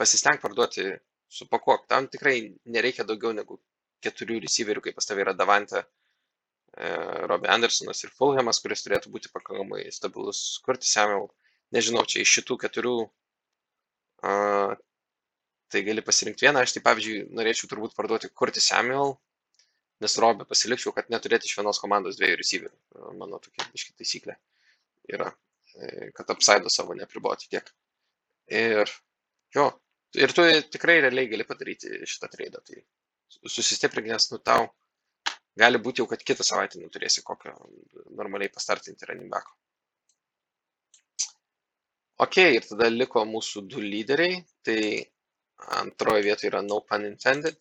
pasistenk 0.00 0.40
parduoti, 0.42 0.88
supakuok. 1.30 1.86
Tam 1.90 2.08
tikrai 2.10 2.38
nereikia 2.76 3.06
daugiau 3.06 3.34
negu 3.36 3.60
keturių 4.04 4.40
receiverių, 4.44 4.82
kaip 4.84 4.98
pas 4.98 5.06
tavai 5.08 5.24
yra 5.24 5.34
Davante, 5.38 5.84
e, 6.76 6.90
Robbie 7.30 7.50
Andersonas 7.54 8.02
ir 8.04 8.12
Fulhamas, 8.18 8.60
kuris 8.64 8.84
turėtų 8.84 9.12
būti 9.14 9.32
pakankamai 9.32 9.84
stabilus. 9.94 10.42
Kurti 10.66 10.90
Samuel, 10.90 11.28
nežinau, 11.74 12.04
čia 12.08 12.22
iš 12.24 12.32
šitų 12.38 12.58
keturių 12.64 12.96
a, 14.24 14.34
tai 15.72 15.82
gali 15.86 16.04
pasirinkti 16.06 16.46
vieną. 16.46 16.64
Aš 16.64 16.76
tai 16.76 16.82
pavyzdžiui 16.86 17.28
norėčiau 17.34 17.70
turbūt 17.70 17.96
parduoti 17.98 18.30
Kurti 18.30 18.62
Samuel, 18.62 19.16
nes 20.04 20.18
Robę 20.22 20.46
pasilikčiau, 20.48 20.92
kad 20.96 21.10
neturėti 21.12 21.48
iš 21.48 21.56
vienos 21.58 21.80
komandos 21.82 22.18
dviejų 22.20 22.40
receiverių. 22.42 22.76
Mano 23.20 23.40
tokia 23.42 23.66
iški 23.78 23.96
taisyklė 23.98 24.36
yra, 25.14 25.30
e, 25.78 26.10
kad 26.16 26.30
apsaido 26.34 26.72
savo 26.72 26.96
nepriboti 26.98 27.50
tiek. 27.52 27.70
Ir 28.52 28.90
jo, 29.56 29.68
ir 30.20 30.34
tu 30.36 30.44
tikrai 30.76 31.00
realiai 31.04 31.30
gali 31.32 31.46
padaryti 31.48 32.02
šitą 32.08 32.30
traidą. 32.32 32.62
Tai 32.68 32.82
susistiprink, 33.48 34.10
nes 34.12 34.30
nu 34.32 34.40
tau 34.44 34.68
gali 35.58 35.80
būti 35.82 36.02
jau, 36.02 36.08
kad 36.10 36.22
kitą 36.26 36.46
savaitę 36.46 36.80
neturėsi 36.82 37.24
kokio 37.26 37.54
normaliai 38.18 38.52
pastartinti 38.52 39.08
running 39.10 39.30
backo. 39.32 39.56
Ok, 42.22 42.36
ir 42.38 42.62
tada 42.62 42.86
liko 42.92 43.24
mūsų 43.26 43.64
du 43.70 43.80
lyderiai. 43.82 44.36
Tai 44.62 44.78
antroje 45.80 46.22
vietoje 46.28 46.50
yra 46.52 46.60
No 46.62 46.78
Pun 46.86 47.06
Intended 47.08 47.58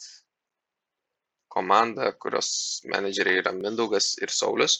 komanda, 1.53 2.11
kurios 2.17 2.49
menedžeriai 2.89 3.41
yra 3.41 3.53
Mindaugas 3.53 4.11
ir 4.21 4.33
Saulis. 4.33 4.75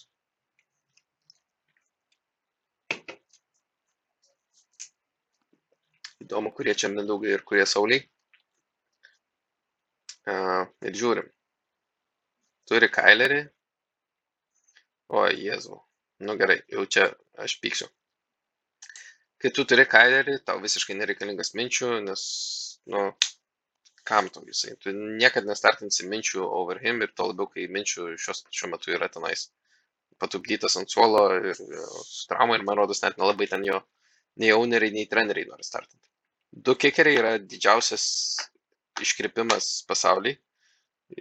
Įdomu, 6.24 6.54
kurie 6.58 6.74
čia 6.78 6.90
Mindaugai 6.94 7.34
ir 7.36 7.46
kurie 7.50 7.66
Sauliai. 7.70 8.06
Uh, 10.24 10.70
ir 10.88 11.02
žiūrim. 11.02 11.34
Turi 12.70 12.94
Kailerį. 12.94 13.42
O, 15.14 15.26
Jėzau. 15.34 15.82
Nu 16.24 16.38
gerai, 16.40 16.62
jau 16.72 16.86
čia 16.96 17.10
aš 17.46 17.58
pyksiu. 17.66 17.90
Kai 19.44 19.52
tu 19.52 19.66
turi 19.68 19.84
Kailerį, 19.92 20.38
tau 20.48 20.62
visiškai 20.64 20.96
nereikalingas 20.96 21.50
minčių, 21.60 21.88
nes, 22.06 22.22
nu, 22.94 23.02
kam 24.08 24.30
tau 24.32 24.46
jisai. 24.48 24.78
Tu 24.80 24.94
niekada 24.96 25.50
nestartinsi 25.50 26.08
minčių 26.12 26.46
over 26.60 26.80
him 26.84 27.04
ir 27.04 27.12
to 27.18 27.28
labiau, 27.28 27.50
kai 27.52 27.66
minčių 27.78 28.14
šios, 28.24 28.46
šiuo 28.56 28.72
metu 28.72 28.94
yra 28.96 29.10
tenais 29.12 29.50
patupdytas 30.24 30.78
ant 30.80 30.96
suolo 30.96 31.26
ir 31.42 31.52
su 31.58 32.24
trauma 32.32 32.56
ir 32.56 32.64
man 32.64 32.80
rodos 32.80 33.04
net 33.04 33.20
nelabai 33.20 33.50
ten 33.52 33.68
jo 33.68 33.82
nei 34.40 34.56
owneriai, 34.56 34.96
nei 34.96 35.10
treneriai 35.12 35.50
nori 35.52 35.68
startinti. 35.68 36.08
Du 36.66 36.76
kikeriai 36.80 37.20
yra 37.20 37.36
didžiausias 37.42 38.06
iškrypimas 39.04 39.70
pasaulyje 39.90 40.40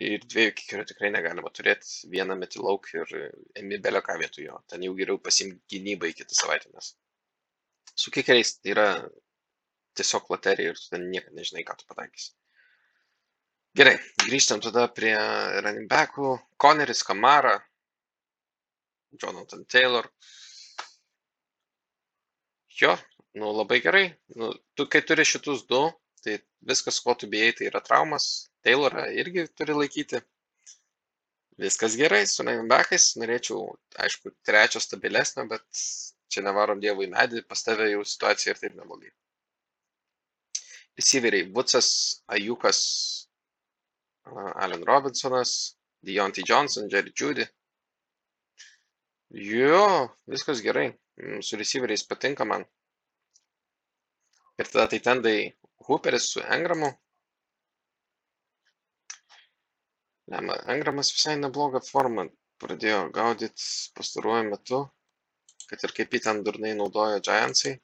ir 0.08 0.24
dviejų 0.30 0.54
kikerių 0.58 0.86
tikrai 0.88 1.10
negalima 1.12 1.50
turėti, 1.56 2.06
vieną 2.12 2.36
meti 2.38 2.62
lauk 2.62 2.86
ir 2.94 3.16
emi 3.58 3.82
belio 3.82 4.02
ką 4.04 4.18
vietoj 4.22 4.46
jo. 4.46 4.60
Ten 4.70 4.84
jau 4.86 4.94
geriau 4.98 5.18
pasimti 5.18 5.58
gynybą 5.74 6.12
į 6.12 6.20
kitą 6.22 6.38
savaitę, 6.38 6.70
nes 6.76 6.94
su 7.94 8.10
kikeriais 8.14 8.56
yra 8.68 8.86
tiesiog 9.98 10.30
loterija 10.32 10.72
ir 10.72 10.78
tu 10.80 10.88
ten 10.92 11.10
niekada 11.10 11.36
nežinai, 11.36 11.64
ką 11.68 11.76
tu 11.78 11.88
pataikysi. 11.90 12.32
Gerai, 13.76 13.94
grįžtam 14.26 14.60
tada 14.60 14.84
prie 14.92 15.14
running 15.64 15.88
backų. 15.88 16.34
Koneris 16.60 17.00
Kamara, 17.08 17.54
Jonathan 19.22 19.64
Taylor. 19.64 20.08
Jo, 22.80 22.96
nu 23.40 23.52
labai 23.56 23.80
gerai. 23.84 24.04
Nu, 24.36 24.50
tu, 24.76 24.86
kai 24.92 25.00
turi 25.08 25.24
šitus 25.28 25.64
du, 25.68 25.80
tai 26.24 26.38
viskas, 26.68 27.00
ko 27.04 27.14
tu 27.16 27.28
bijai, 27.32 27.54
tai 27.56 27.70
yra 27.70 27.80
traumas. 27.84 28.28
Taylorą 28.64 29.06
irgi 29.22 29.46
turi 29.56 29.76
laikyti. 29.76 30.20
Viskas 31.60 31.96
gerai, 32.00 32.26
su 32.28 32.44
running 32.44 32.68
backais. 32.68 33.12
Norėčiau, 33.20 33.64
aišku, 34.04 34.34
trečio 34.44 34.84
stabilesnio, 34.84 35.48
bet 35.48 35.64
čia 36.32 36.44
nevarom 36.46 36.80
dievui 36.80 37.10
medį, 37.12 37.44
pas 37.48 37.62
tave 37.66 37.90
jau 37.92 38.04
situacija 38.12 38.54
ir 38.54 38.60
taip 38.62 38.78
neblogai. 38.78 39.12
Receiveriai, 40.98 41.48
Vutsas, 41.56 41.90
Ajukas, 42.36 42.80
Allen 44.64 44.84
Robinsonas, 44.88 45.52
Deontay 46.04 46.44
Johnson, 46.48 46.88
Jerry 46.92 47.12
Judy. 47.20 47.46
Jo, 49.32 50.08
viskas 50.28 50.60
gerai. 50.64 50.90
Mm, 51.20 51.40
su 51.44 51.56
receiveriais 51.60 52.04
patinka 52.08 52.44
man. 52.44 52.64
Ir 54.60 54.68
tada 54.68 54.88
tai 54.92 55.00
tendai 55.00 55.38
Hooperis 55.86 56.28
su 56.32 56.40
Engramu. 56.56 56.90
Lema, 60.32 60.56
Engramas 60.74 61.12
visai 61.12 61.36
neblogą 61.40 61.80
formą 61.84 62.26
pradėjo 62.62 62.98
gaudyti 63.16 63.64
pastaruoju 63.96 64.44
metu, 64.50 64.80
kad 65.72 65.88
ir 65.88 65.96
kaip 65.96 66.14
jį 66.14 66.22
ten 66.28 66.44
durnai 66.46 66.76
naudojo 66.76 67.18
Giantsai. 67.24 67.74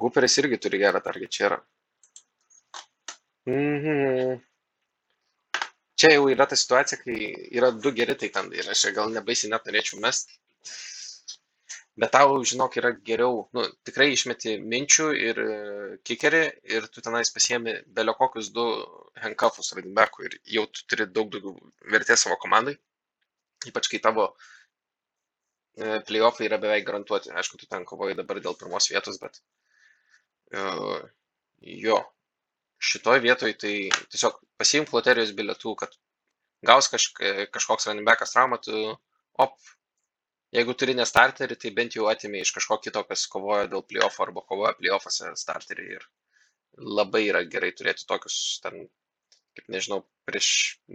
Hooperis 0.00 0.40
irgi 0.42 0.60
turi 0.64 0.82
gerą 0.82 1.04
target 1.04 1.40
yra. 1.44 1.62
Mhm 3.46 4.36
čia 5.96 6.12
jau 6.12 6.28
yra 6.32 6.46
ta 6.46 6.56
situacija, 6.56 7.00
kai 7.02 7.16
yra 7.58 7.70
du 7.72 7.92
geri 7.98 8.16
taikandai 8.20 8.60
ir 8.60 8.68
aš 8.72 8.84
gal 8.96 9.12
nebaisiai 9.12 9.52
net 9.52 9.68
norėčiau 9.68 10.00
mest. 10.04 10.34
Bet 11.96 12.12
tau, 12.12 12.34
žinok, 12.44 12.74
yra 12.76 12.90
geriau, 13.08 13.46
nu, 13.56 13.62
tikrai 13.88 14.10
išmeti 14.12 14.58
minčių 14.72 15.06
ir 15.16 15.38
kikerį 16.04 16.42
ir 16.76 16.88
tu 16.92 17.00
tenais 17.06 17.30
pasiemi 17.32 17.72
belio 17.98 18.12
kokius 18.18 18.50
du 18.56 18.66
handcuffus 19.22 19.72
Radinbergų 19.78 20.26
ir 20.28 20.36
jau 20.58 20.66
tu 20.68 20.84
turi 20.90 21.06
daug 21.08 21.32
daugiau 21.32 21.56
vertės 21.94 22.26
savo 22.26 22.36
komandai. 22.42 22.76
Ypač 23.70 23.88
kai 23.88 24.02
tavo 24.04 24.28
e, 24.28 24.34
playoffai 25.76 26.48
yra 26.48 26.58
beveik 26.62 26.86
garantuoti. 26.86 27.32
Aišku, 27.36 27.60
tu 27.60 27.68
ten 27.70 27.84
kovoji 27.88 28.16
dabar 28.18 28.40
dėl 28.40 28.56
pirmos 28.58 28.88
vietos, 28.92 29.18
bet 29.22 29.40
uh, 30.56 31.02
jo, 31.60 32.00
šitoj 32.90 33.22
vietoj 33.24 33.56
tai 33.60 33.74
tiesiog 34.12 34.38
pasiimk 34.60 34.92
loterijos 34.94 35.34
bilietų, 35.36 35.74
kad 35.82 35.96
gaus 36.66 36.88
kažk, 36.92 37.20
kažkoks 37.52 37.88
running 37.88 38.08
backas 38.08 38.32
traumą, 38.34 38.58
tu 38.62 38.96
op, 39.44 39.56
jeigu 40.56 40.74
turi 40.78 40.94
ne 40.96 41.06
starterį, 41.08 41.58
tai 41.60 41.72
bent 41.76 41.96
jau 41.96 42.08
atimi 42.10 42.40
iš 42.40 42.52
kažko 42.56 42.78
kito, 42.84 43.02
kas 43.08 43.26
kovoja 43.32 43.68
dėl 43.72 43.84
playoff 43.84 44.20
arba 44.24 44.44
kovoja 44.48 44.74
playoffuose 44.78 45.34
starterį 45.36 45.88
ir 45.98 46.06
labai 46.76 47.26
yra 47.30 47.42
gerai 47.52 47.72
turėti 47.76 48.06
tokius 48.08 48.60
ten, 48.64 48.86
kaip 49.56 49.72
nežinau, 49.72 50.02
prieš 50.28 50.48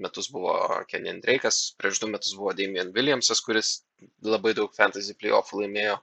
metus 0.06 0.30
buvo 0.34 0.54
Kenyan 0.92 1.22
Drake'as, 1.24 1.74
prieš 1.82 2.02
du 2.04 2.12
metus 2.12 2.36
buvo 2.38 2.54
Damian 2.58 2.92
Williamsas, 2.96 3.42
kuris 3.46 3.82
labai 4.22 4.54
daug 4.58 4.74
fantasy 4.78 5.16
playoffų 5.18 5.64
laimėjo. 5.64 5.98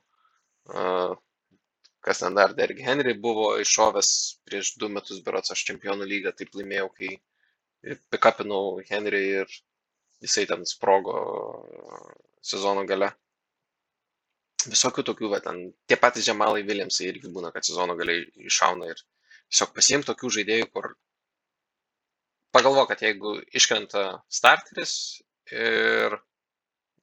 Uh, 0.68 1.14
kas 2.04 2.22
ten 2.22 2.34
dar, 2.34 2.54
Derrick 2.56 2.82
Henry 2.84 3.14
buvo 3.26 3.52
iššovęs 3.62 4.10
prieš 4.48 4.74
du 4.80 4.90
metus 4.92 5.22
berots 5.24 5.52
aš 5.54 5.64
čempionų 5.70 6.08
lygą, 6.12 6.34
taip 6.36 6.54
laimėjau, 6.58 6.90
kai 6.98 7.98
pikapinau 8.12 8.78
Henry 8.90 9.22
ir 9.42 9.56
jisai 10.24 10.46
ten 10.50 10.64
sprogo 10.66 11.16
sezono 12.52 12.84
gale. 12.88 13.10
Visokių 14.68 15.04
tokių, 15.10 15.28
va, 15.32 15.38
ten 15.44 15.68
tie 15.86 15.96
patys 16.00 16.26
žemalai 16.26 16.64
Williamsai 16.66 17.12
irgi 17.12 17.30
būna, 17.34 17.52
kad 17.54 17.66
sezono 17.66 17.94
galiai 17.98 18.24
iššauna 18.50 18.88
ir 18.90 18.98
tiesiog 18.98 19.70
pasiimti 19.76 20.10
tokių 20.10 20.32
žaidėjų, 20.38 20.70
kur 20.74 20.90
pagalvo, 22.54 22.84
kad 22.90 23.02
jeigu 23.02 23.36
iškrenta 23.56 24.04
starteris 24.32 24.94
ir 25.52 26.18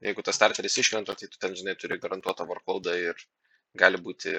jeigu 0.06 0.26
tas 0.26 0.38
starteris 0.38 0.78
iškrenta, 0.82 1.16
tai 1.18 1.30
tu 1.32 1.40
ten, 1.42 1.56
žinai, 1.58 1.76
turi 1.80 1.98
garantuotą 2.02 2.46
workloadą 2.50 2.94
ir 3.00 3.26
gali 3.80 4.00
būti 4.02 4.34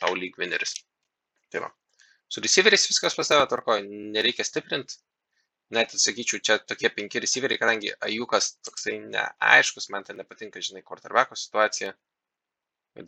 tau 0.00 0.14
lyg 0.14 0.38
vineris. 0.40 0.76
Tai 1.52 1.66
va. 1.66 1.72
Su 2.28 2.42
receiveriais 2.42 2.88
viskas 2.90 3.14
pas 3.18 3.28
tave 3.30 3.46
tvarkoja, 3.50 3.84
nereikia 4.16 4.46
stiprinti. 4.46 4.98
Net 5.76 5.90
sakyčiau, 5.98 6.38
čia 6.46 6.58
tokie 6.62 6.90
penki 6.94 7.20
receiveriai, 7.22 7.58
kadangi 7.58 7.90
Ajukas 8.06 8.52
toksai 8.66 9.00
neaiškus, 9.02 9.88
man 9.94 10.06
ten 10.06 10.18
nepatinka, 10.20 10.62
žinai, 10.62 10.84
quarterbacko 10.86 11.38
situacija. 11.38 11.90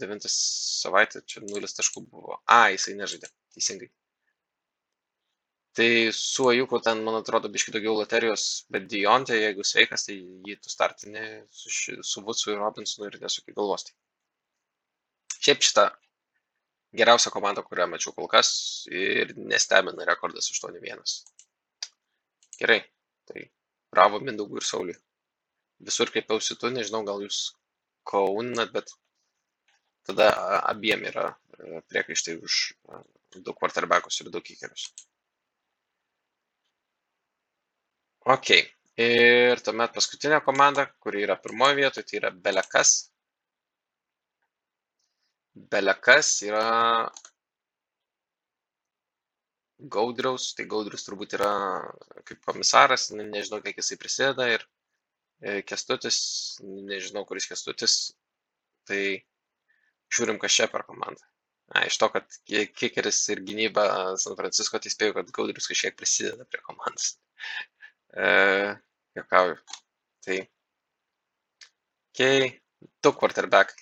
Devintas 0.01 0.35
savaitė, 0.83 1.23
čia 1.31 1.45
nulis 1.47 1.77
taškų 1.79 2.03
buvo. 2.11 2.41
A, 2.45 2.67
jisai 2.75 2.97
nežaidė, 2.99 3.31
teisingai. 3.55 3.89
Tai 5.79 6.11
su 6.11 6.49
Ajuku 6.51 6.81
ten, 6.83 7.05
man 7.07 7.15
atrodo, 7.21 7.49
biški 7.55 7.71
daugiau 7.71 7.93
loterijos, 8.01 8.45
bet 8.75 8.89
Diontė, 8.91 9.37
jeigu 9.39 9.63
sveikas, 9.63 10.09
tai 10.09 10.17
jį 10.19 10.57
tu 10.59 10.73
startini 10.73 11.21
su, 11.55 11.95
su 12.03 12.23
Vutsu 12.27 12.51
ir 12.51 12.59
Robinsonu 12.59 13.07
ir 13.07 13.19
nesuki 13.23 13.55
galvos. 13.55 13.85
Tai 13.87 15.37
šiaip 15.39 15.63
šita 15.69 15.85
geriausia 16.99 17.31
komanda, 17.31 17.63
kurią 17.63 17.87
mačiau 17.93 18.17
kol 18.17 18.27
kas 18.33 18.51
ir 18.91 19.37
nestebina 19.39 20.07
rekordas 20.09 20.51
8-1. 20.51 21.15
Gerai, 22.59 22.81
tai 23.31 23.45
bravo 23.95 24.19
Mindaugui 24.25 24.59
ir 24.59 24.67
Sauliui. 24.67 24.99
Visur 25.91 26.11
kreipiausi 26.11 26.57
tu, 26.59 26.73
nežinau, 26.75 27.05
gal 27.07 27.23
jūs 27.23 27.53
kaunat, 28.09 28.73
bet 28.75 28.91
tada 30.11 30.33
abiem 30.73 31.07
yra 31.13 31.29
e, 31.31 31.85
priekaištai 31.93 32.35
už 32.43 32.59
e, 32.73 33.05
du 33.47 33.55
quarterbackus 33.55 34.19
ir 34.25 34.33
du 34.35 34.43
kikerius. 34.43 34.89
Ok, 38.35 38.51
ir 39.07 39.63
tuomet 39.69 39.97
paskutinė 39.99 40.39
komanda, 40.51 40.87
kuri 41.07 41.27
yra 41.29 41.39
pirmoje 41.49 41.81
vietoje, 41.83 42.09
tai 42.13 42.21
yra 42.23 42.35
Belekas 42.49 42.95
belekas 45.71 46.29
yra 46.49 46.65
Gaudriaus, 49.95 50.45
tai 50.59 50.67
Gaudrius 50.73 51.05
turbūt 51.07 51.35
yra 51.39 51.49
kaip 52.29 52.41
komisaras, 52.49 53.09
ne- 53.19 53.27
nežinau, 53.35 53.61
kiek 53.67 53.79
jisai 53.81 53.99
prisideda 54.03 54.47
ir 54.55 54.65
e, 55.43 55.63
Kestutis, 55.71 56.19
nežinau, 56.93 57.25
kuris 57.31 57.47
Kestutis, 57.53 57.97
tai 58.91 59.03
žiūrim, 60.17 60.39
kas 60.43 60.57
čia 60.59 60.67
per 60.73 60.85
komandą. 60.89 61.25
Na, 61.75 61.85
iš 61.91 61.99
to, 62.03 62.09
kad 62.15 62.27
Ki- 62.49 62.67
Kikeris 62.81 63.21
ir 63.35 63.43
gynyba 63.51 63.87
San 64.25 64.37
Francisco, 64.41 64.81
tai 64.83 64.93
spėjau, 64.95 65.19
kad 65.21 65.33
Gaudrius 65.39 65.69
kažkiek 65.71 65.97
prisideda 66.01 66.49
prie 66.51 66.65
komandos. 66.71 67.13
Jokauju. 68.19 69.59
Tai, 70.27 70.39
okei, 72.11 72.49
du 73.03 73.13
quarterback. 73.21 73.77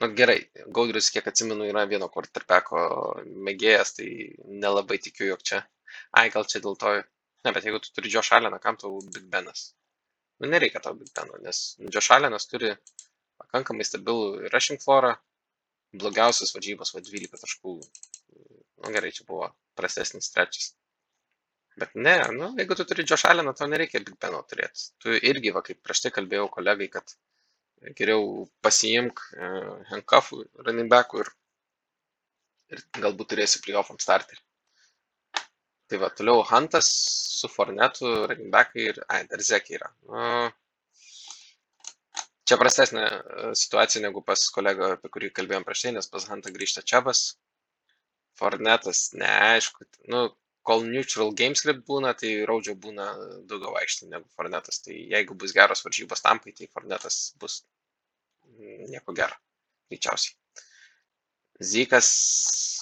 Nu 0.00 0.08
gerai, 0.16 0.38
Gaudrius, 0.76 1.10
kiek 1.12 1.26
atsimenu, 1.28 1.66
yra 1.68 1.84
vieno 1.88 2.08
quarterbacko 2.12 2.84
mėgėjas, 3.48 3.92
tai 3.98 4.06
nelabai 4.62 4.96
tikiu, 5.06 5.26
jog 5.28 5.42
čia. 5.44 5.60
Ai, 6.16 6.30
gal 6.32 6.48
čia 6.48 6.62
dėl 6.64 6.78
to. 6.80 6.94
Ne, 7.44 7.52
bet 7.56 7.66
jeigu 7.66 7.80
tu 7.84 7.92
turi 7.96 8.12
Josh 8.12 8.32
Alleną, 8.36 8.58
kam 8.64 8.78
tau 8.80 9.00
Big 9.12 9.28
Benas? 9.32 9.70
Nu, 10.40 10.48
nereikia 10.48 10.80
tau 10.80 10.96
Big 10.96 11.12
Beno, 11.16 11.36
nes 11.44 11.60
Josh 11.92 12.12
Allenas 12.16 12.48
turi 12.48 12.72
pakankamai 13.40 13.84
stabilų 13.84 14.48
rushing 14.54 14.80
florą, 14.80 15.14
blogiausias 16.00 16.54
varžybos, 16.56 16.94
va 16.96 17.04
12 17.04 17.44
taškų. 17.44 17.76
Nu 18.80 18.92
gerai, 18.96 19.12
čia 19.16 19.28
buvo 19.28 19.50
prastesnis 19.76 20.32
trečias. 20.32 20.72
Bet 21.80 21.96
ne, 22.06 22.16
nu, 22.36 22.50
jeigu 22.58 22.76
tu 22.76 22.84
turi 22.88 23.06
Josh 23.08 23.26
Alleną, 23.30 23.54
tau 23.56 23.68
nereikia 23.70 24.02
Big 24.04 24.16
Beno 24.20 24.42
turėti. 24.50 24.90
Tu 25.02 25.16
irgi, 25.32 25.52
va, 25.56 25.62
kaip 25.66 25.80
prieš 25.86 26.04
tai 26.04 26.12
kalbėjau 26.16 26.48
kolegai, 26.56 26.90
kad 26.92 27.14
geriau 27.96 28.46
pasiimk 28.64 29.22
uh, 29.38 29.72
handcuffų 29.92 30.42
running 30.66 30.90
backų 30.92 31.24
ir, 31.24 31.32
ir 32.76 32.84
galbūt 33.00 33.32
turėsi 33.32 33.62
playoffam 33.64 34.00
starterį. 34.02 34.42
Tai 35.90 35.98
va, 35.98 36.10
toliau 36.14 36.44
Huntas 36.46 36.88
su 37.40 37.48
Fornetu, 37.50 38.10
running 38.30 38.50
backai 38.54 38.90
ir, 38.92 39.00
ai, 39.10 39.24
dar 39.30 39.40
Zekė 39.42 39.78
yra. 39.78 39.88
Nu, 40.06 40.26
čia 42.46 42.58
prastesnė 42.60 43.06
e, 43.06 43.48
situacija 43.58 44.02
negu 44.04 44.22
pas 44.26 44.44
kolegą, 44.54 44.92
apie 44.96 45.10
kurį 45.16 45.32
kalbėjom 45.34 45.66
prieš 45.66 45.82
tai, 45.86 45.92
nes 45.96 46.10
pas 46.12 46.28
Huntą 46.30 46.52
grįžta 46.54 46.84
Čiabas. 46.92 47.24
Fornetas, 48.38 49.02
neaišku, 49.18 49.88
nu, 50.14 50.22
kol 50.66 50.84
neutral 50.86 51.32
game 51.36 51.56
script 51.58 51.86
būna, 51.88 52.12
tai 52.20 52.32
Raudžio 52.48 52.76
būna 52.80 53.06
daugiau 53.48 53.76
aikštė 53.80 54.10
negu 54.12 54.28
Fornetas. 54.36 54.82
Tai 54.84 54.94
jeigu 54.94 55.36
bus 55.38 55.54
geros 55.56 55.84
varžybos 55.86 56.24
tampai, 56.24 56.52
tai 56.56 56.68
Fornetas 56.72 57.20
bus 57.40 57.62
nieko 58.60 59.14
gero, 59.16 59.36
greičiausiai. 59.90 60.36
Zykas, 61.70 62.08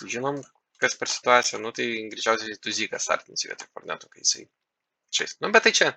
žinom, 0.07 0.41
kas 0.83 0.95
per 0.99 1.11
situaciją, 1.11 1.61
nu 1.63 1.73
tai 1.75 1.87
greičiausiai 2.13 2.59
tu 2.63 2.75
Zykas 2.75 3.09
artins 3.15 3.47
vietoj 3.47 3.71
Forneto, 3.75 4.11
kai 4.13 4.23
jisai 4.25 4.47
šiais. 5.15 5.39
Nu, 5.43 5.51
bet 5.55 5.67
tai 5.67 5.75
čia 5.75 5.93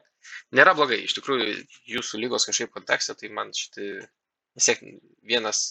nėra 0.55 0.73
blogai. 0.77 1.01
Iš 1.05 1.17
tikrųjų, 1.17 1.59
jūsų 1.95 2.21
lygos 2.21 2.47
kažkaip 2.49 2.73
kontekste, 2.73 3.17
tai 3.17 3.31
man 3.33 3.53
šitai 3.57 3.91
vis 4.57 4.69
tiek 4.69 4.81
vienas 5.27 5.65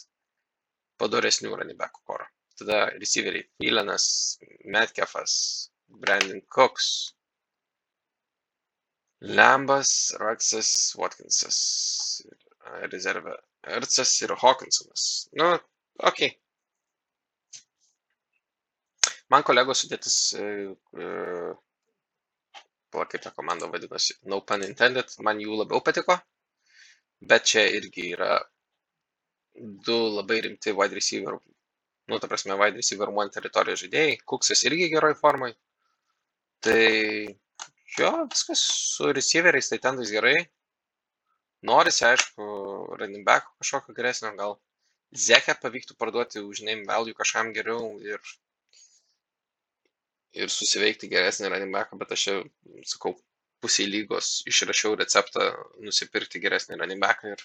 padoresnių 1.00 1.54
ranibekų 1.56 2.04
koro. 2.06 2.26
Tada 2.60 2.90
receiveriai 2.98 3.46
Filenas, 3.62 4.06
Metcalfas, 4.68 5.69
Brandon 5.90 6.40
Cooks, 6.48 6.90
Lambas, 9.20 9.90
Raksas, 10.20 10.70
Watkinsas, 10.96 11.58
rezervė 12.92 13.34
Ercas 13.76 14.12
ir 14.24 14.32
Hawkinsonas. 14.42 15.06
Nu, 15.36 15.50
ok. 16.10 16.22
Man 19.30 19.44
kolegos 19.46 19.84
sudėtis, 19.84 20.16
pala 22.90 23.06
kaip 23.12 23.22
ta 23.22 23.30
komanda 23.36 23.68
vadinasi, 23.70 24.16
no 24.32 24.40
pun 24.40 24.64
intended, 24.66 25.12
man 25.26 25.42
jų 25.44 25.60
labiau 25.60 25.82
patiko, 25.86 26.16
bet 27.32 27.46
čia 27.52 27.66
irgi 27.78 28.08
yra 28.16 28.40
du 29.86 29.98
labai 30.16 30.40
rimti 30.46 30.74
wide 30.80 30.96
receiver, 30.98 31.36
nu, 32.08 32.18
ta 32.18 32.26
prasme, 32.32 32.56
wide 32.58 32.80
receiver 32.80 33.12
one 33.22 33.30
teritorijos 33.36 33.84
žaidėjai, 33.84 34.16
Kuksas 34.32 34.64
irgi 34.70 34.90
geroj 34.96 35.14
formai, 35.20 35.52
tai 36.64 37.36
jo, 37.98 38.10
viskas 38.30 38.64
su 38.94 39.12
receiveriais, 39.12 39.68
tai 39.70 39.78
ten 39.78 40.00
gerai, 40.14 40.36
norisi, 41.62 42.04
aišku, 42.08 42.44
running 43.00 43.24
back 43.26 43.48
kažkokio 43.60 43.94
geresnio, 43.94 44.34
gal 44.36 44.58
Zekę 45.10 45.56
pavyktų 45.58 45.96
parduoti 45.98 46.38
už 46.38 46.60
name 46.62 46.86
value 46.86 47.16
kažkam 47.18 47.48
geriau 47.50 47.96
ir, 47.98 48.20
ir 50.38 50.52
susiveikti 50.54 51.10
geresnį 51.10 51.50
running 51.50 51.74
backą, 51.74 51.98
bet 51.98 52.14
aš 52.14 52.26
jau, 52.28 52.36
sakau, 52.86 53.16
pusiai 53.60 53.90
lygos 53.90 54.28
išrašiau 54.46 54.94
receptą 55.00 55.48
nusipirkti 55.82 56.40
geresnį 56.44 56.78
running 56.78 57.02
backą 57.02 57.34
ir, 57.34 57.42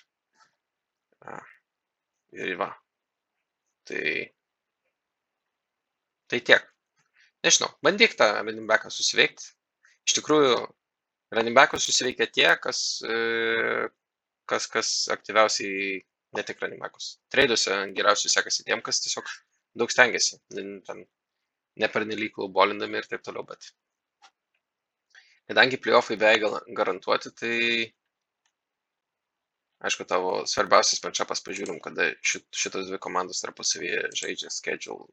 ir 2.38 2.54
va. 2.62 2.70
Tai, 3.90 4.06
tai 6.30 6.42
tiek. 6.52 6.75
Nežinau, 7.46 7.70
bandyk 7.86 8.16
tą 8.18 8.32
running 8.40 8.66
backą 8.70 8.90
susiveikti. 8.90 9.52
Iš 10.08 10.16
tikrųjų, 10.18 10.56
running 11.36 11.58
backus 11.58 11.86
susiveikia 11.86 12.28
tie, 12.34 12.48
kas, 12.62 12.80
e, 13.06 13.90
kas, 14.50 14.68
kas 14.72 14.94
aktyviausiai 15.14 16.00
ne 16.38 16.46
tik 16.48 16.62
running 16.64 16.82
backus. 16.82 17.16
Treiduose 17.34 17.78
geriausiai 17.98 18.34
sekasi 18.34 18.66
tiem, 18.68 18.82
kas 18.86 19.02
tiesiog 19.04 19.30
daug 19.78 19.92
stengiasi, 19.94 20.40
nepernelyg 21.84 22.40
bolindami 22.56 23.02
ir 23.02 23.10
taip 23.12 23.26
toliau, 23.26 23.46
bet 23.48 23.70
kadangi 25.52 25.80
playoffai 25.82 26.18
beveik 26.22 26.74
garantuoti, 26.80 27.34
tai 27.42 27.58
aišku, 29.86 30.08
tavo 30.10 30.38
svarbiausias 30.50 31.04
matchupas 31.04 31.44
pažiūrim, 31.46 31.78
kada 31.84 32.10
šit, 32.26 32.48
šitos 32.64 32.90
dvi 32.90 33.02
komandos 33.06 33.44
tarpusavyje 33.44 34.08
žaidžia 34.18 34.54
schedule 34.54 35.12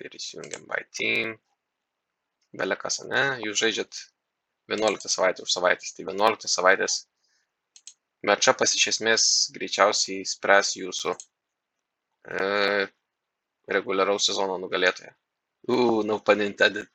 ir 0.00 0.16
įsijungiam 0.18 0.66
by 0.70 0.82
team. 0.96 1.34
Belekas, 2.54 3.00
ne? 3.10 3.22
Jūs 3.42 3.58
žaidžiat 3.62 4.00
11 4.70 5.10
savaitę 5.10 5.44
už 5.44 5.52
savaitės, 5.52 5.94
tai 5.96 6.06
11 6.06 6.50
savaitės 6.50 7.00
matchupas 8.24 8.74
iš 8.78 8.86
esmės 8.94 9.24
greičiausiai 9.54 10.24
spręs 10.28 10.74
jūsų 10.78 11.14
e, 11.14 12.86
reguliaraus 13.76 14.30
sezono 14.30 14.56
nugalėtoją. 14.62 15.12
U, 15.68 15.76
no 16.06 16.20
pun 16.20 16.44
intended. 16.44 16.88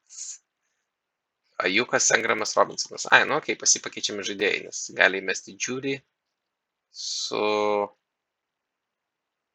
Ajukas, 1.60 2.08
Engramas, 2.16 2.56
Robinsonas. 2.56 3.10
Ai, 3.12 3.26
nu, 3.28 3.36
okei, 3.36 3.54
okay, 3.54 3.60
pasipakeičiami 3.60 4.24
žaidėjai, 4.24 4.60
nes 4.70 4.84
gali 4.96 5.20
įmesti 5.20 5.58
Judy 5.60 5.98
su 6.96 7.42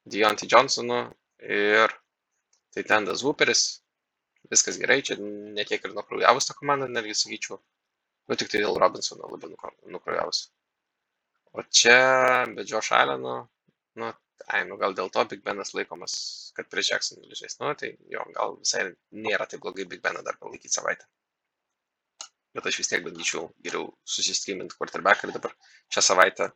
Deontay 0.04 0.50
Johnsonu 0.52 0.98
ir 1.40 1.94
tai 2.74 2.84
tendas 2.90 3.22
Hooperis. 3.26 3.64
Viskas 4.52 4.76
gerai, 4.80 5.00
čia 5.06 5.16
netiek 5.20 5.86
ir 5.86 5.94
nukraujavus 5.96 6.48
tą 6.48 6.56
komandą, 6.58 6.90
netgi 6.92 7.14
sakyčiau. 7.16 7.56
Nu, 8.28 8.36
tik 8.40 8.50
tai 8.52 8.60
dėl 8.64 8.76
Robinsono 8.80 9.30
labai 9.32 9.50
nukraujavus. 9.94 10.40
O 11.54 11.64
čia 11.78 11.96
be 12.50 12.64
Josh 12.68 12.92
Alleno, 12.98 13.34
nu, 14.00 14.10
ai, 14.50 14.62
nu 14.68 14.76
gal 14.80 14.96
dėl 14.98 15.10
to 15.14 15.24
Big 15.30 15.44
Benas 15.46 15.72
laikomas, 15.76 16.16
kad 16.56 16.68
prieš 16.72 16.90
Jacksonville 16.92 17.38
žais. 17.38 17.56
Nu, 17.60 17.70
tai 17.78 17.94
jo, 18.12 18.24
gal 18.36 18.56
visai 18.58 18.88
nėra 19.26 19.46
taip 19.50 19.62
blogai 19.64 19.86
Big 19.92 20.02
Beną 20.04 20.24
dar 20.26 20.36
palaikyti 20.40 20.74
savaitę. 20.74 21.06
Bet 22.54 22.68
aš 22.70 22.80
vis 22.82 22.90
tiek 22.90 23.06
bandyčiau 23.06 23.48
geriau 23.66 23.88
susistreaminti 24.16 24.76
quarterbacką 24.78 25.30
ir 25.30 25.36
dabar 25.38 25.54
šią 25.94 26.04
savaitę 26.08 26.50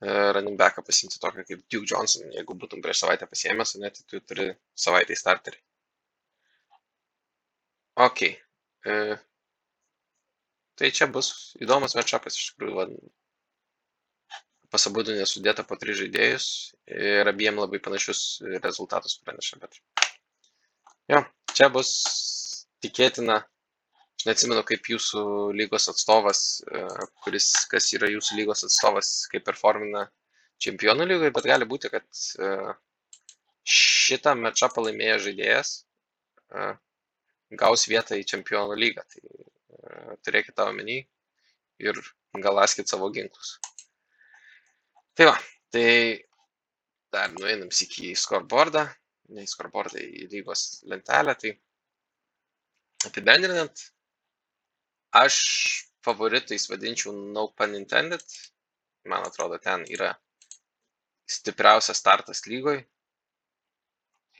running 0.00 0.56
backą 0.56 0.82
pasimti 0.82 1.20
tokią 1.20 1.44
kaip 1.44 1.64
Duke 1.68 1.88
Johnson. 1.90 2.30
Jeigu 2.32 2.56
būtum 2.56 2.82
prieš 2.84 3.02
savaitę 3.04 3.28
pasiėmęs, 3.28 3.74
net 3.82 3.98
tai 3.98 4.06
tu 4.08 4.20
turi 4.24 4.46
savaitę 4.74 5.12
į 5.12 5.20
starterį. 5.20 5.60
Ok. 8.00 8.22
E, 8.86 8.94
tai 10.80 10.90
čia 10.96 11.10
bus 11.12 11.32
įdomus 11.60 11.96
matchupas 11.98 12.38
iš 12.38 12.52
tikrųjų. 12.52 12.76
Va, 12.78 12.86
pas 14.72 14.86
abudu 14.88 15.16
nesudėta 15.18 15.66
po 15.66 15.76
tris 15.76 15.98
žaidėjus 16.00 16.46
ir 16.94 17.28
abiem 17.28 17.58
labai 17.60 17.82
panašius 17.82 18.40
rezultatus 18.64 19.18
praneša. 19.26 19.58
Bet 19.60 19.80
jo, 21.10 21.24
čia 21.52 21.68
bus 21.74 21.90
tikėtina. 22.80 23.42
Aš 24.20 24.26
neatsimenu, 24.28 24.60
kaip 24.68 24.84
jūsų 24.84 25.20
lygos 25.56 25.86
atstovas, 25.88 26.40
e, 26.68 26.80
kuris, 27.24 27.46
kas 27.72 27.86
yra 27.96 28.10
jūsų 28.10 28.34
lygos 28.36 28.66
atstovas, 28.66 29.08
kaip 29.32 29.46
performina 29.46 30.02
čempionų 30.60 31.06
lygoje, 31.06 31.30
bet 31.32 31.46
gali 31.48 31.64
būti, 31.64 31.88
kad 31.88 32.04
e, 32.36 32.50
šitą 33.64 34.34
mečą 34.36 34.68
pralaimėjęs 34.74 35.22
žaidėjas 35.24 35.70
e, 36.52 36.66
gaus 37.62 37.86
vietą 37.88 38.18
į 38.20 38.26
čempionų 38.28 38.76
lygą. 38.76 39.06
Tai 39.08 40.18
turėkite 40.28 40.58
tą 40.58 40.66
omeny 40.68 40.98
ir 41.80 42.00
galaskit 42.44 42.92
savo 42.92 43.08
ginklus. 43.14 43.54
Tai 45.16 45.30
va, 45.30 45.38
tai 45.72 45.86
dar 47.16 47.32
nueinam 47.38 47.72
į 47.72 48.12
scoreboardą, 48.20 48.84
ne 49.32 49.48
į 49.48 49.52
scoreboardą, 49.54 50.04
į 50.04 50.28
lygos 50.34 50.66
lentelę. 50.92 51.38
Tai 51.40 51.54
apibendrinant, 53.08 53.86
aš 55.12 55.36
favoritais 56.04 56.68
vadinčiau 56.70 57.12
no 57.12 57.48
pun 57.56 57.74
intended. 57.74 58.22
Man 59.04 59.24
atrodo, 59.26 59.58
ten 59.58 59.84
yra 59.88 60.14
stipriausias 61.30 62.00
startas 62.02 62.44
lygoj 62.46 62.80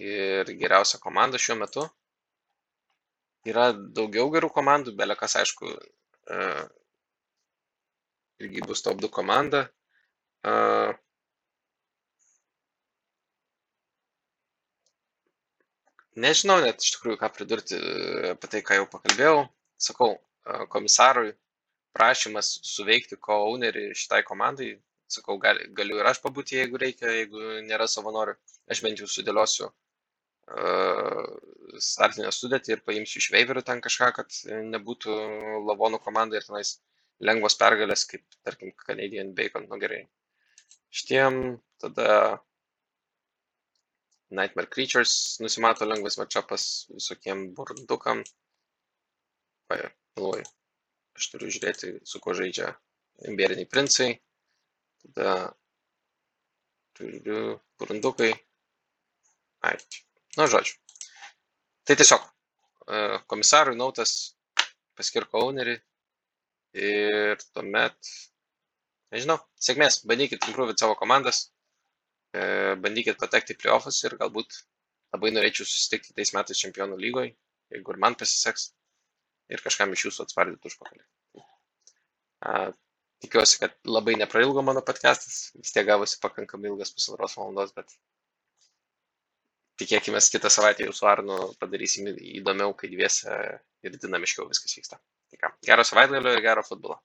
ir 0.00 0.52
geriausia 0.62 1.00
komanda 1.00 1.38
šiuo 1.38 1.58
metu. 1.60 1.84
Yra 3.50 3.70
daugiau 3.72 4.28
gerų 4.32 4.50
komandų, 4.52 4.94
belekas 4.96 5.36
aišku, 5.40 5.70
e, 6.36 6.40
irgi 8.44 8.64
bus 8.68 8.82
top 8.84 9.00
2 9.00 9.08
komanda. 9.12 9.62
E, 10.44 10.52
nežinau 16.26 16.58
net 16.64 16.84
iš 16.84 16.96
tikrųjų, 16.96 17.20
ką 17.22 17.32
pridurti 17.36 17.80
e, 17.80 18.34
apie 18.34 18.52
tai, 18.52 18.64
ką 18.66 18.80
jau 18.80 18.90
pakalbėjau. 18.92 19.46
Sakau, 19.80 20.12
komisarui 20.72 21.32
prašymas 21.96 22.52
suveikti 22.66 23.18
co-ownerį 23.26 23.90
šitai 23.98 24.22
komandai. 24.26 24.72
Sakau, 25.10 25.40
gali, 25.42 25.64
galiu 25.74 25.98
ir 25.98 26.06
aš 26.06 26.20
pabūti, 26.22 26.54
jeigu 26.60 26.78
reikia, 26.78 27.10
jeigu 27.10 27.40
nėra 27.66 27.88
savanorių. 27.90 28.36
Aš 28.70 28.82
bent 28.84 29.00
jau 29.02 29.08
sudėliosiu 29.10 29.66
uh, 29.66 29.72
startinę 31.82 32.30
sudėtį 32.34 32.76
ir 32.76 32.84
paimsiu 32.86 33.18
iš 33.18 33.30
veiverių 33.34 33.64
ten 33.66 33.82
kažką, 33.82 34.12
kad 34.20 34.38
nebūtų 34.76 35.16
lavonų 35.66 35.98
komanda 36.04 36.38
ir 36.38 36.46
tenais 36.46 36.76
lengvos 37.20 37.58
pergalės, 37.58 38.06
kaip 38.10 38.22
tarkim 38.46 38.70
Canadian 38.86 39.34
Bacon, 39.34 39.66
nu 39.70 39.78
gerai. 39.82 40.04
Šitiem 40.90 41.58
tada 41.82 42.38
Nightmare 44.30 44.70
Creatures 44.70 45.38
nusimato 45.42 45.86
lengvas 45.86 46.18
matchupas 46.22 46.66
visokiem 46.94 47.50
burdukam. 47.54 48.22
Pagalvoju, 50.14 50.46
aš 51.16 51.30
turiu 51.32 51.52
žiūrėti, 51.54 51.92
su 52.04 52.20
kuo 52.22 52.34
žaidžia 52.36 52.72
imberiniai 53.30 53.68
princai. 53.70 54.10
Tada 55.04 55.34
turiu 56.98 57.58
burundukai. 57.80 58.32
Ai, 59.64 59.76
nu 60.36 60.48
žodžiu. 60.50 60.76
Tai 61.84 61.96
tiesiog 62.00 62.26
komisarui 63.30 63.78
nautas 63.78 64.34
paskirko 64.98 65.44
ownerį 65.46 65.76
ir 66.80 67.40
tuomet, 67.54 68.10
nežinau, 69.14 69.38
sėkmės, 69.58 70.02
bandykit 70.10 70.44
impruvit 70.48 70.80
savo 70.82 70.96
komandas, 70.98 71.48
bandykit 72.84 73.18
patekti 73.20 73.56
į 73.56 73.60
playoffus 73.62 74.02
ir 74.04 74.18
galbūt 74.20 74.60
labai 75.14 75.32
norėčiau 75.34 75.66
susitikti 75.66 76.14
tais 76.14 76.34
metais 76.36 76.60
čempionų 76.62 76.98
lygoje, 77.00 77.32
jeigu 77.74 77.94
ir 77.94 78.02
man 78.04 78.16
pasiseks, 78.18 78.70
ir 79.50 79.64
kažkam 79.64 79.92
iš 79.94 80.06
jūsų 80.08 80.26
atspardyti 80.26 80.70
užpakalį. 80.70 81.04
Tikiuosi, 83.20 83.58
kad 83.60 83.74
labai 83.84 84.14
neprailgo 84.16 84.62
mano 84.64 84.80
podcastas, 84.86 85.50
vis 85.58 85.74
tiek 85.74 85.84
gavosi 85.88 86.20
pakankamai 86.22 86.70
ilgas 86.70 86.94
pusantros 86.96 87.36
valandos, 87.36 87.74
bet 87.76 87.92
tikėkime, 89.80 90.22
kitą 90.32 90.48
savaitę 90.52 90.86
jau 90.86 90.94
su 90.96 91.08
Arnu 91.10 91.38
padarysim 91.60 92.08
įdomiau, 92.14 92.72
kai 92.78 92.88
dviese 92.92 93.36
ir 93.84 93.98
dinamiškiau 94.00 94.48
viskas 94.48 94.76
vyksta. 94.78 95.00
Tai 95.30 95.42
ką, 95.42 95.52
gero 95.68 95.84
savaitgalio 95.86 96.32
ir 96.36 96.42
gero 96.46 96.64
futbolo. 96.66 96.96